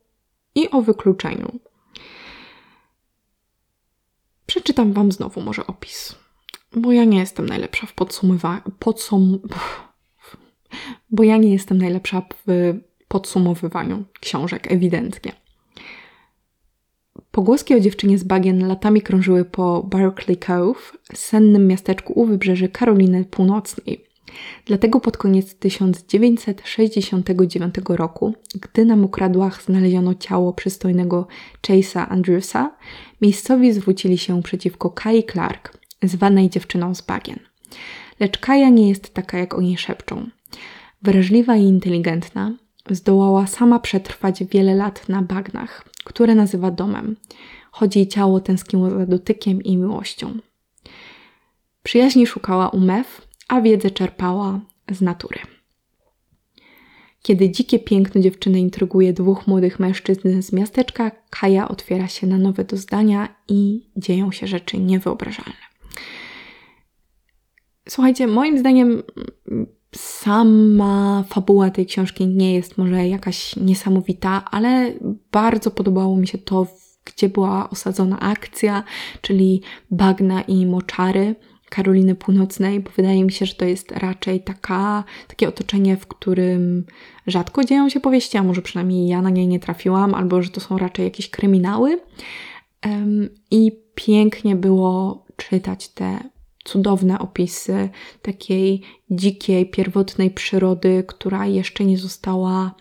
i 0.56 0.70
o 0.70 0.82
wykluczeniu. 0.82 1.60
Przeczytam 4.46 4.94
Wam 4.94 5.12
znowu 5.12 5.42
może 5.42 5.68
opis, 5.68 6.16
bo 6.76 6.92
ja 6.92 7.06
nie 7.06 7.20
jestem 7.20 7.46
najlepsza 7.46 7.88
w 7.88 7.94
podsumowaniu. 7.94 8.62
Podsum... 8.80 9.40
Bo 11.10 11.24
ja 11.24 11.38
nie 11.38 11.54
jestem 11.54 11.78
najlepsza 11.78 12.22
w 12.22 12.74
podsumowywaniu 13.08 14.06
książek, 14.20 14.72
ewidentnie. 14.72 15.47
Pogłoski 17.38 17.76
o 17.76 17.80
dziewczynie 17.80 18.18
z 18.18 18.24
bagien 18.24 18.68
latami 18.68 19.02
krążyły 19.02 19.46
po 19.46 19.84
Berkeley 19.84 20.38
Cove, 20.38 20.98
sennym 21.14 21.68
miasteczku 21.68 22.14
u 22.14 22.26
wybrzeży 22.26 22.70
Karoliny 22.70 23.26
Północnej. 23.26 24.06
Dlatego 24.66 25.00
pod 25.00 25.18
koniec 25.18 25.56
1969 25.56 27.76
roku, 27.90 28.34
gdy 28.62 28.86
na 28.86 28.96
mokradłach 28.96 29.64
znaleziono 29.64 30.16
ciało 30.16 30.54
przystojnego 30.54 31.28
Chase'a 31.68 32.06
Andrewsa, 32.10 32.76
miejscowi 33.22 33.74
zwrócili 33.74 34.18
się 34.18 34.44
przeciwko 34.44 34.90
Kai 34.90 35.24
Clark, 35.24 35.78
zwanej 36.04 36.50
dziewczyną 36.50 36.96
z 36.96 37.02
bagien. 37.02 37.40
Lecz 38.20 38.38
Kaja 38.38 38.70
nie 38.70 38.90
jest 38.90 39.14
taka, 39.14 39.38
jak 39.38 39.54
o 39.54 39.62
niej 39.62 39.78
szepczą. 39.78 40.30
Wrażliwa 41.02 41.56
i 41.56 41.64
inteligentna, 41.64 42.56
zdołała 42.96 43.48
sama 43.48 43.80
przetrwać 43.80 44.44
wiele 44.44 44.76
lat 44.76 45.10
na 45.10 45.22
bagnach, 45.22 45.84
które 46.04 46.36
nazywa 46.36 46.72
domem, 46.72 47.16
choć 47.72 47.96
jej 47.96 48.08
ciało 48.08 48.40
tęskniło 48.40 48.90
za 48.90 49.06
dotykiem 49.06 49.62
i 49.64 49.78
miłością. 49.78 50.38
Przyjaźni 51.84 52.28
szukała 52.28 52.70
u 52.70 52.80
mew, 52.80 53.28
a 53.48 53.62
wiedzę 53.62 53.92
czerpała 53.92 54.60
z 54.92 55.02
natury. 55.02 55.40
Kiedy 57.22 57.50
dzikie 57.50 57.80
piękno 57.80 58.22
dziewczyny 58.22 58.60
intryguje 58.60 59.14
dwóch 59.14 59.48
młodych 59.48 59.80
mężczyzn 59.80 60.42
z 60.42 60.54
miasteczka, 60.54 61.12
Kaja 61.30 61.68
otwiera 61.68 62.08
się 62.08 62.28
na 62.28 62.38
nowe 62.38 62.64
doznania 62.64 63.36
i 63.48 63.90
dzieją 63.96 64.32
się 64.32 64.48
rzeczy 64.48 64.78
niewyobrażalne. 64.78 65.68
Słuchajcie, 67.90 68.28
moim 68.28 68.58
zdaniem 68.58 69.04
sama 69.96 71.24
fabuła 71.28 71.70
tej 71.70 71.86
książki 71.86 72.28
nie 72.28 72.54
jest 72.54 72.78
może 72.78 73.08
jakaś 73.08 73.56
niesamowita, 73.56 74.46
ale 74.52 74.94
bardzo 75.32 75.72
podobało 75.72 76.18
mi 76.18 76.28
się 76.28 76.38
to, 76.38 76.68
gdzie 77.06 77.30
była 77.30 77.70
osadzona 77.70 78.20
akcja, 78.20 78.84
czyli 79.22 79.62
bagna 79.92 80.42
i 80.42 80.66
moczary. 80.66 81.36
Karoliny 81.70 82.16
Północnej, 82.16 82.80
bo 82.80 82.92
wydaje 82.96 83.24
mi 83.24 83.32
się, 83.32 83.46
że 83.46 83.56
to 83.56 83.66
jest 83.66 83.92
raczej 83.92 84.44
taka, 84.44 85.04
takie 85.28 85.48
otoczenie, 85.48 85.98
w 85.98 86.08
którym 86.08 86.86
rzadko 87.28 87.64
dzieją 87.64 87.90
się 87.90 88.00
powieści, 88.00 88.38
a 88.38 88.44
może 88.44 88.62
przynajmniej 88.62 89.08
ja 89.08 89.22
na 89.22 89.30
nie 89.30 89.48
nie 89.48 89.60
trafiłam, 89.60 90.14
albo 90.14 90.42
że 90.42 90.50
to 90.50 90.60
są 90.60 90.78
raczej 90.78 91.06
jakieś 91.06 91.30
kryminały. 91.30 92.00
Um, 92.86 93.30
I 93.52 93.72
pięknie 93.96 94.56
było 94.56 95.26
czytać 95.36 95.90
te 95.90 96.20
cudowne 96.68 97.20
opisy 97.20 97.90
takiej 98.22 98.82
dzikiej, 99.10 99.70
pierwotnej 99.70 100.32
przyrody, 100.32 101.04
która 101.08 101.46
jeszcze 101.46 101.86
nie 101.86 101.98
została 101.98 102.76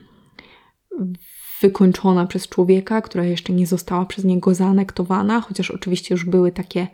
wykończona 1.61 2.27
przez 2.27 2.49
człowieka, 2.49 3.03
która 3.03 3.25
jeszcze 3.25 3.53
nie 3.53 3.67
została 3.67 4.07
przez 4.07 4.25
niego 4.25 4.55
zaanektowana, 4.55 5.41
chociaż 5.41 5.71
oczywiście 5.71 6.15
już 6.15 6.25
były 6.25 6.53
takie 6.53 6.87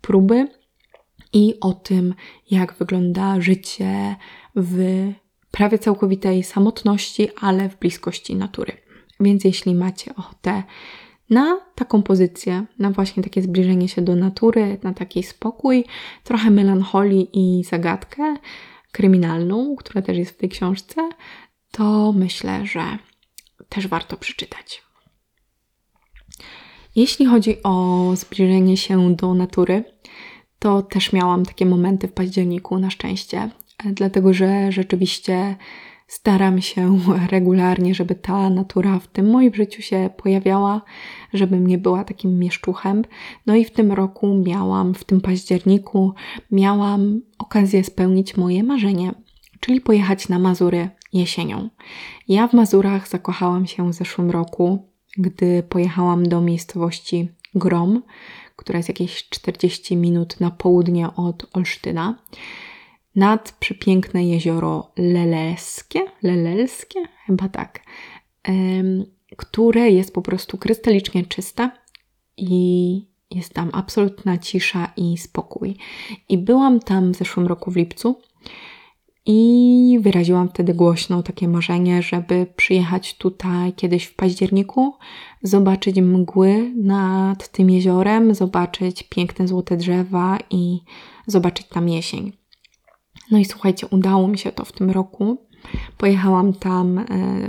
próby, 0.00 0.48
i 1.32 1.54
o 1.60 1.72
tym, 1.72 2.14
jak 2.50 2.74
wygląda 2.74 3.40
życie 3.40 4.16
w 4.56 5.12
prawie 5.50 5.78
całkowitej 5.78 6.42
samotności, 6.42 7.28
ale 7.40 7.68
w 7.68 7.78
bliskości 7.78 8.36
natury. 8.36 8.72
Więc 9.20 9.44
jeśli 9.44 9.74
macie 9.74 10.14
ochotę 10.14 10.62
na 11.30 11.60
taką 11.74 12.02
pozycję, 12.02 12.64
na 12.78 12.90
właśnie 12.90 13.22
takie 13.22 13.42
zbliżenie 13.42 13.88
się 13.88 14.02
do 14.02 14.16
natury, 14.16 14.78
na 14.82 14.94
taki 14.94 15.22
spokój, 15.22 15.84
trochę 16.24 16.50
melancholii 16.50 17.28
i 17.32 17.64
zagadkę. 17.64 18.36
kryminalną, 18.92 19.76
która 19.76 20.02
też 20.02 20.16
jest 20.16 20.30
w 20.30 20.36
tej 20.36 20.48
książce, 20.48 21.08
to 21.70 22.12
myślę, 22.12 22.66
że 22.66 22.98
też 23.68 23.88
warto 23.88 24.16
przeczytać. 24.16 24.82
Jeśli 26.94 27.26
chodzi 27.26 27.62
o 27.62 28.10
zbliżenie 28.14 28.76
się 28.76 29.14
do 29.14 29.34
natury, 29.34 29.84
to 30.58 30.82
też 30.82 31.12
miałam 31.12 31.46
takie 31.46 31.66
momenty 31.66 32.08
w 32.08 32.12
październiku 32.12 32.78
na 32.78 32.90
szczęście, 32.90 33.50
dlatego 33.84 34.32
że 34.32 34.72
rzeczywiście 34.72 35.56
staram 36.06 36.60
się 36.60 36.98
regularnie, 37.30 37.94
żeby 37.94 38.14
ta 38.14 38.50
natura 38.50 38.98
w 38.98 39.06
tym 39.06 39.30
moim 39.30 39.54
życiu 39.54 39.82
się 39.82 40.10
pojawiała, 40.16 40.82
żebym 41.32 41.66
nie 41.66 41.78
była 41.78 42.04
takim 42.04 42.38
mieszczuchem. 42.38 43.02
No 43.46 43.54
i 43.56 43.64
w 43.64 43.70
tym 43.70 43.92
roku 43.92 44.42
miałam, 44.46 44.94
w 44.94 45.04
tym 45.04 45.20
październiku, 45.20 46.14
miałam 46.50 47.20
okazję 47.38 47.84
spełnić 47.84 48.36
moje 48.36 48.62
marzenie, 48.62 49.12
czyli 49.60 49.80
pojechać 49.80 50.28
na 50.28 50.38
Mazury 50.38 50.90
jesienią. 51.12 51.68
Ja 52.28 52.48
w 52.48 52.52
Mazurach 52.52 53.08
zakochałam 53.08 53.66
się 53.66 53.90
w 53.90 53.94
zeszłym 53.94 54.30
roku, 54.30 54.88
gdy 55.18 55.62
pojechałam 55.62 56.28
do 56.28 56.40
miejscowości 56.40 57.28
Grom, 57.54 58.02
która 58.56 58.76
jest 58.76 58.88
jakieś 58.88 59.28
40 59.28 59.96
minut 59.96 60.40
na 60.40 60.50
południe 60.50 61.08
od 61.16 61.46
Olsztyna 61.56 62.18
nad 63.16 63.52
przepiękne 63.52 64.26
jezioro 64.26 64.92
Lelelskie, 64.96 66.00
Lelelskie, 66.22 67.00
chyba 67.26 67.48
tak, 67.48 67.80
które 69.36 69.90
jest 69.90 70.14
po 70.14 70.22
prostu 70.22 70.58
krystalicznie 70.58 71.24
czyste 71.24 71.70
i 72.36 73.16
jest 73.30 73.54
tam 73.54 73.70
absolutna 73.72 74.38
cisza 74.38 74.92
i 74.96 75.18
spokój. 75.18 75.76
I 76.28 76.38
byłam 76.38 76.80
tam 76.80 77.12
w 77.12 77.16
zeszłym 77.16 77.46
roku 77.46 77.70
w 77.70 77.76
lipcu 77.76 78.20
i 79.26 79.98
wyraziłam 80.00 80.48
wtedy 80.48 80.74
głośno 80.74 81.22
takie 81.22 81.48
marzenie, 81.48 82.02
żeby 82.02 82.46
przyjechać 82.56 83.16
tutaj 83.16 83.72
kiedyś 83.72 84.04
w 84.04 84.14
październiku, 84.14 84.94
zobaczyć 85.42 85.96
mgły 85.96 86.72
nad 86.76 87.48
tym 87.48 87.70
jeziorem, 87.70 88.34
zobaczyć 88.34 89.02
piękne 89.02 89.48
złote 89.48 89.76
drzewa 89.76 90.38
i 90.50 90.80
zobaczyć 91.26 91.66
tam 91.66 91.88
jesień. 91.88 92.32
No 93.30 93.38
i 93.38 93.44
słuchajcie, 93.44 93.86
udało 93.90 94.28
mi 94.28 94.38
się 94.38 94.52
to 94.52 94.64
w 94.64 94.72
tym 94.72 94.90
roku. 94.90 95.46
Pojechałam 95.98 96.52
tam 96.52 96.98
e, 96.98 97.04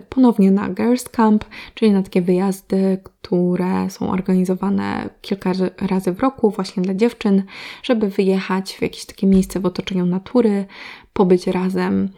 ponownie 0.10 0.52
na 0.52 0.70
Girls 0.70 1.10
Camp, 1.10 1.46
czyli 1.74 1.92
na 1.92 2.04
takie 2.04 2.22
wyjazdy, 2.22 3.02
które 3.04 3.90
są 3.90 4.12
organizowane 4.12 5.10
kilka 5.22 5.52
razy 5.82 6.12
w 6.12 6.20
roku 6.20 6.52
właśnie 6.52 6.84
dla 6.84 6.94
dziewczyn, 6.94 7.44
żeby 7.84 8.10
wyjechać 8.10 8.74
w 8.74 8.82
jakieś 8.82 9.06
takie 9.06 9.28
miejsce 9.28 9.60
w 9.60 9.66
otoczeniu 9.66 10.06
natury, 10.06 10.66
pobyć 11.14 11.48
razem, 11.48 12.10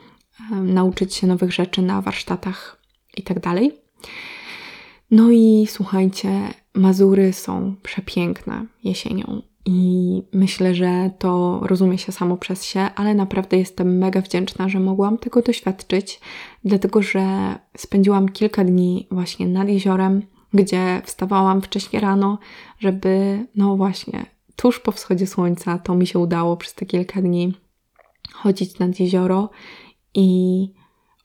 e, 0.52 0.56
nauczyć 0.56 1.16
się 1.16 1.28
nowych 1.28 1.54
rzeczy 1.54 1.82
na 1.82 2.02
warsztatach 2.02 2.82
itd. 3.18 3.42
Tak 3.42 3.60
no 5.12 5.32
i 5.32 5.68
słuchajcie, 5.70 6.30
Mazury 6.74 7.34
są 7.34 7.76
przepiękne 7.84 8.66
jesienią. 8.84 9.42
I 9.72 10.24
myślę, 10.34 10.76
że 10.76 11.12
to 11.20 11.60
rozumie 11.62 11.98
się 11.98 12.12
samo 12.12 12.38
przez 12.38 12.64
się, 12.64 12.80
ale 12.96 13.14
naprawdę 13.14 13.58
jestem 13.58 13.98
mega 13.98 14.22
wdzięczna, 14.22 14.70
że 14.70 14.80
mogłam 14.80 15.18
tego 15.18 15.42
doświadczyć, 15.42 16.20
dlatego 16.64 17.02
że 17.02 17.56
spędziłam 17.78 18.30
kilka 18.30 18.64
dni 18.64 19.08
właśnie 19.12 19.48
nad 19.48 19.70
jeziorem, 19.70 20.22
gdzie 20.54 21.02
wstawałam 21.06 21.62
wcześnie 21.62 22.00
rano, 22.00 22.38
żeby, 22.80 23.46
no 23.56 23.78
właśnie, 23.78 24.26
tuż 24.56 24.80
po 24.80 24.92
wschodzie 24.92 25.28
słońca 25.28 25.78
to 25.78 25.96
mi 25.96 26.08
się 26.08 26.20
udało 26.20 26.58
przez 26.58 26.74
te 26.74 26.86
kilka 26.86 27.22
dni 27.22 27.54
chodzić 28.34 28.80
nad 28.80 29.00
jezioro 29.00 29.50
i 30.14 30.79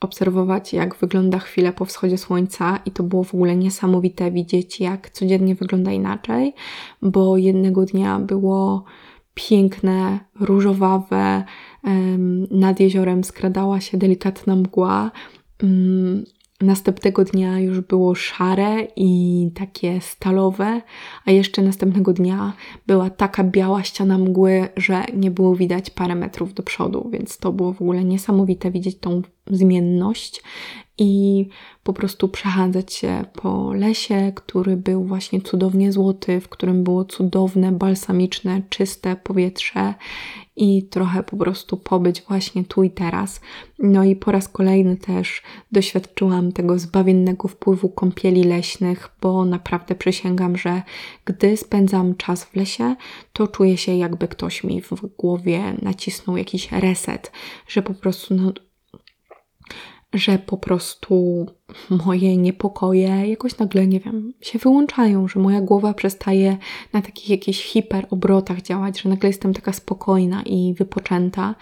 obserwować, 0.04 0.72
jak 0.72 0.96
wygląda 0.96 1.38
chwilę 1.38 1.72
po 1.72 1.84
wschodzie 1.84 2.18
słońca, 2.18 2.78
i 2.86 2.90
to 2.90 3.02
było 3.02 3.24
w 3.24 3.34
ogóle 3.34 3.56
niesamowite 3.56 4.30
widzieć, 4.30 4.80
jak 4.80 5.10
codziennie 5.10 5.54
wygląda 5.54 5.92
inaczej, 5.92 6.54
bo 7.02 7.36
jednego 7.36 7.84
dnia 7.84 8.20
było 8.20 8.84
piękne, 9.34 10.20
różowawe, 10.40 11.44
nad 12.50 12.80
jeziorem 12.80 13.24
skradała 13.24 13.80
się 13.80 13.98
delikatna 13.98 14.56
mgła. 14.56 15.10
Następnego 16.60 17.24
dnia 17.24 17.60
już 17.60 17.80
było 17.80 18.14
szare 18.14 18.86
i 18.96 19.50
takie 19.54 20.00
stalowe, 20.00 20.82
a 21.24 21.30
jeszcze 21.30 21.62
następnego 21.62 22.12
dnia 22.12 22.52
była 22.86 23.10
taka 23.10 23.44
biała 23.44 23.82
ściana 23.82 24.18
mgły, 24.18 24.68
że 24.76 25.04
nie 25.14 25.30
było 25.30 25.56
widać 25.56 25.90
parę 25.90 26.14
metrów 26.14 26.54
do 26.54 26.62
przodu, 26.62 27.08
więc 27.12 27.38
to 27.38 27.52
było 27.52 27.72
w 27.72 27.82
ogóle 27.82 28.04
niesamowite 28.04 28.70
widzieć 28.70 28.98
tą 28.98 29.22
zmienność 29.50 30.42
i 30.98 31.48
po 31.82 31.92
prostu 31.92 32.28
przechadzać 32.28 32.92
się 32.92 33.24
po 33.32 33.72
lesie, 33.72 34.32
który 34.34 34.76
był 34.76 35.04
właśnie 35.04 35.40
cudownie 35.40 35.92
złoty, 35.92 36.40
w 36.40 36.48
którym 36.48 36.84
było 36.84 37.04
cudowne, 37.04 37.72
balsamiczne, 37.72 38.62
czyste 38.68 39.16
powietrze 39.16 39.94
i 40.56 40.82
trochę 40.82 41.22
po 41.22 41.36
prostu 41.36 41.76
pobyć 41.76 42.22
właśnie 42.22 42.64
tu 42.64 42.82
i 42.82 42.90
teraz. 42.90 43.40
No 43.78 44.04
i 44.04 44.16
po 44.16 44.32
raz 44.32 44.48
kolejny 44.48 44.96
też 44.96 45.42
doświadczyłam 45.72 46.52
tego 46.52 46.78
zbawiennego 46.78 47.48
wpływu 47.48 47.88
kąpieli 47.88 48.44
leśnych, 48.44 49.08
bo 49.20 49.44
naprawdę 49.44 49.94
przysięgam, 49.94 50.56
że 50.56 50.82
gdy 51.24 51.56
spędzam 51.56 52.16
czas 52.16 52.44
w 52.44 52.56
lesie, 52.56 52.96
to 53.32 53.48
czuję 53.48 53.76
się 53.76 53.96
jakby 53.96 54.28
ktoś 54.28 54.64
mi 54.64 54.82
w 54.82 54.92
głowie 55.18 55.76
nacisnął 55.82 56.36
jakiś 56.36 56.72
reset, 56.72 57.32
że 57.68 57.82
po 57.82 57.94
prostu 57.94 58.34
no, 58.34 58.52
że 60.14 60.38
po 60.38 60.56
prostu 60.56 61.46
moje 62.06 62.36
niepokoje 62.36 63.28
jakoś 63.30 63.58
nagle, 63.58 63.86
nie 63.86 64.00
wiem, 64.00 64.32
się 64.40 64.58
wyłączają, 64.58 65.28
że 65.28 65.40
moja 65.40 65.60
głowa 65.60 65.94
przestaje 65.94 66.56
na 66.92 67.02
takich 67.02 67.28
jakichś 67.30 67.62
hiperobrotach 67.62 68.62
działać, 68.62 69.00
że 69.00 69.08
nagle 69.08 69.28
jestem 69.28 69.54
taka 69.54 69.72
spokojna 69.72 70.42
i 70.42 70.74
wypoczęta. 70.78 71.54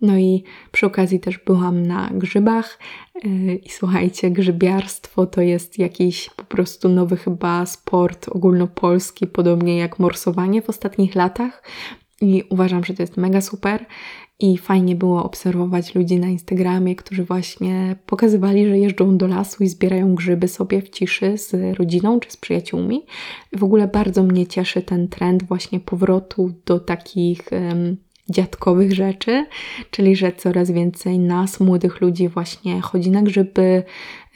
No 0.00 0.18
i 0.18 0.44
przy 0.72 0.86
okazji 0.86 1.20
też 1.20 1.38
byłam 1.38 1.86
na 1.86 2.10
grzybach 2.14 2.78
yy, 3.24 3.54
i 3.54 3.68
słuchajcie, 3.68 4.30
grzybiarstwo 4.30 5.26
to 5.26 5.40
jest 5.40 5.78
jakiś 5.78 6.30
po 6.36 6.44
prostu 6.44 6.88
nowy 6.88 7.16
chyba 7.16 7.66
sport 7.66 8.28
ogólnopolski, 8.28 9.26
podobnie 9.26 9.78
jak 9.78 9.98
morsowanie 9.98 10.62
w 10.62 10.70
ostatnich 10.70 11.14
latach. 11.14 11.62
I 12.20 12.44
uważam, 12.50 12.84
że 12.84 12.94
to 12.94 13.02
jest 13.02 13.16
mega 13.16 13.40
super. 13.40 13.86
I 14.40 14.58
fajnie 14.58 14.96
było 14.96 15.24
obserwować 15.24 15.94
ludzi 15.94 16.16
na 16.16 16.26
Instagramie, 16.26 16.96
którzy 16.96 17.24
właśnie 17.24 17.96
pokazywali, 18.06 18.66
że 18.66 18.78
jeżdżą 18.78 19.16
do 19.16 19.26
lasu 19.26 19.64
i 19.64 19.68
zbierają 19.68 20.14
grzyby 20.14 20.48
sobie 20.48 20.82
w 20.82 20.90
ciszy 20.90 21.38
z 21.38 21.78
rodziną 21.78 22.20
czy 22.20 22.30
z 22.30 22.36
przyjaciółmi. 22.36 23.06
W 23.52 23.64
ogóle 23.64 23.88
bardzo 23.88 24.22
mnie 24.22 24.46
cieszy 24.46 24.82
ten 24.82 25.08
trend 25.08 25.42
właśnie 25.42 25.80
powrotu 25.80 26.52
do 26.66 26.80
takich 26.80 27.40
um, 27.52 27.96
dziadkowych 28.30 28.92
rzeczy, 28.92 29.46
czyli 29.90 30.16
że 30.16 30.32
coraz 30.32 30.70
więcej 30.70 31.18
nas, 31.18 31.60
młodych 31.60 32.00
ludzi, 32.00 32.28
właśnie 32.28 32.80
chodzi 32.80 33.10
na 33.10 33.22
grzyby, 33.22 33.82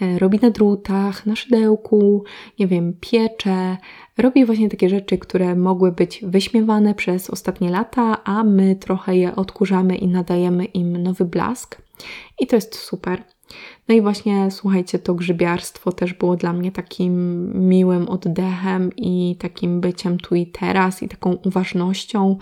e, 0.01 0.19
robi 0.19 0.39
na 0.43 0.51
drutach, 0.51 1.27
na 1.27 1.37
szydełku, 1.37 2.25
nie 2.59 2.67
wiem, 2.67 2.95
piecze, 3.01 3.77
robi 4.19 4.45
właśnie 4.45 4.69
takie 4.69 4.89
rzeczy, 4.89 5.19
które 5.19 5.57
mogły 5.57 5.93
być 5.93 6.21
wyśmiewane 6.27 6.95
przez 6.95 7.31
ostatnie 7.31 7.71
lata, 7.71 8.25
a 8.25 8.45
my 8.45 8.77
trochę 8.77 9.17
je 9.17 9.37
odkurzamy 9.37 9.97
i 9.97 10.09
nadajemy 10.09 10.65
im 10.65 10.97
nowy 10.97 11.25
blask. 11.25 11.83
I 12.41 12.47
to 12.47 12.57
jest 12.57 12.75
super. 12.75 13.23
No 13.89 13.95
i 13.95 14.03
właśnie, 14.03 14.51
słuchajcie, 14.51 14.99
to 14.99 15.15
grzybiarstwo 15.15 15.93
też 15.93 16.15
było 16.15 16.37
dla 16.37 16.53
mnie 16.53 16.73
takim 16.73 17.53
miłym 17.69 18.09
oddechem 18.09 18.91
i 18.97 19.37
takim 19.39 19.81
byciem 19.81 20.19
tu 20.19 20.35
i 20.35 20.47
teraz 20.47 21.03
i 21.03 21.09
taką 21.09 21.35
uważnością. 21.45 22.39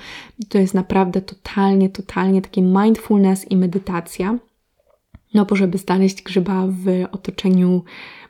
To 0.49 0.59
jest 0.59 0.75
naprawdę 0.75 1.21
totalnie, 1.21 1.89
totalnie 1.89 2.43
taki 2.43 2.63
mindfulness 2.63 3.51
i 3.51 3.57
medytacja. 3.57 4.39
No 5.35 5.45
bo 5.45 5.57
żeby 5.57 5.79
znaleźć 5.79 6.23
grzyba 6.23 6.67
w 6.67 7.05
otoczeniu 7.13 7.85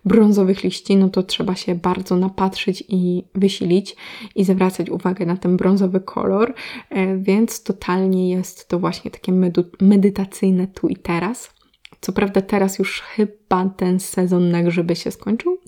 brązowych 0.04 0.64
liści, 0.64 0.96
no 0.96 1.08
to 1.08 1.22
trzeba 1.22 1.54
się 1.54 1.74
bardzo 1.74 2.16
napatrzyć 2.16 2.84
i 2.88 3.24
wysilić 3.34 3.96
i 4.34 4.44
zwracać 4.44 4.90
uwagę 4.90 5.26
na 5.26 5.36
ten 5.36 5.56
brązowy 5.56 6.00
kolor, 6.00 6.54
e, 6.90 7.16
więc 7.16 7.62
totalnie 7.62 8.30
jest 8.30 8.68
to 8.68 8.78
właśnie 8.78 9.10
takie 9.10 9.32
medytacyjne 9.80 10.66
tu 10.66 10.88
i 10.88 10.96
teraz. 10.96 11.57
Co 12.00 12.12
prawda 12.12 12.40
teraz 12.40 12.78
już 12.78 13.00
chyba 13.00 13.68
ten 13.76 14.00
sezon 14.00 14.50
na 14.50 14.62
grzyby 14.62 14.96
się 14.96 15.10
skończył, 15.10 15.58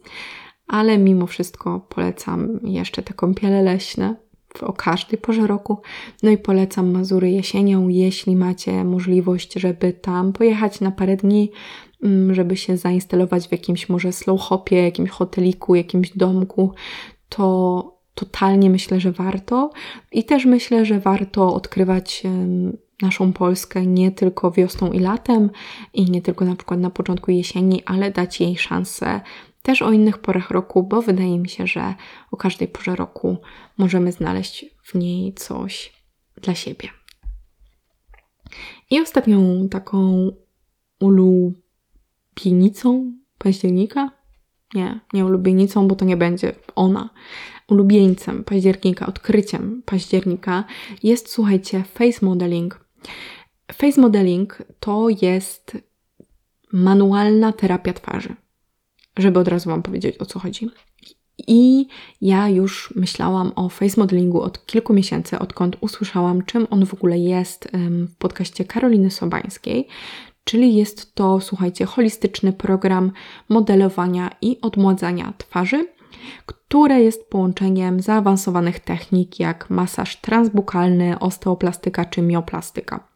ale 0.67 0.99
mimo 0.99 1.27
wszystko 1.27 1.87
polecam 1.89 2.61
jeszcze 2.63 3.03
te 3.03 3.15
kąpiele 3.15 3.63
leśne 3.63 4.17
o 4.61 4.73
każdej 4.73 5.19
porze 5.19 5.47
roku. 5.47 5.83
No 6.23 6.31
i 6.31 6.39
polecam 6.39 6.91
Mazury 6.91 7.31
jesienią, 7.31 7.89
jeśli 7.89 8.37
macie 8.37 8.85
możliwość, 8.85 9.53
żeby 9.55 9.93
tam 9.93 10.33
pojechać 10.33 10.81
na 10.81 10.91
parę 10.91 11.17
dni, 11.17 11.51
mm, 12.03 12.35
żeby 12.35 12.57
się 12.57 12.77
zainstalować 12.77 13.49
w 13.49 13.53
jakimś 13.53 13.89
może 13.89 14.13
slow 14.13 14.41
hopie, 14.41 14.77
jakimś 14.77 15.11
hoteliku, 15.11 15.75
jakimś 15.75 16.17
domku, 16.17 16.73
to 17.29 18.01
totalnie 18.15 18.71
myślę, 18.71 19.01
że 19.01 19.13
warto. 19.13 19.71
I 20.13 20.25
też 20.25 20.45
myślę, 20.45 20.85
że 20.85 21.01
warto 21.01 21.55
odkrywać 21.55 22.23
naszą 23.03 23.33
Polskę 23.33 23.87
nie 23.87 24.11
tylko 24.13 24.51
wiosną 24.51 24.93
i 24.93 24.99
latem 24.99 25.51
i 25.95 26.11
nie 26.11 26.23
tylko 26.23 26.45
na 26.45 26.57
przykład 26.57 26.81
na 26.81 26.91
początku 26.91 27.31
jesieni, 27.31 27.83
ale 27.85 28.11
dać 28.11 28.41
jej 28.41 28.57
szansę 28.57 29.21
też 29.63 29.83
o 29.83 29.93
innych 29.93 30.19
porach 30.19 30.51
roku, 30.51 30.83
bo 30.83 31.03
wydaje 31.03 31.39
mi 31.39 31.49
się, 31.49 31.67
że 31.67 31.95
o 32.31 32.37
każdej 32.37 32.69
porze 32.69 32.97
roku 32.97 33.37
możemy 33.79 34.13
znaleźć 34.13 34.67
w 34.83 34.95
niej 34.95 35.35
coś 35.35 35.93
dla 36.43 36.55
siebie. 36.55 36.89
I 38.91 39.01
ostatnią 39.01 39.69
taką 39.69 40.31
ulubienicą 41.01 41.53
października, 43.39 44.11
nie, 44.75 45.01
nie 45.13 45.25
ulubienicą, 45.25 45.89
bo 45.89 45.97
to 45.97 46.05
nie 46.05 46.17
będzie 46.17 46.53
ona, 46.75 47.11
ulubieńcem 47.69 48.45
października, 48.45 49.07
odkryciem 49.07 49.83
października 49.87 50.65
jest, 51.03 51.29
słuchajcie, 51.29 51.85
face 51.95 52.27
modeling. 52.27 52.90
Face 53.73 54.01
modeling 54.01 54.59
to 54.81 55.09
jest 55.23 55.79
manualna 56.73 57.53
terapia 57.53 57.93
twarzy 57.93 58.37
żeby 59.17 59.39
od 59.39 59.49
razu 59.49 59.71
Wam 59.71 59.83
powiedzieć 59.83 60.19
o 60.19 60.27
co 60.27 60.39
chodzi. 60.39 60.71
I 61.47 61.87
ja 62.21 62.49
już 62.49 62.93
myślałam 62.97 63.53
o 63.57 63.69
face 63.69 64.01
modelingu 64.01 64.43
od 64.43 64.67
kilku 64.67 64.93
miesięcy, 64.93 65.39
odkąd 65.39 65.77
usłyszałam, 65.81 66.45
czym 66.45 66.67
on 66.71 66.87
w 66.87 66.95
ogóle 66.95 67.19
jest 67.19 67.69
w 68.09 68.17
podcaście 68.17 68.65
Karoliny 68.65 69.11
Sobańskiej. 69.11 69.89
Czyli 70.45 70.75
jest 70.75 71.15
to, 71.15 71.41
słuchajcie, 71.41 71.85
holistyczny 71.85 72.53
program 72.53 73.13
modelowania 73.49 74.31
i 74.43 74.59
odmładzania 74.63 75.33
twarzy, 75.39 75.87
które 76.47 77.01
jest 77.01 77.31
połączeniem 77.31 78.01
zaawansowanych 78.01 78.81
technik 78.81 79.41
jak 79.41 79.71
masaż 79.71 80.17
transbukalny, 80.17 81.19
osteoplastyka 81.19 82.05
czy 82.05 82.23
mioplastyka. 82.23 83.09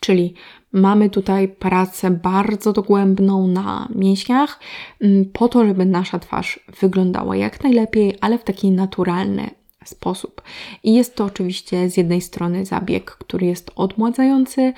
Czyli 0.00 0.34
mamy 0.72 1.10
tutaj 1.10 1.48
pracę 1.48 2.10
bardzo 2.10 2.72
dogłębną 2.72 3.46
na 3.46 3.88
mięśniach, 3.94 4.60
mm, 5.00 5.24
po 5.32 5.48
to, 5.48 5.66
żeby 5.66 5.84
nasza 5.84 6.18
twarz 6.18 6.60
wyglądała 6.80 7.36
jak 7.36 7.64
najlepiej, 7.64 8.18
ale 8.20 8.38
w 8.38 8.44
taki 8.44 8.70
naturalny 8.70 9.50
sposób. 9.84 10.42
I 10.82 10.94
jest 10.94 11.16
to 11.16 11.24
oczywiście 11.24 11.90
z 11.90 11.96
jednej 11.96 12.20
strony 12.20 12.66
zabieg, 12.66 13.10
który 13.10 13.46
jest 13.46 13.70
odmładzający, 13.76 14.72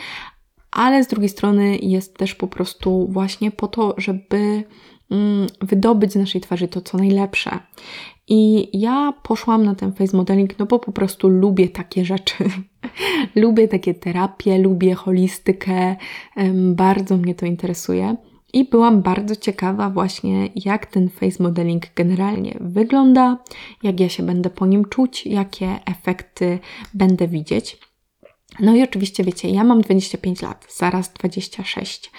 ale 0.70 1.04
z 1.04 1.06
drugiej 1.06 1.28
strony 1.28 1.78
jest 1.78 2.16
też 2.16 2.34
po 2.34 2.48
prostu 2.48 3.08
właśnie 3.10 3.50
po 3.50 3.68
to, 3.68 3.94
żeby 3.98 4.64
wydobyć 5.60 6.12
z 6.12 6.16
naszej 6.16 6.40
twarzy 6.40 6.68
to, 6.68 6.80
co 6.80 6.98
najlepsze. 6.98 7.58
I 8.28 8.68
ja 8.80 9.12
poszłam 9.22 9.64
na 9.64 9.74
ten 9.74 9.92
face 9.92 10.16
modeling, 10.16 10.58
no 10.58 10.66
bo 10.66 10.78
po 10.78 10.92
prostu 10.92 11.28
lubię 11.28 11.68
takie 11.68 12.04
rzeczy. 12.04 12.44
lubię 13.34 13.68
takie 13.68 13.94
terapie, 13.94 14.58
lubię 14.58 14.94
holistykę, 14.94 15.96
bardzo 16.54 17.16
mnie 17.16 17.34
to 17.34 17.46
interesuje. 17.46 18.16
I 18.52 18.64
byłam 18.64 19.02
bardzo 19.02 19.36
ciekawa 19.36 19.90
właśnie, 19.90 20.48
jak 20.56 20.86
ten 20.86 21.08
face 21.08 21.42
modeling 21.42 21.82
generalnie 21.94 22.58
wygląda, 22.60 23.38
jak 23.82 24.00
ja 24.00 24.08
się 24.08 24.22
będę 24.22 24.50
po 24.50 24.66
nim 24.66 24.84
czuć, 24.84 25.26
jakie 25.26 25.78
efekty 25.86 26.58
będę 26.94 27.28
widzieć. 27.28 27.78
No 28.60 28.74
i 28.74 28.82
oczywiście 28.82 29.24
wiecie, 29.24 29.48
ja 29.48 29.64
mam 29.64 29.80
25 29.80 30.42
lat, 30.42 30.66
zaraz 30.76 31.12
26 31.12 32.10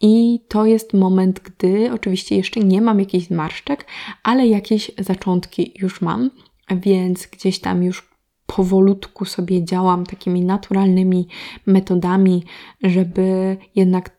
i 0.00 0.40
to 0.48 0.66
jest 0.66 0.92
moment, 0.92 1.40
gdy 1.40 1.92
oczywiście 1.92 2.36
jeszcze 2.36 2.60
nie 2.60 2.80
mam 2.80 3.00
jakichś 3.00 3.26
zmarszczek, 3.26 3.86
ale 4.22 4.46
jakieś 4.46 4.90
zaczątki 4.98 5.72
już 5.76 6.00
mam, 6.00 6.30
więc 6.70 7.26
gdzieś 7.26 7.58
tam 7.58 7.82
już 7.82 8.13
powolutku 8.46 9.24
sobie 9.24 9.64
działam 9.64 10.06
takimi 10.06 10.40
naturalnymi 10.40 11.28
metodami, 11.66 12.44
żeby 12.82 13.56
jednak 13.74 14.10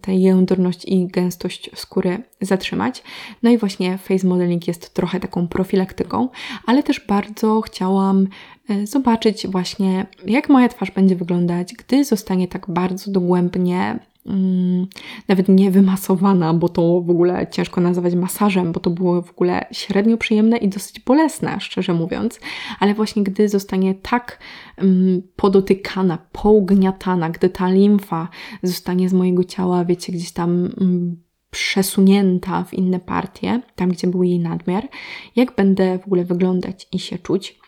tę 0.00 0.14
jędrność 0.14 0.84
i 0.84 1.06
gęstość 1.06 1.70
skóry 1.74 2.22
zatrzymać. 2.40 3.02
No 3.42 3.50
i 3.50 3.58
właśnie 3.58 3.98
face 3.98 4.26
modeling 4.26 4.68
jest 4.68 4.94
trochę 4.94 5.20
taką 5.20 5.48
profilaktyką, 5.48 6.28
ale 6.66 6.82
też 6.82 7.00
bardzo 7.06 7.60
chciałam 7.60 8.26
e, 8.68 8.86
zobaczyć 8.86 9.46
właśnie, 9.46 10.06
jak 10.26 10.48
moja 10.48 10.68
twarz 10.68 10.90
będzie 10.90 11.16
wyglądać, 11.16 11.74
gdy 11.74 12.04
zostanie 12.04 12.48
tak 12.48 12.70
bardzo 12.70 13.10
dogłębnie 13.10 13.98
nawet 15.28 15.48
nie 15.48 15.70
wymasowana, 15.70 16.54
bo 16.54 16.68
to 16.68 17.00
w 17.00 17.10
ogóle 17.10 17.46
ciężko 17.50 17.80
nazywać 17.80 18.14
masażem, 18.14 18.72
bo 18.72 18.80
to 18.80 18.90
było 18.90 19.22
w 19.22 19.30
ogóle 19.30 19.66
średnio 19.72 20.16
przyjemne 20.16 20.56
i 20.56 20.68
dosyć 20.68 21.00
bolesne, 21.00 21.60
szczerze 21.60 21.94
mówiąc. 21.94 22.40
Ale 22.80 22.94
właśnie 22.94 23.22
gdy 23.22 23.48
zostanie 23.48 23.94
tak 23.94 24.38
um, 24.78 25.22
podotykana, 25.36 26.18
pougniatana, 26.32 27.30
gdy 27.30 27.48
ta 27.48 27.70
limfa 27.70 28.28
zostanie 28.62 29.08
z 29.08 29.12
mojego 29.12 29.44
ciała, 29.44 29.84
wiecie, 29.84 30.12
gdzieś 30.12 30.32
tam 30.32 30.68
um, 30.80 31.22
przesunięta 31.50 32.64
w 32.64 32.74
inne 32.74 33.00
partie, 33.00 33.62
tam 33.76 33.88
gdzie 33.88 34.06
był 34.06 34.22
jej 34.22 34.38
nadmiar, 34.38 34.88
jak 35.36 35.56
będę 35.56 35.98
w 35.98 36.06
ogóle 36.06 36.24
wyglądać 36.24 36.88
i 36.92 36.98
się 36.98 37.18
czuć, 37.18 37.58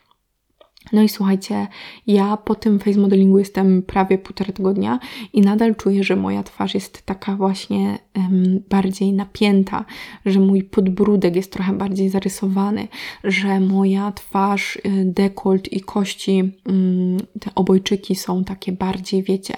no 0.93 1.03
i 1.03 1.09
słuchajcie, 1.09 1.67
ja 2.07 2.37
po 2.37 2.55
tym 2.55 2.79
face 2.79 3.01
modelingu 3.01 3.39
jestem 3.39 3.83
prawie 3.83 4.19
półtora 4.19 4.53
tygodnia 4.53 4.99
i 5.33 5.41
nadal 5.41 5.75
czuję, 5.75 6.05
że 6.05 6.17
moja 6.17 6.43
twarz 6.43 6.75
jest 6.75 7.03
taka 7.03 7.37
właśnie 7.37 7.99
um, 8.17 8.63
bardziej 8.69 9.13
napięta, 9.13 9.85
że 10.27 10.41
mój 10.41 10.63
podbródek 10.63 11.37
jest 11.37 11.53
trochę 11.53 11.73
bardziej 11.73 12.09
zarysowany, 12.09 12.89
że 13.25 13.61
moja 13.61 14.13
twarz, 14.13 14.77
y, 14.77 14.81
dekolt 15.05 15.73
i 15.73 15.81
kości, 15.81 16.53
um, 16.67 17.17
te 17.41 17.51
obojczyki 17.55 18.15
są 18.15 18.45
takie 18.45 18.73
bardziej, 18.73 19.23
wiecie, 19.23 19.55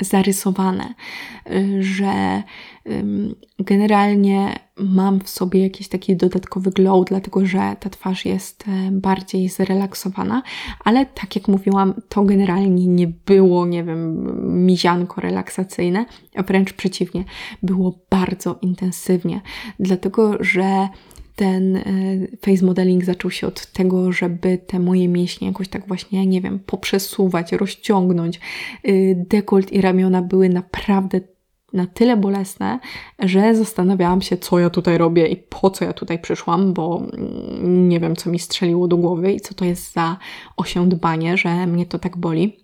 zarysowane, 0.00 0.94
y, 1.50 1.82
że 1.82 2.42
generalnie 3.58 4.58
mam 4.76 5.20
w 5.20 5.30
sobie 5.30 5.62
jakiś 5.62 5.88
taki 5.88 6.16
dodatkowy 6.16 6.70
glow, 6.70 7.04
dlatego 7.08 7.46
że 7.46 7.76
ta 7.80 7.90
twarz 7.90 8.24
jest 8.24 8.64
e, 8.68 8.90
bardziej 8.90 9.48
zrelaksowana, 9.48 10.42
ale 10.84 11.06
tak 11.06 11.36
jak 11.36 11.48
mówiłam, 11.48 11.94
to 12.08 12.22
generalnie 12.24 12.86
nie 12.86 13.06
było, 13.08 13.66
nie 13.66 13.84
wiem, 13.84 14.26
mizianko 14.66 15.20
relaksacyjne, 15.20 16.06
wręcz 16.46 16.72
przeciwnie, 16.72 17.24
było 17.62 17.98
bardzo 18.10 18.58
intensywnie, 18.62 19.40
dlatego 19.80 20.44
że 20.44 20.88
ten 21.40 21.76
e, 21.76 21.82
face 22.46 22.66
modeling 22.66 23.04
zaczął 23.04 23.30
się 23.30 23.46
od 23.46 23.66
tego, 23.66 24.12
żeby 24.12 24.58
te 24.58 24.78
moje 24.78 25.08
mięśnie 25.08 25.48
jakoś 25.48 25.68
tak 25.68 25.88
właśnie, 25.88 26.26
nie 26.26 26.40
wiem, 26.40 26.58
poprzesuwać, 26.58 27.52
rozciągnąć. 27.52 28.40
Y, 28.88 29.24
dekolt 29.28 29.72
i 29.72 29.80
ramiona 29.80 30.22
były 30.22 30.48
naprawdę 30.48 31.20
na 31.72 31.86
tyle 31.86 32.16
bolesne, 32.16 32.80
że 33.18 33.54
zastanawiałam 33.54 34.22
się, 34.22 34.36
co 34.36 34.58
ja 34.58 34.70
tutaj 34.70 34.98
robię 34.98 35.26
i 35.26 35.36
po 35.36 35.70
co 35.70 35.84
ja 35.84 35.92
tutaj 35.92 36.18
przyszłam, 36.18 36.72
bo 36.72 37.02
mm, 37.12 37.88
nie 37.88 38.00
wiem, 38.00 38.16
co 38.16 38.30
mi 38.30 38.38
strzeliło 38.38 38.88
do 38.88 38.96
głowy 38.96 39.32
i 39.32 39.40
co 39.40 39.54
to 39.54 39.64
jest 39.64 39.92
za 39.92 40.16
osiądbanie, 40.56 41.36
że 41.36 41.66
mnie 41.66 41.86
to 41.86 41.98
tak 41.98 42.16
boli. 42.16 42.56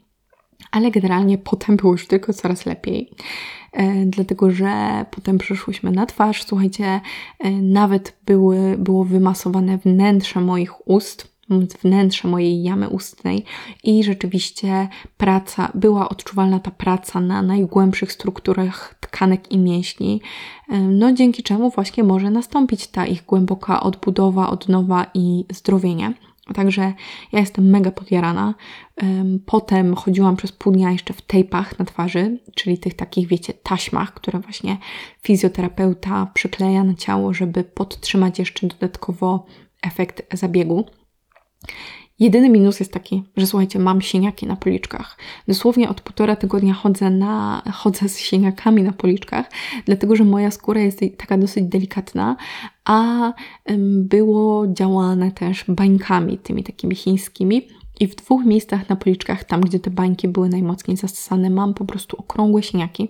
Ale 0.70 0.90
generalnie 0.90 1.38
potem 1.38 1.76
było 1.76 1.92
już 1.92 2.06
tylko 2.06 2.32
coraz 2.32 2.66
lepiej. 2.66 3.10
E, 3.76 4.06
dlatego 4.06 4.50
że 4.50 5.04
potem 5.10 5.38
przeszłyśmy 5.38 5.90
na 5.90 6.06
twarz. 6.06 6.44
Słuchajcie, 6.44 7.00
e, 7.38 7.50
nawet 7.50 8.16
były, 8.26 8.76
było 8.78 9.04
wymasowane 9.04 9.78
wnętrze 9.78 10.40
moich 10.40 10.88
ust 10.88 11.36
wnętrze 11.82 12.28
mojej 12.28 12.62
jamy 12.62 12.88
ustnej 12.88 13.44
i 13.84 14.04
rzeczywiście 14.04 14.88
praca, 15.16 15.70
była 15.74 16.08
odczuwalna 16.08 16.60
ta 16.60 16.70
praca 16.70 17.20
na 17.20 17.42
najgłębszych 17.42 18.12
strukturach 18.12 18.94
tkanek 19.00 19.52
i 19.52 19.58
mięśni, 19.58 20.20
e, 20.68 20.78
no 20.78 21.12
dzięki 21.12 21.42
czemu 21.42 21.70
właśnie 21.70 22.04
może 22.04 22.30
nastąpić 22.30 22.86
ta 22.86 23.06
ich 23.06 23.24
głęboka 23.24 23.80
odbudowa, 23.80 24.50
odnowa 24.50 25.06
i 25.14 25.44
zdrowienie. 25.52 26.14
Także 26.54 26.92
ja 27.32 27.40
jestem 27.40 27.70
mega 27.70 27.90
podjarana. 27.90 28.54
Potem 29.46 29.94
chodziłam 29.94 30.36
przez 30.36 30.52
pół 30.52 30.72
dnia 30.72 30.90
jeszcze 30.90 31.14
w 31.14 31.22
tejpach 31.22 31.78
na 31.78 31.84
twarzy, 31.84 32.38
czyli 32.54 32.78
tych 32.78 32.94
takich, 32.94 33.28
wiecie, 33.28 33.52
taśmach, 33.54 34.14
które 34.14 34.38
właśnie 34.38 34.76
fizjoterapeuta 35.22 36.30
przykleja 36.34 36.84
na 36.84 36.94
ciało, 36.94 37.34
żeby 37.34 37.64
podtrzymać 37.64 38.38
jeszcze 38.38 38.66
dodatkowo 38.66 39.46
efekt 39.82 40.36
zabiegu. 40.36 40.84
Jedyny 42.18 42.48
minus 42.50 42.80
jest 42.80 42.92
taki, 42.92 43.22
że 43.36 43.46
słuchajcie, 43.46 43.78
mam 43.78 44.02
siniaki 44.02 44.46
na 44.46 44.56
policzkach. 44.56 45.18
Dosłownie 45.48 45.88
od 45.88 46.00
półtora 46.00 46.36
tygodnia 46.36 46.74
chodzę, 46.74 47.10
na, 47.10 47.62
chodzę 47.72 48.08
z 48.08 48.18
siniakami 48.18 48.82
na 48.82 48.92
policzkach, 48.92 49.50
dlatego 49.84 50.16
że 50.16 50.24
moja 50.24 50.50
skóra 50.50 50.80
jest 50.80 51.00
taka 51.16 51.38
dosyć 51.38 51.64
delikatna, 51.64 52.36
a 52.84 53.32
było 53.88 54.66
działane 54.66 55.32
też 55.32 55.64
bańkami, 55.68 56.38
tymi 56.38 56.64
takimi 56.64 56.94
chińskimi. 56.94 57.68
I 58.00 58.06
w 58.06 58.14
dwóch 58.14 58.44
miejscach 58.44 58.88
na 58.88 58.96
policzkach, 58.96 59.44
tam 59.44 59.60
gdzie 59.60 59.80
te 59.80 59.90
bańki 59.90 60.28
były 60.28 60.48
najmocniej 60.48 60.96
zasysane, 60.96 61.50
mam 61.50 61.74
po 61.74 61.84
prostu 61.84 62.16
okrągłe 62.16 62.62
siniaki. 62.62 63.08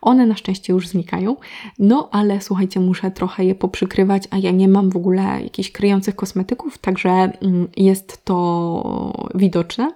One 0.00 0.26
na 0.26 0.36
szczęście 0.36 0.72
już 0.72 0.88
znikają, 0.88 1.36
no 1.78 2.08
ale 2.12 2.40
słuchajcie, 2.40 2.80
muszę 2.80 3.10
trochę 3.10 3.44
je 3.44 3.54
poprzykrywać, 3.54 4.22
a 4.30 4.38
ja 4.38 4.50
nie 4.50 4.68
mam 4.68 4.90
w 4.90 4.96
ogóle 4.96 5.22
jakichś 5.42 5.70
kryjących 5.70 6.16
kosmetyków, 6.16 6.78
także 6.78 7.10
mm, 7.10 7.68
jest 7.76 8.24
to 8.24 9.28
widoczne. 9.34 9.90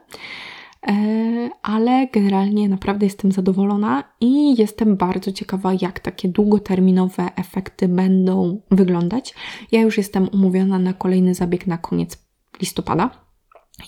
ale 1.63 2.09
generalnie 2.13 2.69
naprawdę 2.69 3.07
jestem 3.07 3.33
zadowolona 3.33 4.05
i 4.21 4.61
jestem 4.61 4.97
bardzo 4.97 5.33
ciekawa, 5.33 5.73
jak 5.81 6.01
takie 6.01 6.29
długoterminowe 6.29 7.31
efekty 7.37 7.89
będą 7.89 8.61
wyglądać. 8.71 9.35
Ja 9.73 9.81
już 9.81 9.99
jestem 9.99 10.29
umówiona 10.33 10.79
na 10.79 10.93
kolejny 10.93 11.35
zabieg 11.35 11.67
na 11.67 11.79
koniec 11.79 12.19
listopada. 12.61 13.30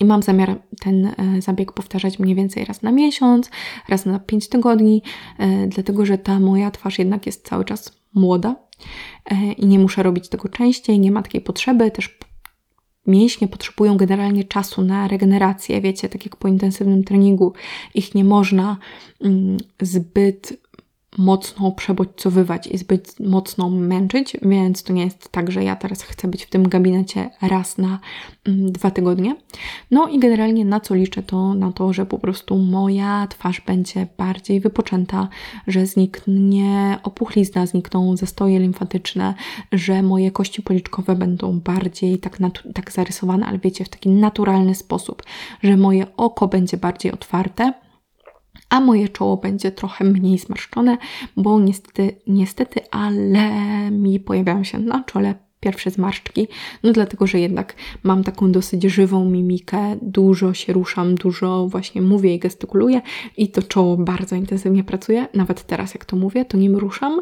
I 0.01 0.05
mam 0.05 0.22
zamiar 0.22 0.62
ten 0.80 1.07
e, 1.07 1.14
zabieg 1.43 1.72
powtarzać 1.72 2.18
mniej 2.18 2.34
więcej 2.34 2.64
raz 2.64 2.82
na 2.82 2.93
miesiąc, 2.93 3.51
raz 3.88 4.07
na 4.07 4.18
5 4.18 4.49
tygodni, 4.49 5.03
e, 5.38 5.66
dlatego 5.66 6.07
że 6.07 6.18
ta 6.18 6.40
moja 6.40 6.70
twarz 6.70 6.99
jednak 6.99 7.26
jest 7.26 7.49
cały 7.49 7.64
czas 7.64 7.99
młoda 8.14 8.57
e, 9.30 9.53
i 9.53 9.66
nie 9.66 9.78
muszę 9.78 10.03
robić 10.03 10.28
tego 10.28 10.49
częściej, 10.49 11.01
nie 11.01 11.12
ma 11.12 11.22
takiej 11.22 11.40
potrzeby. 11.40 11.90
Też 11.90 12.18
mięśnie 13.07 13.49
potrzebują 13.49 13.97
generalnie 13.97 14.45
czasu 14.45 14.82
na 14.82 15.09
regenerację, 15.09 15.80
wiecie, 15.80 16.09
tak 16.09 16.24
jak 16.24 16.36
po 16.36 16.49
intensywnym 16.49 17.05
treningu 17.05 17.53
ich 17.95 18.14
nie 18.14 18.24
można 18.24 18.76
mm, 19.20 19.57
zbyt 19.80 20.61
mocno 21.18 21.72
przebodźcowywać 21.72 22.66
i 22.66 22.78
zbyt 22.78 23.20
mocno 23.20 23.70
męczyć, 23.70 24.36
więc 24.42 24.82
to 24.82 24.92
nie 24.92 25.04
jest 25.04 25.28
tak, 25.28 25.50
że 25.50 25.64
ja 25.64 25.76
teraz 25.76 26.02
chcę 26.02 26.28
być 26.28 26.44
w 26.44 26.50
tym 26.50 26.68
gabinecie 26.68 27.30
raz 27.42 27.78
na 27.78 27.98
mm, 28.44 28.72
dwa 28.72 28.90
tygodnie. 28.90 29.36
No 29.90 30.08
i 30.08 30.18
generalnie 30.18 30.64
na 30.64 30.80
co 30.80 30.94
liczę 30.94 31.22
to 31.22 31.54
na 31.54 31.72
to, 31.72 31.92
że 31.92 32.06
po 32.06 32.18
prostu 32.18 32.58
moja 32.58 33.26
twarz 33.26 33.60
będzie 33.60 34.06
bardziej 34.18 34.60
wypoczęta, 34.60 35.28
że 35.66 35.86
zniknie 35.86 36.98
opuchlizna, 37.02 37.66
znikną 37.66 38.16
zastoje 38.16 38.58
limfatyczne, 38.58 39.34
że 39.72 40.02
moje 40.02 40.30
kości 40.30 40.62
policzkowe 40.62 41.16
będą 41.16 41.60
bardziej 41.60 42.18
tak, 42.18 42.38
tak 42.74 42.92
zarysowane, 42.92 43.46
ale 43.46 43.58
wiecie, 43.58 43.84
w 43.84 43.88
taki 43.88 44.08
naturalny 44.08 44.74
sposób, 44.74 45.22
że 45.62 45.76
moje 45.76 46.06
oko 46.16 46.48
będzie 46.48 46.76
bardziej 46.76 47.12
otwarte 47.12 47.72
a 48.72 48.80
moje 48.80 49.08
czoło 49.08 49.36
będzie 49.36 49.72
trochę 49.72 50.04
mniej 50.04 50.38
zmarszczone, 50.38 50.98
bo 51.36 51.60
niestety, 51.60 52.16
niestety, 52.26 52.80
ale 52.90 53.50
mi 53.90 54.20
pojawiają 54.20 54.64
się 54.64 54.78
na 54.78 55.04
czole 55.04 55.34
pierwsze 55.60 55.90
zmarszczki, 55.90 56.48
no 56.82 56.92
dlatego, 56.92 57.26
że 57.26 57.40
jednak 57.40 57.74
mam 58.02 58.24
taką 58.24 58.52
dosyć 58.52 58.82
żywą 58.82 59.24
mimikę, 59.24 59.96
dużo 60.02 60.54
się 60.54 60.72
ruszam, 60.72 61.14
dużo 61.14 61.66
właśnie 61.68 62.02
mówię 62.02 62.34
i 62.34 62.38
gestykuluję 62.38 63.02
i 63.36 63.48
to 63.48 63.62
czoło 63.62 63.96
bardzo 63.96 64.36
intensywnie 64.36 64.84
pracuje, 64.84 65.26
nawet 65.34 65.66
teraz 65.66 65.94
jak 65.94 66.04
to 66.04 66.16
mówię, 66.16 66.44
to 66.44 66.56
nim 66.56 66.76
ruszam, 66.76 67.20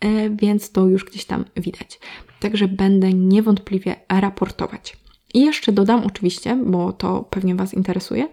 e, 0.00 0.30
więc 0.30 0.72
to 0.72 0.86
już 0.86 1.04
gdzieś 1.04 1.24
tam 1.24 1.44
widać. 1.56 2.00
Także 2.40 2.68
będę 2.68 3.12
niewątpliwie 3.12 3.96
raportować. 4.08 4.96
I 5.34 5.40
jeszcze 5.40 5.72
dodam 5.72 6.06
oczywiście, 6.06 6.56
bo 6.56 6.92
to 6.92 7.26
pewnie 7.30 7.54
Was 7.54 7.74
interesuje, 7.74 8.28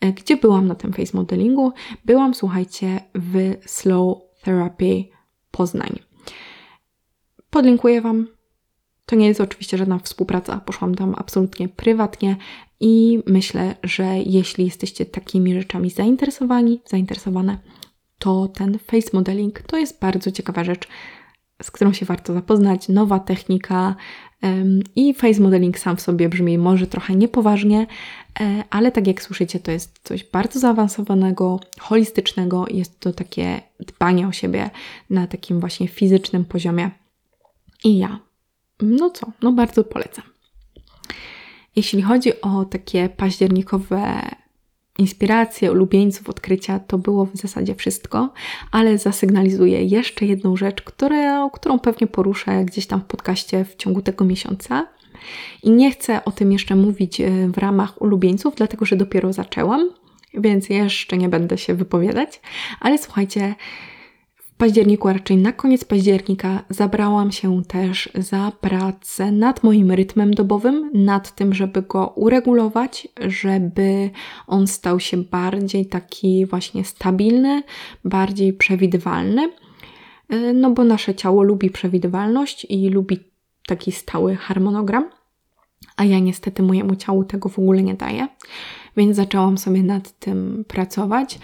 e, 0.00 0.12
gdzie 0.12 0.36
byłam 0.36 0.66
na 0.66 0.74
tym 0.74 0.92
face 0.92 1.16
modelingu. 1.16 1.72
Byłam, 2.04 2.34
słuchajcie, 2.34 3.00
w 3.14 3.54
Slow 3.66 4.18
Therapy 4.42 5.04
Poznań. 5.50 5.98
Podlinkuję 7.50 8.00
Wam. 8.00 8.26
To 9.06 9.16
nie 9.16 9.26
jest 9.26 9.40
oczywiście 9.40 9.78
żadna 9.78 9.98
współpraca, 9.98 10.60
poszłam 10.66 10.94
tam 10.94 11.14
absolutnie 11.18 11.68
prywatnie 11.68 12.36
i 12.80 13.22
myślę, 13.26 13.74
że 13.82 14.04
jeśli 14.18 14.64
jesteście 14.64 15.06
takimi 15.06 15.54
rzeczami 15.54 15.90
zainteresowani, 15.90 16.80
zainteresowane, 16.86 17.58
to 18.18 18.48
ten 18.48 18.78
face 18.78 19.10
modeling 19.12 19.62
to 19.62 19.76
jest 19.76 20.00
bardzo 20.00 20.30
ciekawa 20.30 20.64
rzecz, 20.64 20.88
z 21.62 21.70
którą 21.70 21.92
się 21.92 22.06
warto 22.06 22.32
zapoznać. 22.32 22.88
Nowa 22.88 23.18
technika, 23.18 23.96
i 24.96 25.14
face 25.14 25.40
modeling 25.40 25.78
sam 25.78 25.96
w 25.96 26.00
sobie 26.00 26.28
brzmi 26.28 26.58
może 26.58 26.86
trochę 26.86 27.14
niepoważnie, 27.16 27.86
e, 28.40 28.64
ale 28.70 28.92
tak 28.92 29.06
jak 29.06 29.22
słyszycie, 29.22 29.60
to 29.60 29.70
jest 29.70 30.00
coś 30.04 30.24
bardzo 30.24 30.60
zaawansowanego, 30.60 31.60
holistycznego. 31.78 32.64
Jest 32.70 33.00
to 33.00 33.12
takie 33.12 33.62
dbanie 33.80 34.28
o 34.28 34.32
siebie 34.32 34.70
na 35.10 35.26
takim 35.26 35.60
właśnie 35.60 35.88
fizycznym 35.88 36.44
poziomie. 36.44 36.90
I 37.84 37.98
ja, 37.98 38.20
no 38.82 39.10
co, 39.10 39.32
no 39.42 39.52
bardzo 39.52 39.84
polecam. 39.84 40.24
Jeśli 41.76 42.02
chodzi 42.02 42.40
o 42.40 42.64
takie 42.64 43.08
październikowe 43.08 44.22
inspiracje, 45.00 45.72
ulubieńców, 45.72 46.28
odkrycia, 46.28 46.78
to 46.78 46.98
było 46.98 47.26
w 47.26 47.36
zasadzie 47.36 47.74
wszystko, 47.74 48.32
ale 48.70 48.98
zasygnalizuję 48.98 49.84
jeszcze 49.84 50.26
jedną 50.26 50.56
rzecz, 50.56 50.82
które, 50.82 51.48
którą 51.52 51.78
pewnie 51.78 52.06
poruszę 52.06 52.64
gdzieś 52.64 52.86
tam 52.86 53.00
w 53.00 53.04
podcaście 53.04 53.64
w 53.64 53.76
ciągu 53.76 54.02
tego 54.02 54.24
miesiąca. 54.24 54.86
I 55.62 55.70
nie 55.70 55.90
chcę 55.90 56.24
o 56.24 56.30
tym 56.30 56.52
jeszcze 56.52 56.76
mówić 56.76 57.20
e, 57.20 57.48
w 57.48 57.58
ramach 57.58 58.02
ulubieńców, 58.02 58.54
dlatego 58.56 58.84
że 58.84 58.96
dopiero 58.96 59.32
zaczęłam, 59.32 59.90
więc 60.34 60.68
jeszcze 60.68 61.18
nie 61.18 61.28
będę 61.28 61.58
się 61.58 61.74
wypowiadać. 61.74 62.40
Ale 62.80 62.98
słuchajcie, 62.98 63.54
październiku, 64.60 65.08
a 65.08 65.12
raczej 65.12 65.36
na 65.36 65.52
koniec 65.52 65.84
października, 65.84 66.64
zabrałam 66.68 67.32
się 67.32 67.62
też 67.64 68.08
za 68.14 68.52
pracę 68.60 69.32
nad 69.32 69.62
moim 69.62 69.90
rytmem 69.90 70.34
dobowym, 70.34 70.90
nad 70.94 71.34
tym, 71.34 71.54
żeby 71.54 71.82
go 71.82 72.12
uregulować, 72.16 73.08
żeby 73.20 74.10
on 74.46 74.66
stał 74.66 75.00
się 75.00 75.16
bardziej 75.16 75.86
taki 75.86 76.46
właśnie 76.46 76.84
stabilny, 76.84 77.62
bardziej 78.04 78.52
przewidywalny. 78.52 79.52
E, 80.28 80.52
no 80.52 80.70
bo 80.70 80.84
nasze 80.84 81.14
ciało 81.14 81.42
lubi 81.42 81.70
przewidywalność 81.70 82.66
i 82.68 82.88
lubi 82.88 83.18
taki 83.66 83.92
stały 83.92 84.36
harmonogram, 84.36 85.10
a 85.96 86.04
ja 86.04 86.18
niestety 86.18 86.62
mojemu 86.62 86.96
ciału 86.96 87.24
tego 87.24 87.48
w 87.48 87.58
ogóle 87.58 87.82
nie 87.82 87.94
daję, 87.94 88.28
więc 88.96 89.16
zaczęłam 89.16 89.58
sobie 89.58 89.82
nad 89.82 90.18
tym 90.18 90.64
pracować. 90.68 91.38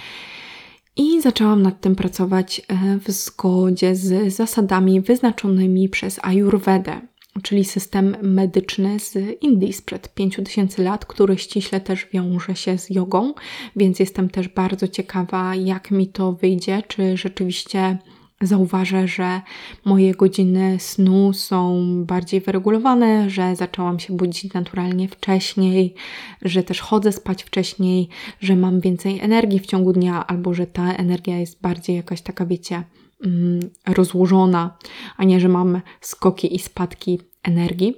I 0.96 1.22
zaczęłam 1.22 1.62
nad 1.62 1.80
tym 1.80 1.96
pracować 1.96 2.62
e, 2.68 2.98
w 2.98 3.10
zgodzie 3.10 3.96
z 3.96 4.34
zasadami 4.34 5.00
wyznaczonymi 5.00 5.88
przez 5.88 6.20
Ayurvedę, 6.22 7.00
czyli 7.42 7.64
system 7.64 8.16
medyczny 8.22 9.00
z 9.00 9.14
Indii 9.42 9.72
sprzed 9.72 10.14
5000 10.14 10.82
lat, 10.82 11.06
który 11.06 11.38
ściśle 11.38 11.80
też 11.80 12.06
wiąże 12.12 12.56
się 12.56 12.78
z 12.78 12.90
jogą, 12.90 13.34
więc 13.76 14.00
jestem 14.00 14.30
też 14.30 14.48
bardzo 14.48 14.88
ciekawa, 14.88 15.54
jak 15.54 15.90
mi 15.90 16.08
to 16.08 16.32
wyjdzie, 16.32 16.82
czy 16.88 17.16
rzeczywiście 17.16 17.98
zauważę, 18.40 19.08
że 19.08 19.40
moje 19.84 20.14
godziny 20.14 20.76
snu 20.80 21.32
są 21.32 21.84
bardziej 22.04 22.40
wyregulowane, 22.40 23.30
że 23.30 23.56
zaczęłam 23.56 23.98
się 23.98 24.16
budzić 24.16 24.54
naturalnie 24.54 25.08
wcześniej, 25.08 25.94
że 26.42 26.62
też 26.62 26.80
chodzę 26.80 27.12
spać 27.12 27.44
wcześniej, 27.44 28.08
że 28.40 28.56
mam 28.56 28.80
więcej 28.80 29.20
energii 29.20 29.60
w 29.60 29.66
ciągu 29.66 29.92
dnia, 29.92 30.26
albo 30.26 30.54
że 30.54 30.66
ta 30.66 30.92
energia 30.92 31.38
jest 31.38 31.60
bardziej 31.60 31.96
jakaś 31.96 32.22
taka, 32.22 32.46
wiecie, 32.46 32.82
mm, 33.24 33.60
rozłożona, 33.86 34.78
a 35.16 35.24
nie, 35.24 35.40
że 35.40 35.48
mam 35.48 35.80
skoki 36.00 36.54
i 36.54 36.58
spadki 36.58 37.20
energii. 37.42 37.94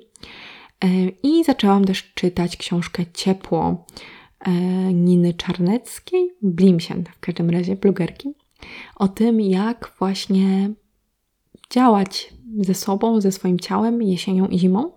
E, 0.84 0.88
I 1.22 1.44
zaczęłam 1.44 1.84
też 1.84 2.12
czytać 2.14 2.56
książkę 2.56 3.04
Ciepło 3.14 3.86
e, 4.40 4.50
Niny 4.92 5.34
Czarneckiej, 5.34 6.30
Blimsian 6.42 7.04
w 7.16 7.20
każdym 7.20 7.50
razie, 7.50 7.76
blogerki 7.76 8.34
o 8.96 9.08
tym, 9.08 9.40
jak 9.40 9.92
właśnie 9.98 10.70
działać 11.70 12.34
ze 12.60 12.74
sobą, 12.74 13.20
ze 13.20 13.32
swoim 13.32 13.58
ciałem 13.58 14.02
jesienią 14.02 14.46
i 14.46 14.58
zimą, 14.58 14.92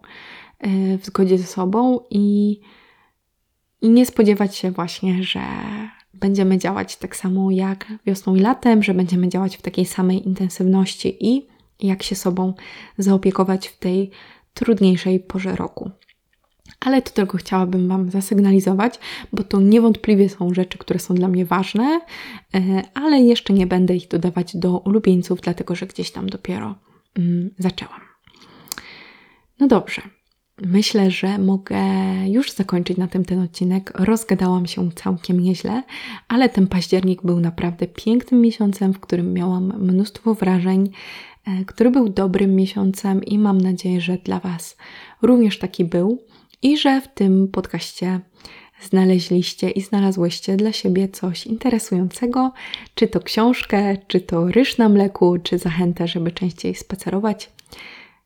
e, 0.60 0.98
w 0.98 1.06
zgodzie 1.06 1.38
ze 1.38 1.48
sobą 1.48 2.00
i, 2.10 2.60
i 3.82 3.90
nie 3.90 4.06
spodziewać 4.06 4.56
się 4.56 4.72
właśnie, 4.72 5.24
że 5.24 5.42
będziemy 6.14 6.58
działać 6.58 6.96
tak 6.96 7.16
samo 7.16 7.52
jak 7.52 7.94
wiosną 8.06 8.36
i 8.36 8.40
latem, 8.40 8.84
że 8.84 8.94
będziemy 8.94 9.30
działać 9.30 9.58
w 9.58 9.62
takiej 9.62 9.86
samej 9.86 10.28
intensywności 10.28 11.28
i 11.28 11.48
jak 11.80 12.04
się 12.04 12.16
sobą 12.16 12.54
zaopiekować 12.98 13.68
w 13.68 13.78
tej 13.80 14.12
trudniejszej 14.54 15.20
porze 15.20 15.56
roku 15.56 15.92
ale 16.80 17.02
to 17.02 17.12
tylko 17.12 17.38
chciałabym 17.38 17.88
Wam 17.88 18.12
zasygnalizować, 18.12 19.00
bo 19.34 19.44
to 19.44 19.62
niewątpliwie 19.62 20.30
są 20.30 20.54
rzeczy, 20.54 20.78
które 20.78 21.00
są 21.00 21.16
dla 21.16 21.28
mnie 21.28 21.46
ważne, 21.46 22.02
e, 22.54 22.82
ale 22.94 23.22
jeszcze 23.22 23.54
nie 23.54 23.68
będę 23.68 23.96
ich 23.96 24.08
dodawać 24.08 24.58
do 24.58 24.78
ulubieńców, 24.78 25.42
dlatego 25.42 25.76
że 25.76 25.86
gdzieś 25.86 26.12
tam 26.12 26.30
dopiero 26.30 26.76
mm, 27.18 27.50
zaczęłam. 27.58 28.02
No 29.60 29.68
dobrze. 29.68 30.02
Myślę, 30.66 31.12
że 31.12 31.38
mogę 31.38 31.78
już 32.28 32.52
zakończyć 32.52 32.98
na 32.98 33.08
tym 33.08 33.26
ten 33.26 33.40
odcinek. 33.40 33.92
Rozgadałam 33.96 34.68
się 34.68 34.92
całkiem 34.92 35.40
nieźle, 35.40 35.84
ale 36.28 36.50
ten 36.50 36.68
październik 36.68 37.22
był 37.24 37.40
naprawdę 37.40 37.88
pięknym 37.88 38.42
miesiącem, 38.42 38.94
w 38.94 39.00
którym 39.00 39.34
miałam 39.34 39.74
mnóstwo 39.80 40.34
wrażeń, 40.34 40.92
e, 41.48 41.66
który 41.66 41.92
był 41.92 42.10
dobrym 42.10 42.56
miesiącem 42.56 43.24
i 43.24 43.40
mam 43.40 43.62
nadzieję, 43.62 44.02
że 44.02 44.18
dla 44.18 44.40
Was 44.40 44.78
również 45.22 45.60
taki 45.60 45.86
był 45.86 46.20
i 46.62 46.78
że 46.78 47.02
w 47.02 47.08
tym 47.08 47.48
podcaście 47.48 48.20
znaleźliście 48.82 49.70
i 49.70 49.82
znalazłyście 49.82 50.58
dla 50.58 50.72
siebie 50.72 51.10
coś 51.10 51.48
interesującego, 51.48 52.54
czy 52.96 53.08
to 53.08 53.20
książkę, 53.20 53.98
czy 54.08 54.22
to 54.22 54.48
ryż 54.48 54.78
na 54.78 54.90
mleku, 54.90 55.38
czy 55.44 55.58
zachętę, 55.58 56.08
żeby 56.08 56.32
częściej 56.32 56.76
spacerować, 56.76 57.50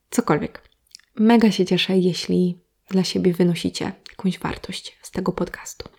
cokolwiek. 0.09 0.69
Mega 1.15 1.51
się 1.51 1.65
cieszę, 1.65 1.97
jeśli 1.97 2.59
dla 2.89 3.03
siebie 3.03 3.33
wynosicie 3.33 3.91
jakąś 4.09 4.39
wartość 4.39 4.97
z 5.01 5.11
tego 5.11 5.31
podcastu. 5.31 5.89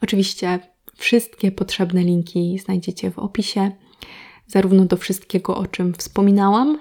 Oczywiście 0.00 0.58
wszystkie 0.96 1.52
potrzebne 1.52 2.02
linki 2.02 2.58
znajdziecie 2.58 3.10
w 3.10 3.18
opisie, 3.18 3.70
zarówno 4.46 4.84
do 4.84 4.96
wszystkiego, 4.96 5.56
o 5.56 5.66
czym 5.66 5.94
wspominałam, 5.94 6.78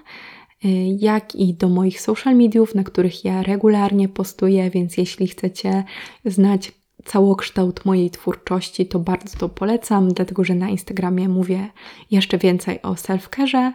jak 0.99 1.35
i 1.35 1.53
do 1.53 1.69
moich 1.69 2.01
social 2.01 2.35
mediów, 2.35 2.75
na 2.75 2.83
których 2.83 3.25
ja 3.25 3.43
regularnie 3.43 4.09
postuję, 4.09 4.69
więc 4.69 4.97
jeśli 4.97 5.27
chcecie 5.27 5.83
znać 6.25 6.71
całokształt 7.05 7.85
mojej 7.85 8.09
twórczości, 8.09 8.85
to 8.85 8.99
bardzo 8.99 9.37
to 9.37 9.49
polecam, 9.49 10.13
dlatego 10.13 10.43
że 10.43 10.55
na 10.55 10.69
Instagramie 10.69 11.29
mówię 11.29 11.69
jeszcze 12.11 12.37
więcej 12.37 12.81
o 12.81 12.93
self-care, 12.93 13.71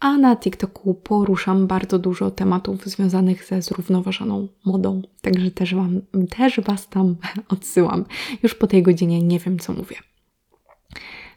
a 0.00 0.18
na 0.18 0.36
TikToku 0.36 0.94
poruszam 0.94 1.66
bardzo 1.66 1.98
dużo 1.98 2.30
tematów 2.30 2.86
związanych 2.86 3.44
ze 3.44 3.62
zrównoważoną 3.62 4.48
modą. 4.64 5.02
Także 5.20 5.50
też, 5.50 5.74
wam, 5.74 6.00
też 6.36 6.60
Was 6.60 6.88
tam 6.88 7.16
odsyłam. 7.48 8.04
Już 8.42 8.54
po 8.54 8.66
tej 8.66 8.82
godzinie 8.82 9.22
nie 9.22 9.38
wiem, 9.38 9.58
co 9.58 9.72
mówię. 9.72 9.96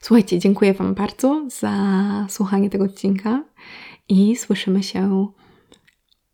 Słuchajcie, 0.02 0.40
dziękuję 0.40 0.74
Wam 0.74 0.94
bardzo 0.94 1.46
za 1.60 1.74
słuchanie 2.30 2.70
tego 2.70 2.84
odcinka 2.84 3.44
i 4.10 4.36
słyszymy 4.36 4.84
się 4.84 5.28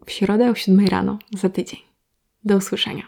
w 0.05 0.11
środę 0.11 0.51
o 0.51 0.55
7 0.55 0.87
rano 0.87 1.19
za 1.31 1.49
tydzień. 1.49 1.79
Do 2.43 2.57
usłyszenia. 2.57 3.07